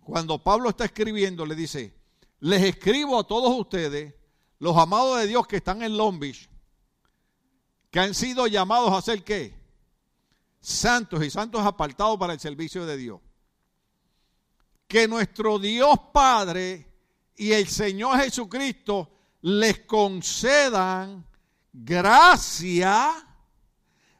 Cuando 0.00 0.42
Pablo 0.42 0.68
está 0.68 0.84
escribiendo, 0.84 1.44
le 1.44 1.54
dice, 1.54 1.95
les 2.40 2.62
escribo 2.62 3.18
a 3.18 3.26
todos 3.26 3.58
ustedes, 3.58 4.14
los 4.58 4.76
amados 4.76 5.18
de 5.18 5.26
Dios 5.26 5.46
que 5.46 5.56
están 5.56 5.82
en 5.82 5.96
Long 5.96 6.18
Beach, 6.18 6.48
que 7.90 8.00
han 8.00 8.14
sido 8.14 8.46
llamados 8.46 8.92
a 8.92 9.02
ser 9.02 9.22
qué? 9.22 9.66
santos 10.66 11.22
y 11.22 11.30
santos 11.30 11.64
apartados 11.64 12.18
para 12.18 12.32
el 12.32 12.40
servicio 12.40 12.84
de 12.86 12.96
Dios. 12.96 13.20
Que 14.88 15.06
nuestro 15.06 15.60
Dios 15.60 15.96
Padre 16.12 16.92
y 17.36 17.52
el 17.52 17.68
Señor 17.68 18.18
Jesucristo 18.18 19.12
les 19.42 19.80
concedan 19.80 21.24
gracia, 21.72 23.14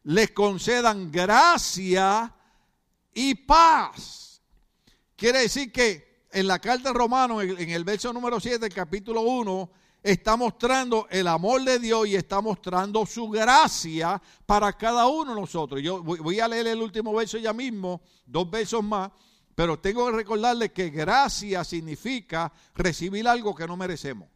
les 0.05 0.31
concedan 0.31 1.11
gracia 1.11 2.33
y 3.13 3.35
paz. 3.35 4.41
Quiere 5.17 5.41
decir 5.41 5.73
que 5.73 6.06
en 6.37 6.47
la 6.47 6.59
carta 6.59 6.93
de 6.93 7.63
en 7.63 7.71
el 7.71 7.83
verso 7.83 8.13
número 8.13 8.39
7, 8.39 8.69
capítulo 8.69 9.23
1, 9.23 9.71
está 10.03 10.37
mostrando 10.37 11.07
el 11.09 11.29
amor 11.29 11.65
de 11.65 11.79
Dios 11.79 12.07
y 12.09 12.15
está 12.15 12.43
mostrando 12.43 13.07
su 13.07 13.31
gracia 13.31 14.21
para 14.45 14.71
cada 14.75 15.07
uno 15.07 15.35
de 15.35 15.41
nosotros. 15.41 15.81
Yo 15.81 16.03
voy 16.03 16.39
a 16.39 16.47
leer 16.47 16.67
el 16.67 16.83
último 16.83 17.15
verso 17.15 17.39
ya 17.39 17.55
mismo, 17.55 18.03
dos 18.27 18.51
versos 18.51 18.85
más, 18.85 19.13
pero 19.55 19.79
tengo 19.79 20.05
que 20.11 20.13
recordarle 20.13 20.73
que 20.73 20.91
gracia 20.91 21.65
significa 21.65 22.53
recibir 22.75 23.27
algo 23.27 23.55
que 23.55 23.67
no 23.67 23.75
merecemos. 23.75 24.29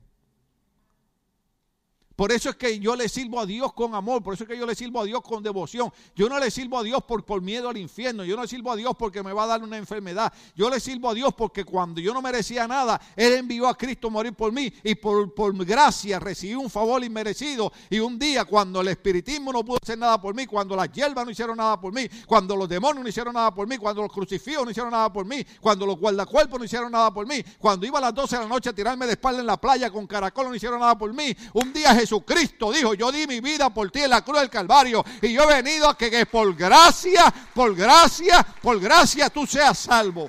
Por 2.20 2.32
eso 2.32 2.50
es 2.50 2.56
que 2.56 2.78
yo 2.78 2.94
le 2.96 3.08
sirvo 3.08 3.40
a 3.40 3.46
Dios 3.46 3.72
con 3.72 3.94
amor, 3.94 4.22
por 4.22 4.34
eso 4.34 4.44
es 4.44 4.50
que 4.50 4.58
yo 4.58 4.66
le 4.66 4.74
sirvo 4.74 5.00
a 5.00 5.04
Dios 5.06 5.22
con 5.22 5.42
devoción. 5.42 5.90
Yo 6.14 6.28
no 6.28 6.38
le 6.38 6.50
sirvo 6.50 6.76
a 6.76 6.82
Dios 6.82 7.02
por, 7.02 7.40
miedo 7.40 7.70
al 7.70 7.78
infierno, 7.78 8.24
yo 8.24 8.36
no 8.36 8.42
le 8.42 8.48
sirvo 8.48 8.70
a 8.70 8.76
Dios 8.76 8.92
porque 8.98 9.22
me 9.22 9.32
va 9.32 9.44
a 9.44 9.46
dar 9.46 9.62
una 9.62 9.78
enfermedad. 9.78 10.30
Yo 10.54 10.68
le 10.68 10.80
sirvo 10.80 11.08
a 11.08 11.14
Dios 11.14 11.32
porque 11.32 11.64
cuando 11.64 11.98
yo 11.98 12.12
no 12.12 12.20
merecía 12.20 12.68
nada, 12.68 13.00
Él 13.16 13.32
envió 13.32 13.66
a 13.66 13.74
Cristo 13.74 14.08
a 14.08 14.10
morir 14.10 14.34
por 14.34 14.52
mí 14.52 14.70
y 14.84 14.96
por, 14.96 15.32
por 15.32 15.56
gracia 15.64 16.18
recibí 16.18 16.54
un 16.54 16.68
favor 16.68 17.02
inmerecido. 17.02 17.72
Y 17.88 18.00
un 18.00 18.18
día 18.18 18.44
cuando 18.44 18.82
el 18.82 18.88
espiritismo 18.88 19.50
no 19.50 19.64
pudo 19.64 19.78
hacer 19.82 19.96
nada 19.96 20.20
por 20.20 20.34
mí, 20.34 20.44
cuando 20.44 20.76
las 20.76 20.92
hierbas 20.92 21.24
no 21.24 21.30
hicieron 21.30 21.56
nada 21.56 21.80
por 21.80 21.90
mí, 21.90 22.06
cuando 22.26 22.54
los 22.54 22.68
demonios 22.68 23.02
no 23.02 23.08
hicieron 23.08 23.32
nada 23.32 23.54
por 23.54 23.66
mí, 23.66 23.78
cuando 23.78 24.02
los 24.02 24.12
crucifijos 24.12 24.62
no 24.66 24.70
hicieron 24.70 24.92
nada 24.92 25.10
por 25.10 25.24
mí, 25.24 25.42
cuando 25.58 25.86
los 25.86 25.96
guardacuerpos 25.96 26.58
no 26.58 26.66
hicieron 26.66 26.92
nada 26.92 27.14
por 27.14 27.26
mí, 27.26 27.42
cuando 27.58 27.86
iba 27.86 27.96
a 27.96 28.02
las 28.02 28.14
12 28.14 28.36
de 28.36 28.42
la 28.42 28.48
noche 28.48 28.68
a 28.68 28.74
tirarme 28.74 29.06
de 29.06 29.12
espalda 29.12 29.40
en 29.40 29.46
la 29.46 29.58
playa 29.58 29.90
con 29.90 30.06
caracol 30.06 30.50
no 30.50 30.54
hicieron 30.54 30.80
nada 30.80 30.98
por 30.98 31.14
mí, 31.14 31.34
un 31.54 31.72
día 31.72 31.94
Jesucristo 32.10 32.72
dijo, 32.72 32.94
yo 32.94 33.12
di 33.12 33.24
mi 33.28 33.38
vida 33.38 33.72
por 33.72 33.88
ti 33.92 34.00
en 34.00 34.10
la 34.10 34.24
cruz 34.24 34.40
del 34.40 34.50
Calvario 34.50 35.04
y 35.22 35.32
yo 35.32 35.44
he 35.44 35.62
venido 35.62 35.88
a 35.88 35.96
que, 35.96 36.26
por 36.26 36.56
gracia, 36.56 37.32
por 37.54 37.72
gracia, 37.76 38.44
por 38.60 38.80
gracia 38.80 39.30
tú 39.30 39.46
seas 39.46 39.78
salvo. 39.78 40.28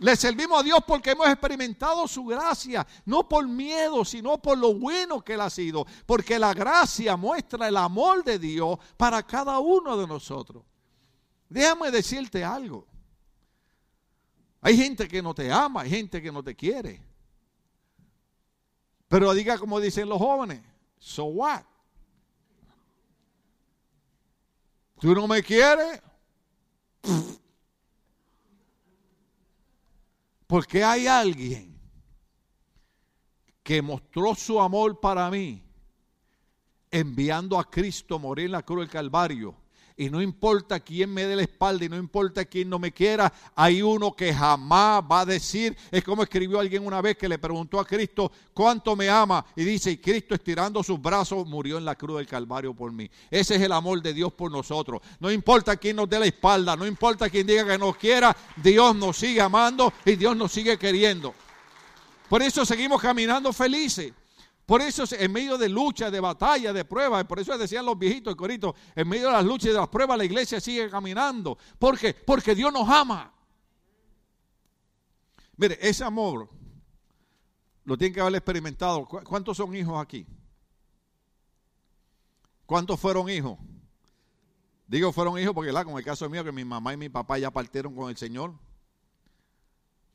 Le 0.00 0.14
servimos 0.14 0.60
a 0.60 0.62
Dios 0.62 0.80
porque 0.86 1.12
hemos 1.12 1.26
experimentado 1.28 2.06
su 2.06 2.26
gracia, 2.26 2.86
no 3.06 3.26
por 3.26 3.48
miedo, 3.48 4.04
sino 4.04 4.36
por 4.36 4.58
lo 4.58 4.74
bueno 4.74 5.22
que 5.22 5.32
Él 5.32 5.40
ha 5.40 5.48
sido. 5.48 5.86
Porque 6.04 6.38
la 6.38 6.52
gracia 6.52 7.16
muestra 7.16 7.66
el 7.68 7.78
amor 7.78 8.22
de 8.22 8.38
Dios 8.38 8.78
para 8.98 9.22
cada 9.22 9.60
uno 9.60 9.96
de 9.96 10.06
nosotros. 10.06 10.64
Déjame 11.48 11.90
decirte 11.90 12.44
algo. 12.44 12.86
Hay 14.60 14.76
gente 14.76 15.08
que 15.08 15.22
no 15.22 15.34
te 15.34 15.50
ama, 15.50 15.80
hay 15.82 15.90
gente 15.90 16.20
que 16.20 16.30
no 16.30 16.42
te 16.42 16.54
quiere. 16.54 17.00
Pero 19.08 19.32
diga 19.32 19.56
como 19.56 19.80
dicen 19.80 20.10
los 20.10 20.18
jóvenes, 20.18 20.73
So 21.04 21.26
what? 21.26 21.62
¿Tú 24.98 25.14
no 25.14 25.28
me 25.28 25.42
quieres? 25.42 26.00
Porque 30.46 30.82
hay 30.82 31.06
alguien 31.06 31.78
que 33.62 33.82
mostró 33.82 34.34
su 34.34 34.58
amor 34.58 34.98
para 34.98 35.30
mí 35.30 35.62
enviando 36.90 37.58
a 37.58 37.70
Cristo 37.70 38.14
a 38.14 38.18
morir 38.18 38.46
en 38.46 38.52
la 38.52 38.62
cruz 38.62 38.80
del 38.80 38.90
Calvario 38.90 39.54
y 39.96 40.10
no 40.10 40.20
importa 40.20 40.80
quién 40.80 41.12
me 41.12 41.24
dé 41.24 41.36
la 41.36 41.42
espalda 41.42 41.84
y 41.84 41.88
no 41.88 41.96
importa 41.96 42.44
quién 42.44 42.68
no 42.68 42.78
me 42.78 42.92
quiera, 42.92 43.32
hay 43.54 43.80
uno 43.80 44.12
que 44.12 44.34
jamás 44.34 45.02
va 45.10 45.20
a 45.20 45.26
decir, 45.26 45.76
es 45.90 46.02
como 46.02 46.24
escribió 46.24 46.58
alguien 46.58 46.84
una 46.84 47.00
vez 47.00 47.16
que 47.16 47.28
le 47.28 47.38
preguntó 47.38 47.78
a 47.78 47.86
Cristo 47.86 48.32
cuánto 48.52 48.96
me 48.96 49.08
ama 49.08 49.44
y 49.54 49.62
dice, 49.62 49.92
y 49.92 49.98
Cristo 49.98 50.34
estirando 50.34 50.82
sus 50.82 51.00
brazos 51.00 51.46
murió 51.46 51.78
en 51.78 51.84
la 51.84 51.94
cruz 51.94 52.16
del 52.16 52.26
Calvario 52.26 52.74
por 52.74 52.90
mí. 52.90 53.08
Ese 53.30 53.54
es 53.54 53.62
el 53.62 53.72
amor 53.72 54.02
de 54.02 54.12
Dios 54.12 54.32
por 54.32 54.50
nosotros. 54.50 55.00
No 55.20 55.30
importa 55.30 55.76
quién 55.76 55.96
nos 55.96 56.08
dé 56.08 56.18
la 56.18 56.26
espalda, 56.26 56.74
no 56.74 56.86
importa 56.86 57.30
quién 57.30 57.46
diga 57.46 57.64
que 57.64 57.78
nos 57.78 57.96
quiera, 57.96 58.36
Dios 58.56 58.96
nos 58.96 59.16
sigue 59.16 59.40
amando 59.40 59.92
y 60.04 60.16
Dios 60.16 60.36
nos 60.36 60.50
sigue 60.50 60.76
queriendo. 60.76 61.34
Por 62.28 62.42
eso 62.42 62.64
seguimos 62.64 63.00
caminando 63.00 63.52
felices. 63.52 64.12
Por 64.66 64.80
eso 64.80 65.04
en 65.10 65.32
medio 65.32 65.58
de 65.58 65.68
lucha, 65.68 66.10
de 66.10 66.20
batalla, 66.20 66.72
de 66.72 66.84
pruebas, 66.84 67.24
por 67.24 67.38
eso 67.38 67.56
decían 67.58 67.84
los 67.84 67.98
viejitos 67.98 68.32
y 68.32 68.36
coritos, 68.36 68.74
en 68.94 69.06
medio 69.06 69.26
de 69.26 69.32
las 69.32 69.44
luchas 69.44 69.66
y 69.66 69.72
de 69.72 69.78
las 69.78 69.88
pruebas 69.88 70.16
la 70.16 70.24
iglesia 70.24 70.60
sigue 70.60 70.88
caminando. 70.88 71.58
¿Por 71.78 71.98
qué? 71.98 72.14
Porque 72.14 72.54
Dios 72.54 72.72
nos 72.72 72.88
ama. 72.88 73.32
Mire, 75.56 75.78
ese 75.80 76.02
amor 76.02 76.48
lo 77.84 77.98
tienen 77.98 78.14
que 78.14 78.20
haber 78.20 78.36
experimentado. 78.36 79.06
¿Cuántos 79.06 79.56
son 79.56 79.74
hijos 79.76 80.00
aquí? 80.02 80.26
¿Cuántos 82.64 82.98
fueron 82.98 83.28
hijos? 83.28 83.58
Digo 84.86 85.12
fueron 85.12 85.38
hijos 85.38 85.54
porque, 85.54 85.72
la, 85.72 85.84
con 85.84 85.96
el 85.98 86.04
caso 86.04 86.28
mío, 86.28 86.42
que 86.42 86.52
mi 86.52 86.64
mamá 86.64 86.94
y 86.94 86.96
mi 86.96 87.08
papá 87.08 87.38
ya 87.38 87.50
partieron 87.50 87.94
con 87.94 88.10
el 88.10 88.16
Señor. 88.16 88.54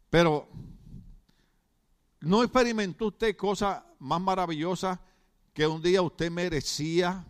Pero 0.10 0.48
¿No 2.22 2.44
experimentó 2.44 3.08
usted 3.08 3.36
cosas 3.36 3.82
más 3.98 4.20
maravillosas 4.20 5.00
que 5.54 5.66
un 5.66 5.82
día 5.82 6.02
usted 6.02 6.30
merecía 6.30 7.26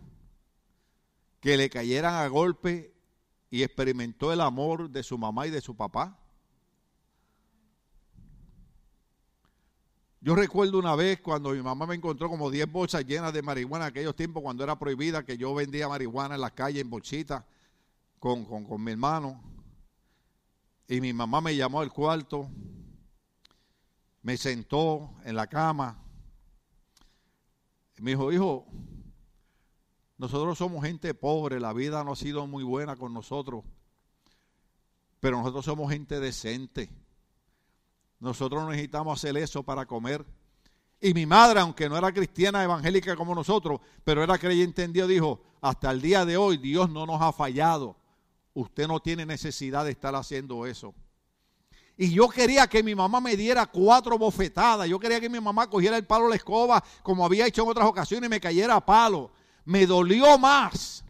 que 1.40 1.56
le 1.56 1.70
cayeran 1.70 2.14
a 2.14 2.26
golpe 2.26 2.92
y 3.50 3.62
experimentó 3.62 4.32
el 4.32 4.40
amor 4.40 4.90
de 4.90 5.02
su 5.02 5.16
mamá 5.16 5.46
y 5.46 5.50
de 5.50 5.60
su 5.60 5.76
papá? 5.76 6.16
Yo 10.22 10.34
recuerdo 10.34 10.78
una 10.78 10.94
vez 10.96 11.20
cuando 11.20 11.50
mi 11.50 11.62
mamá 11.62 11.86
me 11.86 11.94
encontró 11.94 12.28
como 12.28 12.50
10 12.50 12.70
bolsas 12.70 13.06
llenas 13.06 13.32
de 13.32 13.40
marihuana 13.40 13.86
aquellos 13.86 14.14
tiempos 14.14 14.42
cuando 14.42 14.62
era 14.62 14.78
prohibida 14.78 15.24
que 15.24 15.38
yo 15.38 15.54
vendía 15.54 15.88
marihuana 15.88 16.34
en 16.34 16.42
la 16.42 16.50
calle 16.50 16.80
en 16.80 16.90
bolsitas 16.90 17.42
con, 18.18 18.44
con 18.44 18.84
mi 18.84 18.90
hermano. 18.90 19.40
Y 20.86 21.00
mi 21.00 21.12
mamá 21.14 21.40
me 21.40 21.56
llamó 21.56 21.80
al 21.80 21.90
cuarto, 21.90 22.50
me 24.22 24.36
sentó 24.36 25.14
en 25.24 25.36
la 25.36 25.46
cama. 25.46 25.98
Y 27.96 28.02
me 28.02 28.12
dijo, 28.12 28.32
hijo, 28.32 28.66
nosotros 30.18 30.58
somos 30.58 30.84
gente 30.84 31.14
pobre, 31.14 31.60
la 31.60 31.72
vida 31.72 32.04
no 32.04 32.12
ha 32.12 32.16
sido 32.16 32.46
muy 32.46 32.62
buena 32.62 32.96
con 32.96 33.14
nosotros, 33.14 33.64
pero 35.18 35.38
nosotros 35.38 35.64
somos 35.64 35.90
gente 35.90 36.20
decente. 36.20 36.90
Nosotros 38.18 38.68
necesitamos 38.68 39.18
hacer 39.18 39.36
eso 39.38 39.62
para 39.62 39.86
comer. 39.86 40.26
Y 41.00 41.14
mi 41.14 41.24
madre, 41.24 41.60
aunque 41.60 41.88
no 41.88 41.96
era 41.96 42.12
cristiana 42.12 42.62
evangélica 42.62 43.16
como 43.16 43.34
nosotros, 43.34 43.80
pero 44.04 44.22
era 44.22 44.36
creyente 44.36 44.82
en 44.82 44.92
Dios, 44.92 45.08
dijo, 45.08 45.42
hasta 45.62 45.90
el 45.90 46.02
día 46.02 46.26
de 46.26 46.36
hoy 46.36 46.58
Dios 46.58 46.90
no 46.90 47.06
nos 47.06 47.22
ha 47.22 47.32
fallado. 47.32 47.96
Usted 48.52 48.86
no 48.86 49.00
tiene 49.00 49.24
necesidad 49.24 49.86
de 49.86 49.92
estar 49.92 50.14
haciendo 50.14 50.66
eso. 50.66 50.94
Y 52.02 52.12
yo 52.12 52.30
quería 52.30 52.66
que 52.66 52.82
mi 52.82 52.94
mamá 52.94 53.20
me 53.20 53.36
diera 53.36 53.66
cuatro 53.66 54.16
bofetadas. 54.16 54.88
Yo 54.88 54.98
quería 54.98 55.20
que 55.20 55.28
mi 55.28 55.38
mamá 55.38 55.68
cogiera 55.68 55.98
el 55.98 56.06
palo 56.06 56.24
de 56.24 56.30
la 56.30 56.36
escoba, 56.36 56.82
como 57.02 57.26
había 57.26 57.46
hecho 57.46 57.62
en 57.62 57.68
otras 57.68 57.86
ocasiones, 57.86 58.26
y 58.26 58.30
me 58.30 58.40
cayera 58.40 58.76
a 58.76 58.86
palo. 58.86 59.30
Me 59.66 59.86
dolió 59.86 60.38
más 60.38 61.04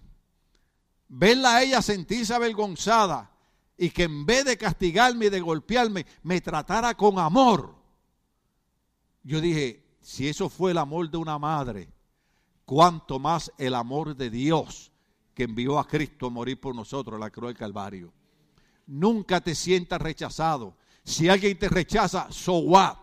verla 1.06 1.54
a 1.54 1.62
ella 1.62 1.80
sentirse 1.80 2.34
avergonzada 2.34 3.30
y 3.78 3.90
que 3.90 4.02
en 4.02 4.26
vez 4.26 4.44
de 4.44 4.58
castigarme 4.58 5.26
y 5.26 5.30
de 5.30 5.38
golpearme, 5.38 6.06
me 6.24 6.40
tratara 6.40 6.96
con 6.96 7.20
amor. 7.20 7.72
Yo 9.22 9.40
dije, 9.40 9.96
si 10.00 10.28
eso 10.28 10.48
fue 10.48 10.72
el 10.72 10.78
amor 10.78 11.08
de 11.08 11.18
una 11.18 11.38
madre, 11.38 11.88
cuánto 12.64 13.20
más 13.20 13.52
el 13.58 13.76
amor 13.76 14.16
de 14.16 14.28
Dios 14.28 14.90
que 15.34 15.44
envió 15.44 15.78
a 15.78 15.86
Cristo 15.86 16.26
a 16.26 16.30
morir 16.30 16.60
por 16.60 16.74
nosotros 16.74 17.14
en 17.14 17.20
la 17.20 17.30
cruz 17.30 17.50
del 17.50 17.58
Calvario. 17.58 18.12
Nunca 18.88 19.40
te 19.40 19.54
sientas 19.54 20.02
rechazado. 20.02 20.79
Si 21.04 21.28
alguien 21.28 21.58
te 21.58 21.68
rechaza, 21.68 22.28
so 22.30 22.58
what? 22.58 22.96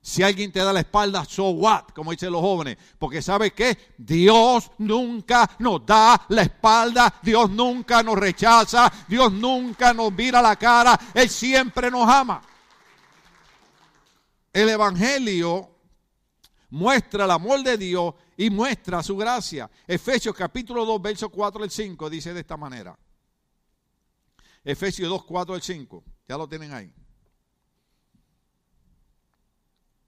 Si 0.00 0.22
alguien 0.22 0.50
te 0.52 0.60
da 0.60 0.72
la 0.72 0.80
espalda, 0.80 1.24
so 1.24 1.50
what, 1.50 1.90
como 1.94 2.12
dicen 2.12 2.32
los 2.32 2.40
jóvenes. 2.40 2.78
Porque 2.98 3.20
¿sabe 3.20 3.50
qué? 3.52 3.76
Dios 3.98 4.70
nunca 4.78 5.50
nos 5.58 5.84
da 5.84 6.24
la 6.28 6.42
espalda, 6.42 7.12
Dios 7.22 7.50
nunca 7.50 8.02
nos 8.02 8.16
rechaza, 8.16 8.90
Dios 9.06 9.32
nunca 9.32 9.92
nos 9.92 10.12
mira 10.12 10.40
la 10.40 10.56
cara, 10.56 10.98
Él 11.12 11.28
siempre 11.28 11.90
nos 11.90 12.08
ama. 12.08 12.40
El 14.52 14.68
Evangelio 14.70 15.70
muestra 16.70 17.24
el 17.24 17.30
amor 17.30 17.62
de 17.62 17.76
Dios 17.76 18.14
y 18.36 18.50
muestra 18.50 19.02
su 19.02 19.16
gracia. 19.16 19.70
Efesios 19.86 20.34
capítulo 20.34 20.84
2, 20.84 21.02
verso 21.02 21.28
4 21.28 21.64
al 21.64 21.70
5 21.70 22.08
dice 22.08 22.32
de 22.32 22.40
esta 22.40 22.56
manera. 22.56 22.98
Efesios 24.64 25.08
2, 25.08 25.24
4 25.24 25.54
al 25.54 25.62
5. 25.62 26.04
Ya 26.28 26.36
lo 26.36 26.48
tienen 26.48 26.72
ahí. 26.72 26.92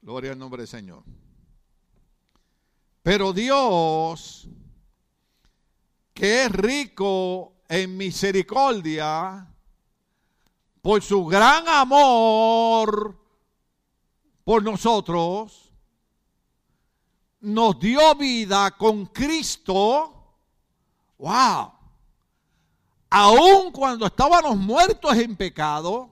Gloria 0.03 0.33
al 0.33 0.39
nombre 0.39 0.63
del 0.63 0.69
Señor. 0.69 1.03
Pero 3.03 3.33
Dios, 3.33 4.49
que 6.15 6.45
es 6.45 6.53
rico 6.53 7.55
en 7.69 7.97
misericordia, 7.97 9.47
por 10.83 11.03
su 11.03 11.25
gran 11.27 11.69
amor 11.69 13.19
por 14.45 14.63
nosotros, 14.63 15.73
nos 17.41 17.79
dio 17.79 18.15
vida 18.15 18.71
con 18.77 19.07
Cristo. 19.07 20.37
¡Wow! 21.19 21.73
Aun 23.11 23.73
cuando 23.73 24.07
estábamos 24.07 24.57
muertos 24.57 25.15
en 25.17 25.37
pecado. 25.37 26.11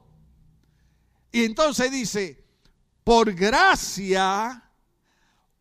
Y 1.30 1.44
entonces 1.44 1.90
dice, 1.90 2.47
por 3.08 3.32
gracia, 3.32 4.62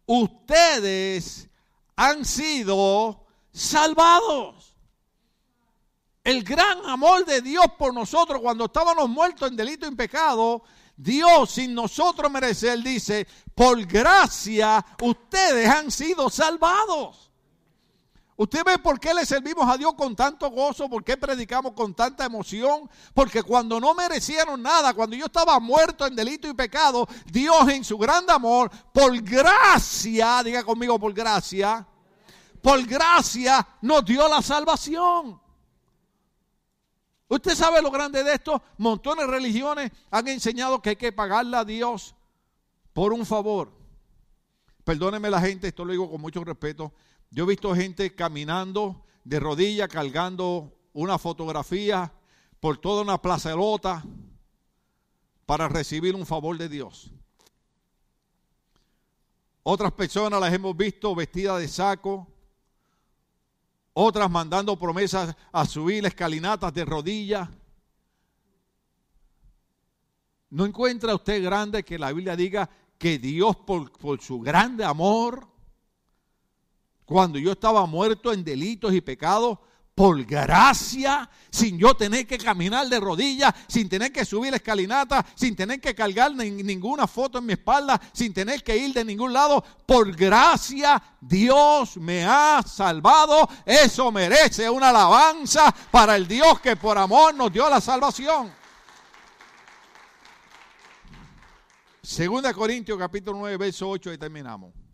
ustedes 0.05 1.47
han 1.95 2.25
sido 2.25 3.25
salvados. 3.53 4.75
El 6.25 6.43
gran 6.43 6.85
amor 6.85 7.23
de 7.23 7.41
Dios 7.41 7.65
por 7.77 7.93
nosotros 7.93 8.41
cuando 8.41 8.65
estábamos 8.65 9.07
muertos 9.07 9.49
en 9.49 9.55
delito 9.55 9.85
y 9.85 9.87
en 9.87 9.95
pecado, 9.95 10.63
Dios 10.97 11.51
sin 11.51 11.73
nosotros 11.73 12.29
merecer 12.29 12.83
dice, 12.83 13.25
por 13.55 13.81
gracia 13.85 14.85
ustedes 15.01 15.69
han 15.69 15.89
sido 15.89 16.29
salvados. 16.29 17.26
Usted 18.39 18.63
ve 18.63 18.77
por 18.77 18.99
qué 18.99 19.15
le 19.15 19.25
servimos 19.25 19.67
a 19.67 19.77
Dios 19.77 19.95
con 19.95 20.15
tanto 20.15 20.51
gozo, 20.51 20.87
por 20.87 21.03
qué 21.03 21.17
predicamos 21.17 21.73
con 21.73 21.95
tanta 21.95 22.23
emoción, 22.23 22.87
porque 23.15 23.41
cuando 23.41 23.79
no 23.79 23.95
merecieron 23.95 24.61
nada, 24.61 24.93
cuando 24.93 25.15
yo 25.15 25.25
estaba 25.25 25.59
muerto 25.59 26.05
en 26.05 26.15
delito 26.15 26.47
y 26.47 26.53
pecado, 26.53 27.07
Dios 27.25 27.67
en 27.69 27.83
su 27.83 27.97
gran 27.97 28.29
amor, 28.29 28.69
por 28.93 29.19
gracia, 29.23 30.43
diga 30.43 30.63
conmigo 30.63 30.99
por 30.99 31.13
gracia, 31.13 31.85
por 32.61 32.85
gracia 32.85 33.67
nos 33.81 34.05
dio 34.05 34.27
la 34.27 34.43
salvación. 34.43 35.41
Usted 37.29 37.55
sabe 37.55 37.81
lo 37.81 37.89
grande 37.89 38.23
de 38.23 38.35
esto, 38.35 38.61
montones 38.77 39.25
de 39.25 39.31
religiones 39.31 39.91
han 40.11 40.27
enseñado 40.27 40.79
que 40.79 40.91
hay 40.91 40.95
que 40.95 41.11
pagarle 41.11 41.57
a 41.57 41.65
Dios 41.65 42.13
por 42.93 43.13
un 43.13 43.25
favor. 43.25 43.71
Perdóneme 44.83 45.31
la 45.31 45.41
gente, 45.41 45.69
esto 45.69 45.83
lo 45.83 45.91
digo 45.91 46.09
con 46.09 46.21
mucho 46.21 46.43
respeto. 46.43 46.93
Yo 47.29 47.43
he 47.43 47.47
visto 47.47 47.75
gente 47.75 48.15
caminando 48.15 49.05
de 49.23 49.39
rodillas, 49.39 49.89
cargando 49.89 50.73
una 50.93 51.17
fotografía 51.17 52.13
por 52.59 52.77
toda 52.77 53.01
una 53.01 53.21
plazolota 53.21 54.03
para 55.45 55.67
recibir 55.67 56.15
un 56.15 56.25
favor 56.25 56.57
de 56.57 56.69
Dios. 56.69 57.11
Otras 59.63 59.91
personas 59.91 60.39
las 60.39 60.53
hemos 60.53 60.75
visto 60.75 61.13
vestidas 61.13 61.59
de 61.59 61.67
saco, 61.67 62.27
otras 63.93 64.29
mandando 64.31 64.77
promesas 64.77 65.35
a 65.51 65.65
subir 65.65 66.05
escalinatas 66.05 66.73
de 66.73 66.85
rodillas. 66.85 67.49
¿No 70.49 70.65
encuentra 70.65 71.13
usted 71.13 71.43
grande 71.43 71.83
que 71.83 71.99
la 71.99 72.13
Biblia 72.13 72.35
diga 72.37 72.69
que 72.97 73.19
Dios 73.19 73.57
por, 73.57 73.91
por 73.91 74.21
su 74.21 74.39
grande 74.39 74.85
amor 74.85 75.47
cuando 77.07 77.39
yo 77.39 77.53
estaba 77.53 77.85
muerto 77.85 78.33
en 78.33 78.43
delitos 78.43 78.93
y 78.93 78.99
pecados, 78.99 79.59
por 79.95 80.23
gracia, 80.25 81.27
sin 81.49 81.79
yo 81.79 81.95
tener 81.95 82.27
que 82.27 82.37
caminar 82.37 82.87
de 82.87 82.99
rodillas, 82.99 83.51
sin 83.67 83.89
tener 83.89 84.11
que 84.11 84.25
subir 84.25 84.51
la 84.51 84.57
escalinata, 84.57 85.25
sin 85.33 85.55
tener 85.55 85.81
que 85.81 85.95
cargar 85.95 86.35
ninguna 86.35 87.07
foto 87.07 87.39
en 87.39 87.47
mi 87.47 87.53
espalda, 87.53 87.99
sin 88.13 88.31
tener 88.31 88.61
que 88.61 88.77
ir 88.77 88.93
de 88.93 89.05
ningún 89.05 89.33
lado. 89.33 89.63
Por 89.87 90.15
gracia, 90.15 91.01
Dios 91.19 91.97
me 91.97 92.25
ha 92.25 92.61
salvado. 92.61 93.49
Eso 93.65 94.11
merece 94.11 94.69
una 94.69 94.89
alabanza 94.89 95.73
para 95.89 96.15
el 96.17 96.27
Dios 96.27 96.59
que 96.59 96.75
por 96.75 96.97
amor 96.97 97.33
nos 97.33 97.51
dio 97.51 97.67
la 97.67 97.81
salvación. 97.81 98.53
Segunda 102.03 102.53
Corintios 102.53 102.99
capítulo 102.99 103.39
9, 103.39 103.57
verso 103.57 103.89
8 103.89 104.13
y 104.13 104.17
terminamos. 104.19 104.86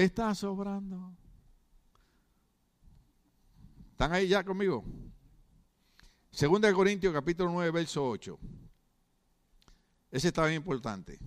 Está 0.00 0.34
sobrando. 0.34 1.14
¿Están 3.90 4.14
ahí 4.14 4.28
ya 4.28 4.42
conmigo? 4.42 4.82
Segunda 6.30 6.68
de 6.68 6.74
Corintios 6.74 7.12
capítulo 7.12 7.50
9, 7.50 7.70
verso 7.70 8.08
8. 8.08 8.38
Ese 10.10 10.28
está 10.28 10.46
bien 10.46 10.56
importante. 10.56 11.18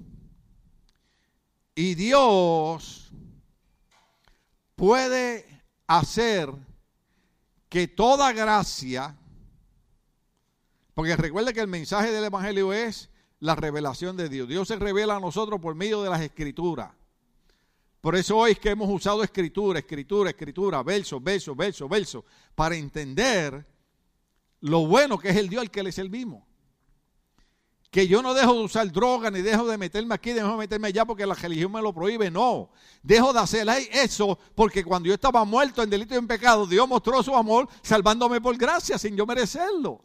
Y 1.75 1.93
Dios 1.93 3.11
puede 4.75 5.45
hacer 5.85 6.51
que 7.69 7.87
toda 7.87 8.33
gracia, 8.33 9.15
porque 10.95 11.15
recuerde 11.15 11.53
que 11.53 11.61
el 11.61 11.67
mensaje 11.67 12.11
del 12.11 12.23
Evangelio 12.23 12.73
es 12.73 13.11
la 13.39 13.53
revelación 13.53 14.17
de 14.17 14.29
Dios. 14.29 14.47
Dios 14.47 14.67
se 14.67 14.77
revela 14.77 15.17
a 15.17 15.19
nosotros 15.19 15.61
por 15.61 15.75
medio 15.75 16.01
de 16.01 16.09
las 16.09 16.21
escrituras. 16.21 17.02
Por 18.03 18.17
eso 18.17 18.35
hoy 18.35 18.51
es 18.51 18.59
que 18.59 18.69
hemos 18.69 18.89
usado 18.89 19.23
escritura, 19.23 19.79
escritura, 19.79 20.29
escritura, 20.29 20.83
verso, 20.83 21.21
verso, 21.21 21.55
verso, 21.55 21.87
verso, 21.87 22.25
para 22.53 22.75
entender 22.75 23.65
lo 24.59 24.85
bueno 24.85 25.17
que 25.17 25.29
es 25.29 25.37
el 25.37 25.47
Dios 25.47 25.61
al 25.61 25.71
que 25.71 25.83
le 25.83 25.93
servimos. 25.93 26.43
Que 27.89 28.05
yo 28.05 28.21
no 28.21 28.33
dejo 28.33 28.55
de 28.55 28.63
usar 28.65 28.91
droga, 28.91 29.31
ni 29.31 29.41
dejo 29.41 29.65
de 29.69 29.77
meterme 29.77 30.15
aquí, 30.15 30.33
dejo 30.33 30.51
de 30.51 30.57
meterme 30.57 30.89
allá 30.89 31.05
porque 31.05 31.25
la 31.25 31.33
religión 31.33 31.71
me 31.71 31.81
lo 31.81 31.93
prohíbe. 31.93 32.29
No, 32.29 32.71
dejo 33.01 33.31
de 33.31 33.39
hacer 33.39 33.69
eso 33.93 34.37
porque 34.53 34.83
cuando 34.83 35.07
yo 35.07 35.13
estaba 35.13 35.45
muerto 35.45 35.81
en 35.81 35.89
delito 35.89 36.13
y 36.13 36.17
en 36.17 36.27
pecado, 36.27 36.67
Dios 36.67 36.85
mostró 36.85 37.23
su 37.23 37.33
amor 37.33 37.69
salvándome 37.83 38.41
por 38.41 38.57
gracia 38.57 38.97
sin 38.97 39.15
yo 39.15 39.25
merecerlo. 39.25 40.03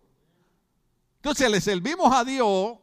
Entonces 1.17 1.51
le 1.51 1.61
servimos 1.61 2.15
a 2.15 2.25
Dios 2.25 2.79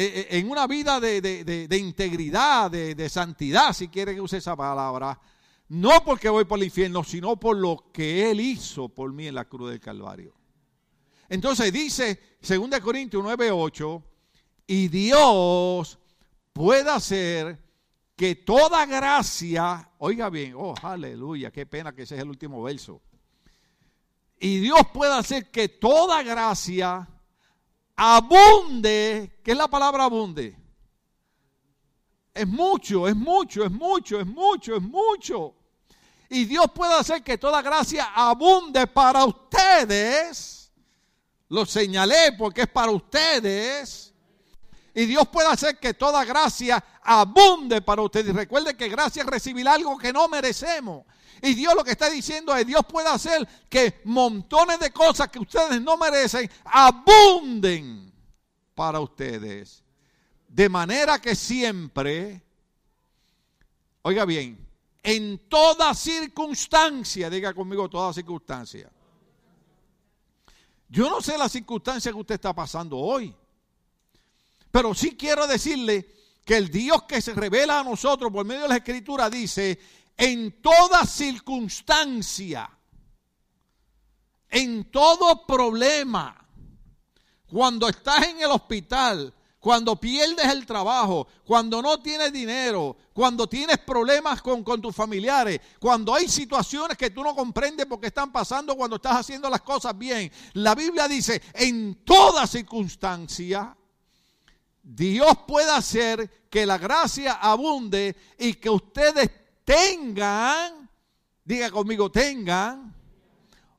en 0.00 0.48
una 0.48 0.68
vida 0.68 1.00
de, 1.00 1.68
integridad, 1.76 2.70
de, 2.70 3.08
santidad, 3.08 3.72
si 3.72 3.88
quiere 3.88 4.14
que 4.14 4.20
use 4.20 4.36
esa 4.36 4.54
palabra, 4.54 5.18
no 5.70 6.04
porque 6.04 6.28
voy 6.28 6.44
por 6.44 6.60
el 6.60 6.66
infierno, 6.66 7.02
sino 7.02 7.36
por 7.36 7.56
lo 7.56 7.90
que 7.92 8.30
Él 8.30 8.40
hizo 8.40 8.88
por 8.88 9.12
mí 9.12 9.26
en 9.26 9.34
la 9.34 9.46
cruz 9.46 9.70
del 9.70 9.80
Calvario. 9.80 10.34
Entonces 11.28 11.72
dice 11.72 12.38
2 12.40 12.80
Corintios 12.80 13.24
9:8, 13.24 14.02
y 14.68 14.86
Dios 14.86 15.98
puede 16.52 16.88
hacer 16.88 17.58
que 18.14 18.36
toda 18.36 18.86
gracia, 18.86 19.90
oiga 19.98 20.30
bien, 20.30 20.54
oh, 20.56 20.74
aleluya, 20.80 21.50
qué 21.50 21.66
pena 21.66 21.92
que 21.92 22.02
ese 22.02 22.14
es 22.14 22.22
el 22.22 22.28
último 22.28 22.62
verso. 22.62 23.02
Y 24.38 24.60
Dios 24.60 24.80
puede 24.94 25.14
hacer 25.14 25.50
que 25.50 25.68
toda 25.68 26.22
gracia 26.22 27.08
abunde. 27.98 29.40
¿Qué 29.42 29.50
es 29.50 29.56
la 29.56 29.66
palabra 29.66 30.04
abunde? 30.04 30.56
Es 32.32 32.46
mucho, 32.46 33.08
es 33.08 33.16
mucho, 33.16 33.64
es 33.64 33.70
mucho, 33.72 34.20
es 34.20 34.26
mucho, 34.26 34.76
es 34.76 34.82
mucho. 34.82 35.54
Y 36.30 36.44
Dios 36.44 36.66
puede 36.72 36.94
hacer 36.94 37.24
que 37.24 37.36
toda 37.36 37.60
gracia 37.60 38.12
abunde 38.14 38.86
para 38.86 39.24
ustedes. 39.24 40.70
Lo 41.48 41.66
señalé 41.66 42.32
porque 42.38 42.62
es 42.62 42.68
para 42.68 42.92
ustedes. 42.92 44.07
Y 44.98 45.06
Dios 45.06 45.28
puede 45.28 45.46
hacer 45.46 45.78
que 45.78 45.94
toda 45.94 46.24
gracia 46.24 46.84
abunde 47.04 47.80
para 47.82 48.02
ustedes. 48.02 48.30
Y 48.30 48.32
recuerde 48.32 48.76
que 48.76 48.88
gracia 48.88 49.22
es 49.22 49.28
recibir 49.28 49.68
algo 49.68 49.96
que 49.96 50.12
no 50.12 50.26
merecemos. 50.26 51.06
Y 51.40 51.54
Dios 51.54 51.72
lo 51.76 51.84
que 51.84 51.92
está 51.92 52.10
diciendo 52.10 52.52
es, 52.56 52.66
Dios 52.66 52.84
puede 52.84 53.08
hacer 53.08 53.46
que 53.68 54.00
montones 54.06 54.80
de 54.80 54.90
cosas 54.90 55.28
que 55.28 55.38
ustedes 55.38 55.80
no 55.80 55.96
merecen 55.96 56.50
abunden 56.64 58.12
para 58.74 58.98
ustedes. 58.98 59.84
De 60.48 60.68
manera 60.68 61.20
que 61.20 61.36
siempre, 61.36 62.42
oiga 64.02 64.24
bien, 64.24 64.58
en 65.00 65.38
toda 65.48 65.94
circunstancia, 65.94 67.30
diga 67.30 67.54
conmigo 67.54 67.88
toda 67.88 68.12
circunstancia. 68.12 68.90
Yo 70.88 71.08
no 71.08 71.20
sé 71.20 71.38
la 71.38 71.48
circunstancia 71.48 72.10
que 72.10 72.18
usted 72.18 72.34
está 72.34 72.52
pasando 72.52 72.98
hoy, 72.98 73.32
pero 74.70 74.94
sí 74.94 75.16
quiero 75.16 75.46
decirle 75.46 76.14
que 76.44 76.56
el 76.56 76.70
Dios 76.70 77.02
que 77.04 77.20
se 77.20 77.34
revela 77.34 77.80
a 77.80 77.84
nosotros 77.84 78.32
por 78.32 78.44
medio 78.44 78.62
de 78.62 78.68
la 78.68 78.76
Escritura 78.76 79.28
dice 79.28 79.78
en 80.18 80.60
toda 80.60 81.06
circunstancia, 81.06 82.68
en 84.50 84.90
todo 84.90 85.46
problema, 85.46 86.44
cuando 87.46 87.88
estás 87.88 88.26
en 88.26 88.40
el 88.40 88.50
hospital, 88.50 89.32
cuando 89.60 89.94
pierdes 89.96 90.46
el 90.46 90.66
trabajo, 90.66 91.28
cuando 91.44 91.80
no 91.80 92.00
tienes 92.00 92.32
dinero, 92.32 92.96
cuando 93.12 93.48
tienes 93.48 93.78
problemas 93.78 94.42
con, 94.42 94.64
con, 94.64 94.82
tus 94.82 94.94
familiares, 94.94 95.60
cuando 95.78 96.12
hay 96.14 96.28
situaciones 96.28 96.98
que 96.98 97.10
tú 97.10 97.22
no 97.22 97.34
comprendes 97.36 97.86
porque 97.86 98.08
están 98.08 98.32
pasando 98.32 98.76
cuando 98.76 98.96
estás 98.96 99.18
haciendo 99.18 99.48
las 99.48 99.62
cosas 99.62 99.96
bien. 99.96 100.32
La 100.54 100.74
Biblia 100.74 101.06
dice, 101.06 101.40
en 101.54 102.02
toda 102.04 102.46
circunstancia, 102.46 103.76
Dios 104.90 105.36
puede 105.46 105.70
hacer 105.70 106.48
que 106.48 106.64
la 106.64 106.78
gracia 106.78 107.34
abunde 107.34 108.16
y 108.38 108.54
que 108.54 108.70
ustedes 108.70 109.30
tengan, 109.62 110.88
diga 111.44 111.70
conmigo, 111.70 112.10
tengan, 112.10 112.94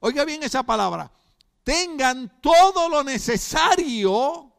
oiga 0.01 0.23
bien 0.23 0.43
esa 0.43 0.61
palabra, 0.61 1.11
tengan 1.63 2.39
todo 2.39 2.87
lo 2.89 3.03
necesario, 3.03 4.53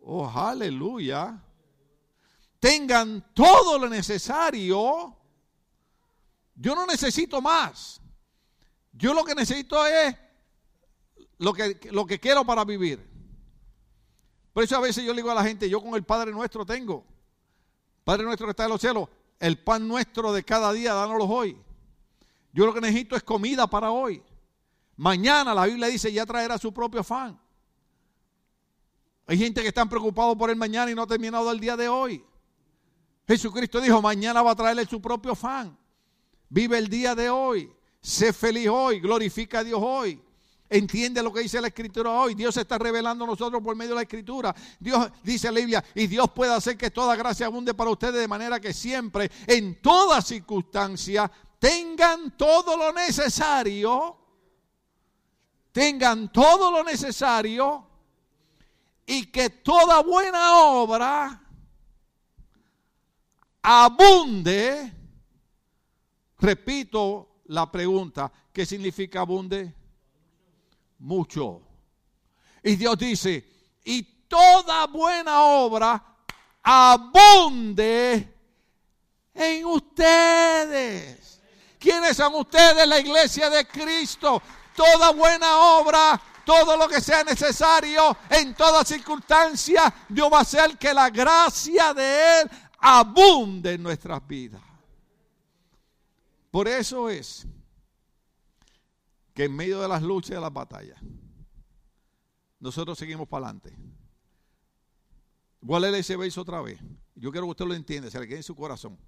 oh 0.00 0.32
aleluya, 0.34 1.40
tengan 2.58 3.32
todo 3.32 3.78
lo 3.78 3.88
necesario, 3.88 5.16
yo 6.56 6.74
no 6.74 6.84
necesito 6.84 7.40
más, 7.40 8.00
yo 8.90 9.14
lo 9.14 9.24
que 9.24 9.36
necesito 9.36 9.86
es 9.86 10.16
lo 11.38 11.52
que, 11.52 11.78
lo 11.92 12.06
que 12.06 12.18
quiero 12.18 12.44
para 12.44 12.64
vivir. 12.64 13.11
Por 14.52 14.62
eso 14.62 14.76
a 14.76 14.80
veces 14.80 15.04
yo 15.04 15.12
le 15.12 15.22
digo 15.22 15.30
a 15.30 15.34
la 15.34 15.44
gente, 15.44 15.68
yo 15.68 15.80
con 15.80 15.94
el 15.94 16.04
Padre 16.04 16.32
nuestro 16.32 16.66
tengo. 16.66 17.04
Padre 18.04 18.24
nuestro 18.24 18.46
que 18.46 18.50
está 18.50 18.64
en 18.64 18.70
los 18.70 18.80
cielos, 18.80 19.08
el 19.38 19.58
pan 19.58 19.86
nuestro 19.86 20.32
de 20.32 20.42
cada 20.42 20.72
día, 20.72 20.92
dánoslo 20.94 21.24
hoy. 21.24 21.56
Yo 22.52 22.66
lo 22.66 22.74
que 22.74 22.80
necesito 22.80 23.16
es 23.16 23.22
comida 23.22 23.66
para 23.66 23.90
hoy. 23.90 24.22
Mañana 24.96 25.54
la 25.54 25.66
Biblia 25.66 25.88
dice 25.88 26.12
ya 26.12 26.26
traerá 26.26 26.58
su 26.58 26.72
propio 26.72 27.00
afán. 27.00 27.40
Hay 29.26 29.38
gente 29.38 29.62
que 29.62 29.68
están 29.68 29.88
preocupados 29.88 30.36
por 30.36 30.50
el 30.50 30.56
mañana 30.56 30.90
y 30.90 30.94
no 30.94 31.02
ha 31.02 31.06
terminado 31.06 31.50
el 31.50 31.60
día 31.60 31.76
de 31.76 31.88
hoy. 31.88 32.24
Jesucristo 33.26 33.80
dijo, 33.80 34.02
mañana 34.02 34.42
va 34.42 34.50
a 34.50 34.56
traerle 34.56 34.84
su 34.84 35.00
propio 35.00 35.32
afán. 35.32 35.78
Vive 36.48 36.76
el 36.76 36.88
día 36.88 37.14
de 37.14 37.30
hoy. 37.30 37.72
Sé 38.00 38.32
feliz 38.32 38.68
hoy. 38.68 39.00
Glorifica 39.00 39.60
a 39.60 39.64
Dios 39.64 39.80
hoy. 39.82 40.22
Entiende 40.72 41.22
lo 41.22 41.30
que 41.30 41.40
dice 41.40 41.60
la 41.60 41.68
escritura 41.68 42.10
hoy. 42.10 42.34
Dios 42.34 42.54
se 42.54 42.62
está 42.62 42.78
revelando 42.78 43.24
a 43.24 43.26
nosotros 43.26 43.62
por 43.62 43.76
medio 43.76 43.90
de 43.90 43.96
la 43.96 44.02
escritura. 44.02 44.54
Dios 44.80 45.06
dice 45.22 45.52
la 45.52 45.60
Biblia, 45.60 45.84
y 45.94 46.06
Dios 46.06 46.30
puede 46.34 46.54
hacer 46.54 46.78
que 46.78 46.90
toda 46.90 47.14
gracia 47.14 47.44
abunde 47.44 47.74
para 47.74 47.90
ustedes 47.90 48.14
de 48.14 48.26
manera 48.26 48.58
que 48.58 48.72
siempre, 48.72 49.30
en 49.46 49.82
toda 49.82 50.22
circunstancia, 50.22 51.30
tengan 51.58 52.38
todo 52.38 52.78
lo 52.78 52.90
necesario. 52.90 54.16
Tengan 55.72 56.32
todo 56.32 56.70
lo 56.70 56.82
necesario 56.82 57.86
y 59.04 59.26
que 59.26 59.50
toda 59.50 60.02
buena 60.02 60.56
obra 60.56 61.42
abunde. 63.60 64.92
Repito 66.38 67.42
la 67.46 67.70
pregunta, 67.70 68.32
¿qué 68.52 68.64
significa 68.64 69.20
abunde? 69.20 69.81
Mucho. 71.02 71.60
Y 72.62 72.76
Dios 72.76 72.96
dice, 72.96 73.44
y 73.84 74.02
toda 74.28 74.86
buena 74.86 75.42
obra 75.42 76.02
abunde 76.62 78.32
en 79.34 79.64
ustedes. 79.66 81.40
¿Quiénes 81.78 82.16
son 82.16 82.34
ustedes? 82.36 82.86
La 82.86 83.00
iglesia 83.00 83.50
de 83.50 83.66
Cristo. 83.66 84.40
Toda 84.76 85.10
buena 85.10 85.58
obra, 85.78 86.20
todo 86.46 86.76
lo 86.76 86.88
que 86.88 87.00
sea 87.00 87.24
necesario, 87.24 88.16
en 88.30 88.54
toda 88.54 88.84
circunstancia, 88.84 89.92
Dios 90.08 90.32
va 90.32 90.38
a 90.38 90.42
hacer 90.42 90.78
que 90.78 90.94
la 90.94 91.10
gracia 91.10 91.92
de 91.92 92.40
Él 92.40 92.50
abunde 92.78 93.74
en 93.74 93.82
nuestras 93.82 94.26
vidas. 94.26 94.62
Por 96.50 96.68
eso 96.68 97.10
es 97.10 97.46
que 99.34 99.44
en 99.44 99.56
medio 99.56 99.80
de 99.80 99.88
las 99.88 100.02
luchas 100.02 100.30
y 100.30 100.34
de 100.34 100.40
las 100.40 100.52
batallas, 100.52 100.98
nosotros 102.60 102.98
seguimos 102.98 103.28
para 103.28 103.46
adelante. 103.46 103.76
Voy 105.60 105.76
a 105.76 105.80
leer 105.80 105.94
ese 105.94 106.40
otra 106.40 106.60
vez. 106.60 106.78
Yo 107.14 107.30
quiero 107.30 107.46
que 107.46 107.52
usted 107.52 107.66
lo 107.66 107.74
entienda, 107.74 108.10
se 108.10 108.18
le 108.18 108.26
quede 108.26 108.38
en 108.38 108.42
su 108.42 108.56
corazón. 108.56 108.98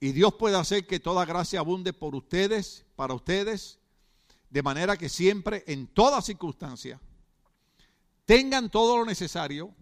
Y 0.00 0.12
Dios 0.12 0.34
puede 0.34 0.56
hacer 0.56 0.86
que 0.86 1.00
toda 1.00 1.24
gracia 1.24 1.60
abunde 1.60 1.92
por 1.92 2.14
ustedes, 2.14 2.84
para 2.94 3.14
ustedes, 3.14 3.78
de 4.50 4.62
manera 4.62 4.96
que 4.96 5.08
siempre, 5.08 5.64
en 5.66 5.86
toda 5.88 6.22
circunstancia, 6.22 7.00
tengan 8.24 8.70
todo 8.70 8.98
lo 8.98 9.04
necesario 9.04 9.74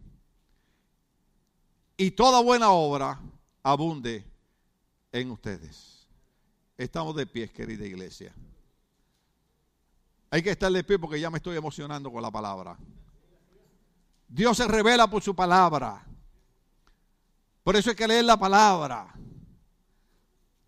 y 1.97 2.13
toda 2.13 2.41
buena 2.41 2.71
obra 2.71 3.21
abunde 3.63 4.25
en 5.13 5.31
ustedes. 5.31 6.07
Estamos 6.79 7.17
de 7.17 7.27
pie, 7.27 7.49
querida 7.49 7.85
iglesia. 7.85 8.35
Hay 10.31 10.43
que 10.43 10.51
estar 10.51 10.71
de 10.71 10.85
pie 10.85 10.99
porque 10.99 11.21
ya 11.21 11.31
me 11.31 11.39
estoy 11.39 11.57
emocionando 11.57 12.11
con 12.11 12.23
la 12.23 12.31
palabra. 12.31 12.77
Dios 14.29 14.57
se 14.57 14.67
revela 14.67 15.09
por 15.09 15.23
su 15.23 15.35
palabra. 15.35 16.05
Por 17.63 17.77
eso 17.77 17.91
hay 17.91 17.97
que 17.97 18.09
leer 18.09 18.25
la 18.25 18.37
palabra. 18.37 19.15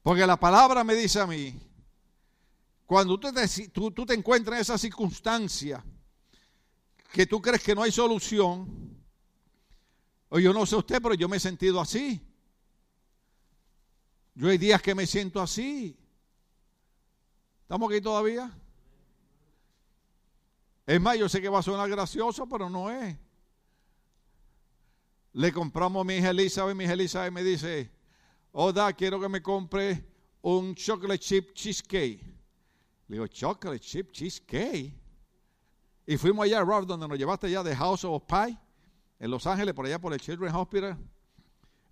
Porque 0.03 0.27
la 0.27 0.39
palabra 0.39 0.85
me 0.85 0.95
dice 0.95 1.21
a 1.21 1.27
mí, 1.27 1.61
cuando 2.87 3.19
tú 3.19 3.31
te, 3.33 3.69
tú, 3.69 3.91
te 4.07 4.15
encuentras 4.15 4.57
en 4.57 4.63
esa 4.63 4.79
circunstancia 4.79 5.85
que 7.13 7.27
tú 7.27 7.43
crees 7.43 7.63
que 7.63 7.75
no 7.75 7.83
hay 7.83 7.93
solución, 7.93 8.97
o 10.29 10.39
yo 10.39 10.53
no 10.53 10.65
sé 10.67 10.77
usted, 10.77 11.01
pero 11.03 11.15
yo 11.15 11.29
me 11.29 11.39
he 11.39 11.41
sentido 11.41 11.81
así. 11.81 12.21
Yo 14.35 14.49
hay 14.49 14.59
días 14.59 14.81
que 14.81 14.95
me 14.95 15.07
siento 15.07 15.41
así. 15.41 15.99
¿Estamos 17.63 17.91
aquí 17.91 18.01
todavía? 18.01 18.51
Es 20.89 20.99
más, 21.03 21.19
yo 21.19 21.29
sé 21.29 21.43
que 21.43 21.51
va 21.51 21.59
a 21.59 21.63
sonar 21.63 21.87
gracioso, 21.91 22.49
pero 22.49 22.71
no 22.71 22.91
es. 22.91 23.15
Le 25.35 25.53
compramos 25.53 26.01
a 26.01 26.05
mi 26.05 26.15
hija 26.15 26.31
Elizabeth, 26.31 26.75
mi 26.75 26.85
hija 26.85 26.95
Elizabeth 26.95 27.31
me 27.31 27.45
dice, 27.45 27.93
Oda, 28.53 28.91
quiero 28.95 29.21
que 29.21 29.29
me 29.29 29.43
compre 29.43 30.03
un 30.41 30.75
chocolate 30.75 31.19
chip 31.19 31.53
cheesecake. 31.53 32.23
Le 33.07 33.17
digo, 33.17 33.27
chocolate 33.27 33.81
chip 33.81 34.13
cheesecake. 34.13 34.99
Y 36.07 36.17
fuimos 36.17 36.47
allá, 36.47 36.63
Rob, 36.63 36.87
donde 36.87 37.07
nos 37.07 37.19
llevaste 37.19 37.51
ya 37.51 37.63
de 37.63 37.77
House 37.77 38.05
of 38.05 38.23
Pie. 38.25 38.57
en 39.19 39.31
Los 39.31 39.47
Ángeles, 39.47 39.75
por 39.75 39.85
allá 39.85 39.99
por 39.99 40.15
el 40.15 40.21
Children's 40.21 40.57
Hospital, 40.57 40.97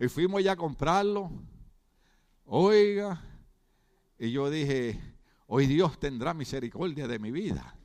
y 0.01 0.09
fuimos 0.09 0.39
allá 0.39 0.53
a 0.53 0.57
comprarlo. 0.57 1.31
Oiga, 2.47 3.23
y 4.19 4.31
yo 4.31 4.49
dije, 4.49 4.99
hoy 5.49 5.67
Dios 5.67 6.01
tendrá 6.01 6.33
misericordia 6.33 7.07
de 7.07 7.19
mi 7.19 7.31
vida. 7.31 7.76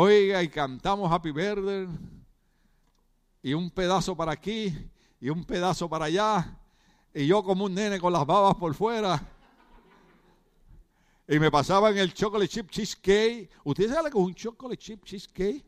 Oiga, 0.00 0.40
y 0.44 0.48
cantamos 0.48 1.10
Happy 1.10 1.32
Birthday, 1.32 1.88
y 3.42 3.52
un 3.52 3.68
pedazo 3.68 4.16
para 4.16 4.30
aquí, 4.30 4.72
y 5.20 5.28
un 5.28 5.44
pedazo 5.44 5.88
para 5.88 6.04
allá, 6.04 6.56
y 7.12 7.26
yo 7.26 7.42
como 7.42 7.64
un 7.64 7.74
nene 7.74 7.98
con 7.98 8.12
las 8.12 8.24
babas 8.24 8.54
por 8.54 8.72
fuera. 8.74 9.20
Y 11.26 11.40
me 11.40 11.50
pasaban 11.50 11.98
el 11.98 12.14
chocolate 12.14 12.46
chip 12.46 12.70
cheesecake. 12.70 13.50
¿Ustedes 13.64 13.90
saben 13.90 14.12
que 14.12 14.18
es 14.20 14.24
un 14.24 14.34
chocolate 14.34 14.80
chip 14.80 15.04
cheesecake? 15.04 15.64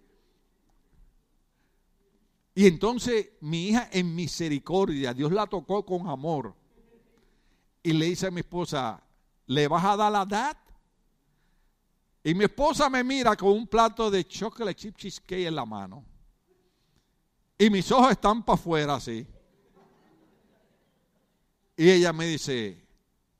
Y 2.54 2.68
entonces 2.68 3.32
mi 3.40 3.70
hija 3.70 3.88
en 3.90 4.14
misericordia, 4.14 5.12
Dios 5.12 5.32
la 5.32 5.48
tocó 5.48 5.84
con 5.84 6.06
amor. 6.06 6.54
Y 7.82 7.94
le 7.94 8.06
dice 8.06 8.28
a 8.28 8.30
mi 8.30 8.42
esposa, 8.42 9.02
¿le 9.46 9.66
vas 9.66 9.84
a 9.84 9.96
dar 9.96 10.12
la 10.12 10.24
dad? 10.24 10.56
Y 12.22 12.34
mi 12.34 12.44
esposa 12.44 12.90
me 12.90 13.02
mira 13.02 13.34
con 13.34 13.50
un 13.50 13.66
plato 13.66 14.10
de 14.10 14.26
chocolate 14.26 14.74
chip 14.74 14.96
cheesecake 14.96 15.46
en 15.46 15.54
la 15.54 15.64
mano. 15.64 16.04
Y 17.58 17.70
mis 17.70 17.90
ojos 17.90 18.12
están 18.12 18.42
para 18.42 18.58
afuera 18.58 18.94
así. 18.94 19.26
Y 21.76 21.90
ella 21.90 22.12
me 22.12 22.26
dice, 22.26 22.86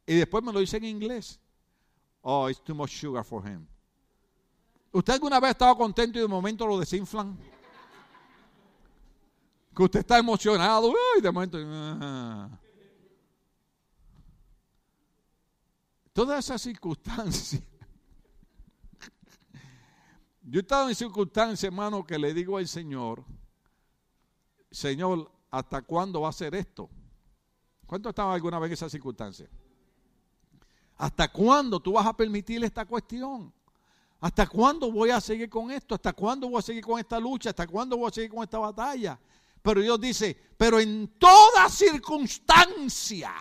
y 0.07 0.15
después 0.15 0.43
me 0.43 0.53
lo 0.53 0.61
dice 0.61 0.79
en 0.79 0.85
inglés. 0.85 1.39
Oh, 2.23 2.49
it's 2.49 2.63
too 2.63 2.75
much 2.75 2.91
sugar 2.91 3.25
for 3.25 3.47
him. 3.47 3.67
¿Usted 4.93 5.15
alguna 5.15 5.39
vez 5.39 5.49
ha 5.49 5.53
estado 5.53 5.77
contento 5.77 6.19
y 6.19 6.23
de 6.23 6.29
momento 6.29 6.67
lo 6.67 6.79
desinflan? 6.79 7.39
Que 9.75 9.83
usted 9.83 10.01
está 10.01 10.19
emocionado 10.19 10.93
y 11.19 11.21
de 11.21 11.31
momento... 11.31 11.59
Todas 16.13 16.45
esas 16.45 16.61
circunstancias. 16.61 17.63
Yo 20.51 20.59
he 20.59 20.63
estado 20.63 20.89
en 20.89 20.97
circunstancias, 20.97 21.63
hermano, 21.63 22.05
que 22.05 22.19
le 22.19 22.35
digo 22.35 22.59
al 22.59 22.67
Señor, 22.67 23.25
Señor, 24.69 25.31
¿hasta 25.49 25.81
cuándo 25.83 26.23
va 26.23 26.31
a 26.31 26.33
ser 26.33 26.57
esto? 26.57 26.91
¿Cuánto 27.87 28.09
estaba 28.09 28.35
alguna 28.35 28.59
vez 28.59 28.71
en 28.71 28.73
esa 28.73 28.91
circunstancia? 28.91 29.49
¿Hasta 30.97 31.31
cuándo 31.31 31.79
tú 31.79 31.93
vas 31.93 32.05
a 32.05 32.17
permitir 32.17 32.65
esta 32.65 32.85
cuestión? 32.85 33.55
¿Hasta 34.21 34.49
cuándo 34.49 34.91
voy 34.91 35.11
a 35.11 35.21
seguir 35.21 35.49
con 35.49 35.71
esto? 35.71 35.95
¿Hasta 35.95 36.13
cuándo 36.13 36.49
voy 36.49 36.59
a 36.59 36.63
seguir 36.63 36.85
con 36.85 36.99
esta 36.99 37.21
lucha? 37.21 37.51
¿Hasta 37.51 37.69
cuándo 37.69 37.97
voy 37.97 38.09
a 38.09 38.13
seguir 38.13 38.31
con 38.31 38.43
esta 38.43 38.59
batalla? 38.59 39.21
Pero 39.63 39.81
Dios 39.81 40.01
dice, 40.01 40.37
pero 40.57 40.81
en 40.81 41.17
toda 41.17 41.69
circunstancia, 41.69 43.33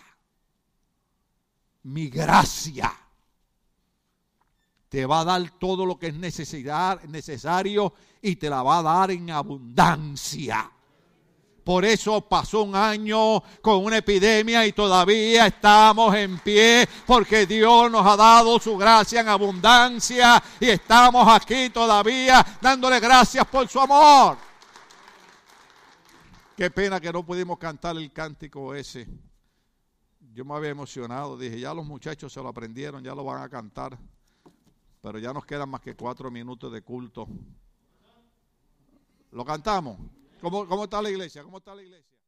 mi 1.82 2.07
gracia 2.07 3.09
te 4.90 5.06
va 5.06 5.22
a 5.22 5.26
dar 5.26 5.50
todo 5.60 5.86
lo 5.86 5.98
que 5.98 6.08
es 6.08 6.16
necesario 6.16 7.94
y 8.22 8.36
te 8.36 8.50
la 8.50 8.64
va 8.64 8.80
a 8.80 8.84
dar 8.84 9.12
en 9.12 9.30
abundancia. 9.30 10.72
Por 11.64 11.86
eso 11.86 12.22
pasó 12.22 12.64
un 12.64 12.76
año 12.76 13.44
con 13.62 13.86
una 13.86 13.98
epidemia 13.98 14.66
y 14.66 14.72
todavía 14.72 15.46
estamos 15.46 16.16
en 16.16 16.40
pie 16.40 16.90
porque 17.06 17.46
Dios 17.46 17.92
nos 17.92 18.04
ha 18.08 18.18
dado 18.18 18.60
su 18.60 18.76
gracia 18.76 19.22
en 19.22 19.28
abundancia 19.28 20.42
y 20.60 20.70
estamos 20.70 21.28
aquí 21.28 21.70
todavía 21.70 22.44
dándole 22.60 23.00
gracias 23.00 23.46
por 23.46 23.68
su 23.68 23.80
amor. 23.80 24.38
Qué 26.58 26.72
pena 26.72 27.00
que 27.00 27.14
no 27.14 27.24
pudimos 27.24 27.60
cantar 27.60 27.96
el 27.98 28.12
cántico 28.12 28.74
ese. 28.74 29.08
Yo 30.34 30.44
me 30.46 30.56
había 30.56 30.72
emocionado, 30.72 31.38
dije, 31.38 31.60
ya 31.60 31.74
los 31.74 31.86
muchachos 31.86 32.34
se 32.34 32.42
lo 32.42 32.50
aprendieron, 32.50 33.04
ya 33.04 33.14
lo 33.14 33.24
van 33.24 33.44
a 33.44 33.50
cantar, 33.50 33.96
pero 35.02 35.20
ya 35.20 35.34
nos 35.34 35.45
quedan 35.45 35.70
más 35.70 35.82
que 35.82 35.95
cuatro 35.95 36.30
minutos 36.30 36.72
de 36.72 36.82
culto. 36.82 37.28
¿Lo 39.32 39.45
cantamos? 39.45 39.97
¿Cómo, 40.41 40.68
¿Cómo 40.68 40.86
está 40.86 41.02
la 41.02 41.10
iglesia? 41.10 41.43
¿Cómo 41.43 41.60
está 41.60 41.76
la 41.76 41.84
iglesia? 41.84 42.19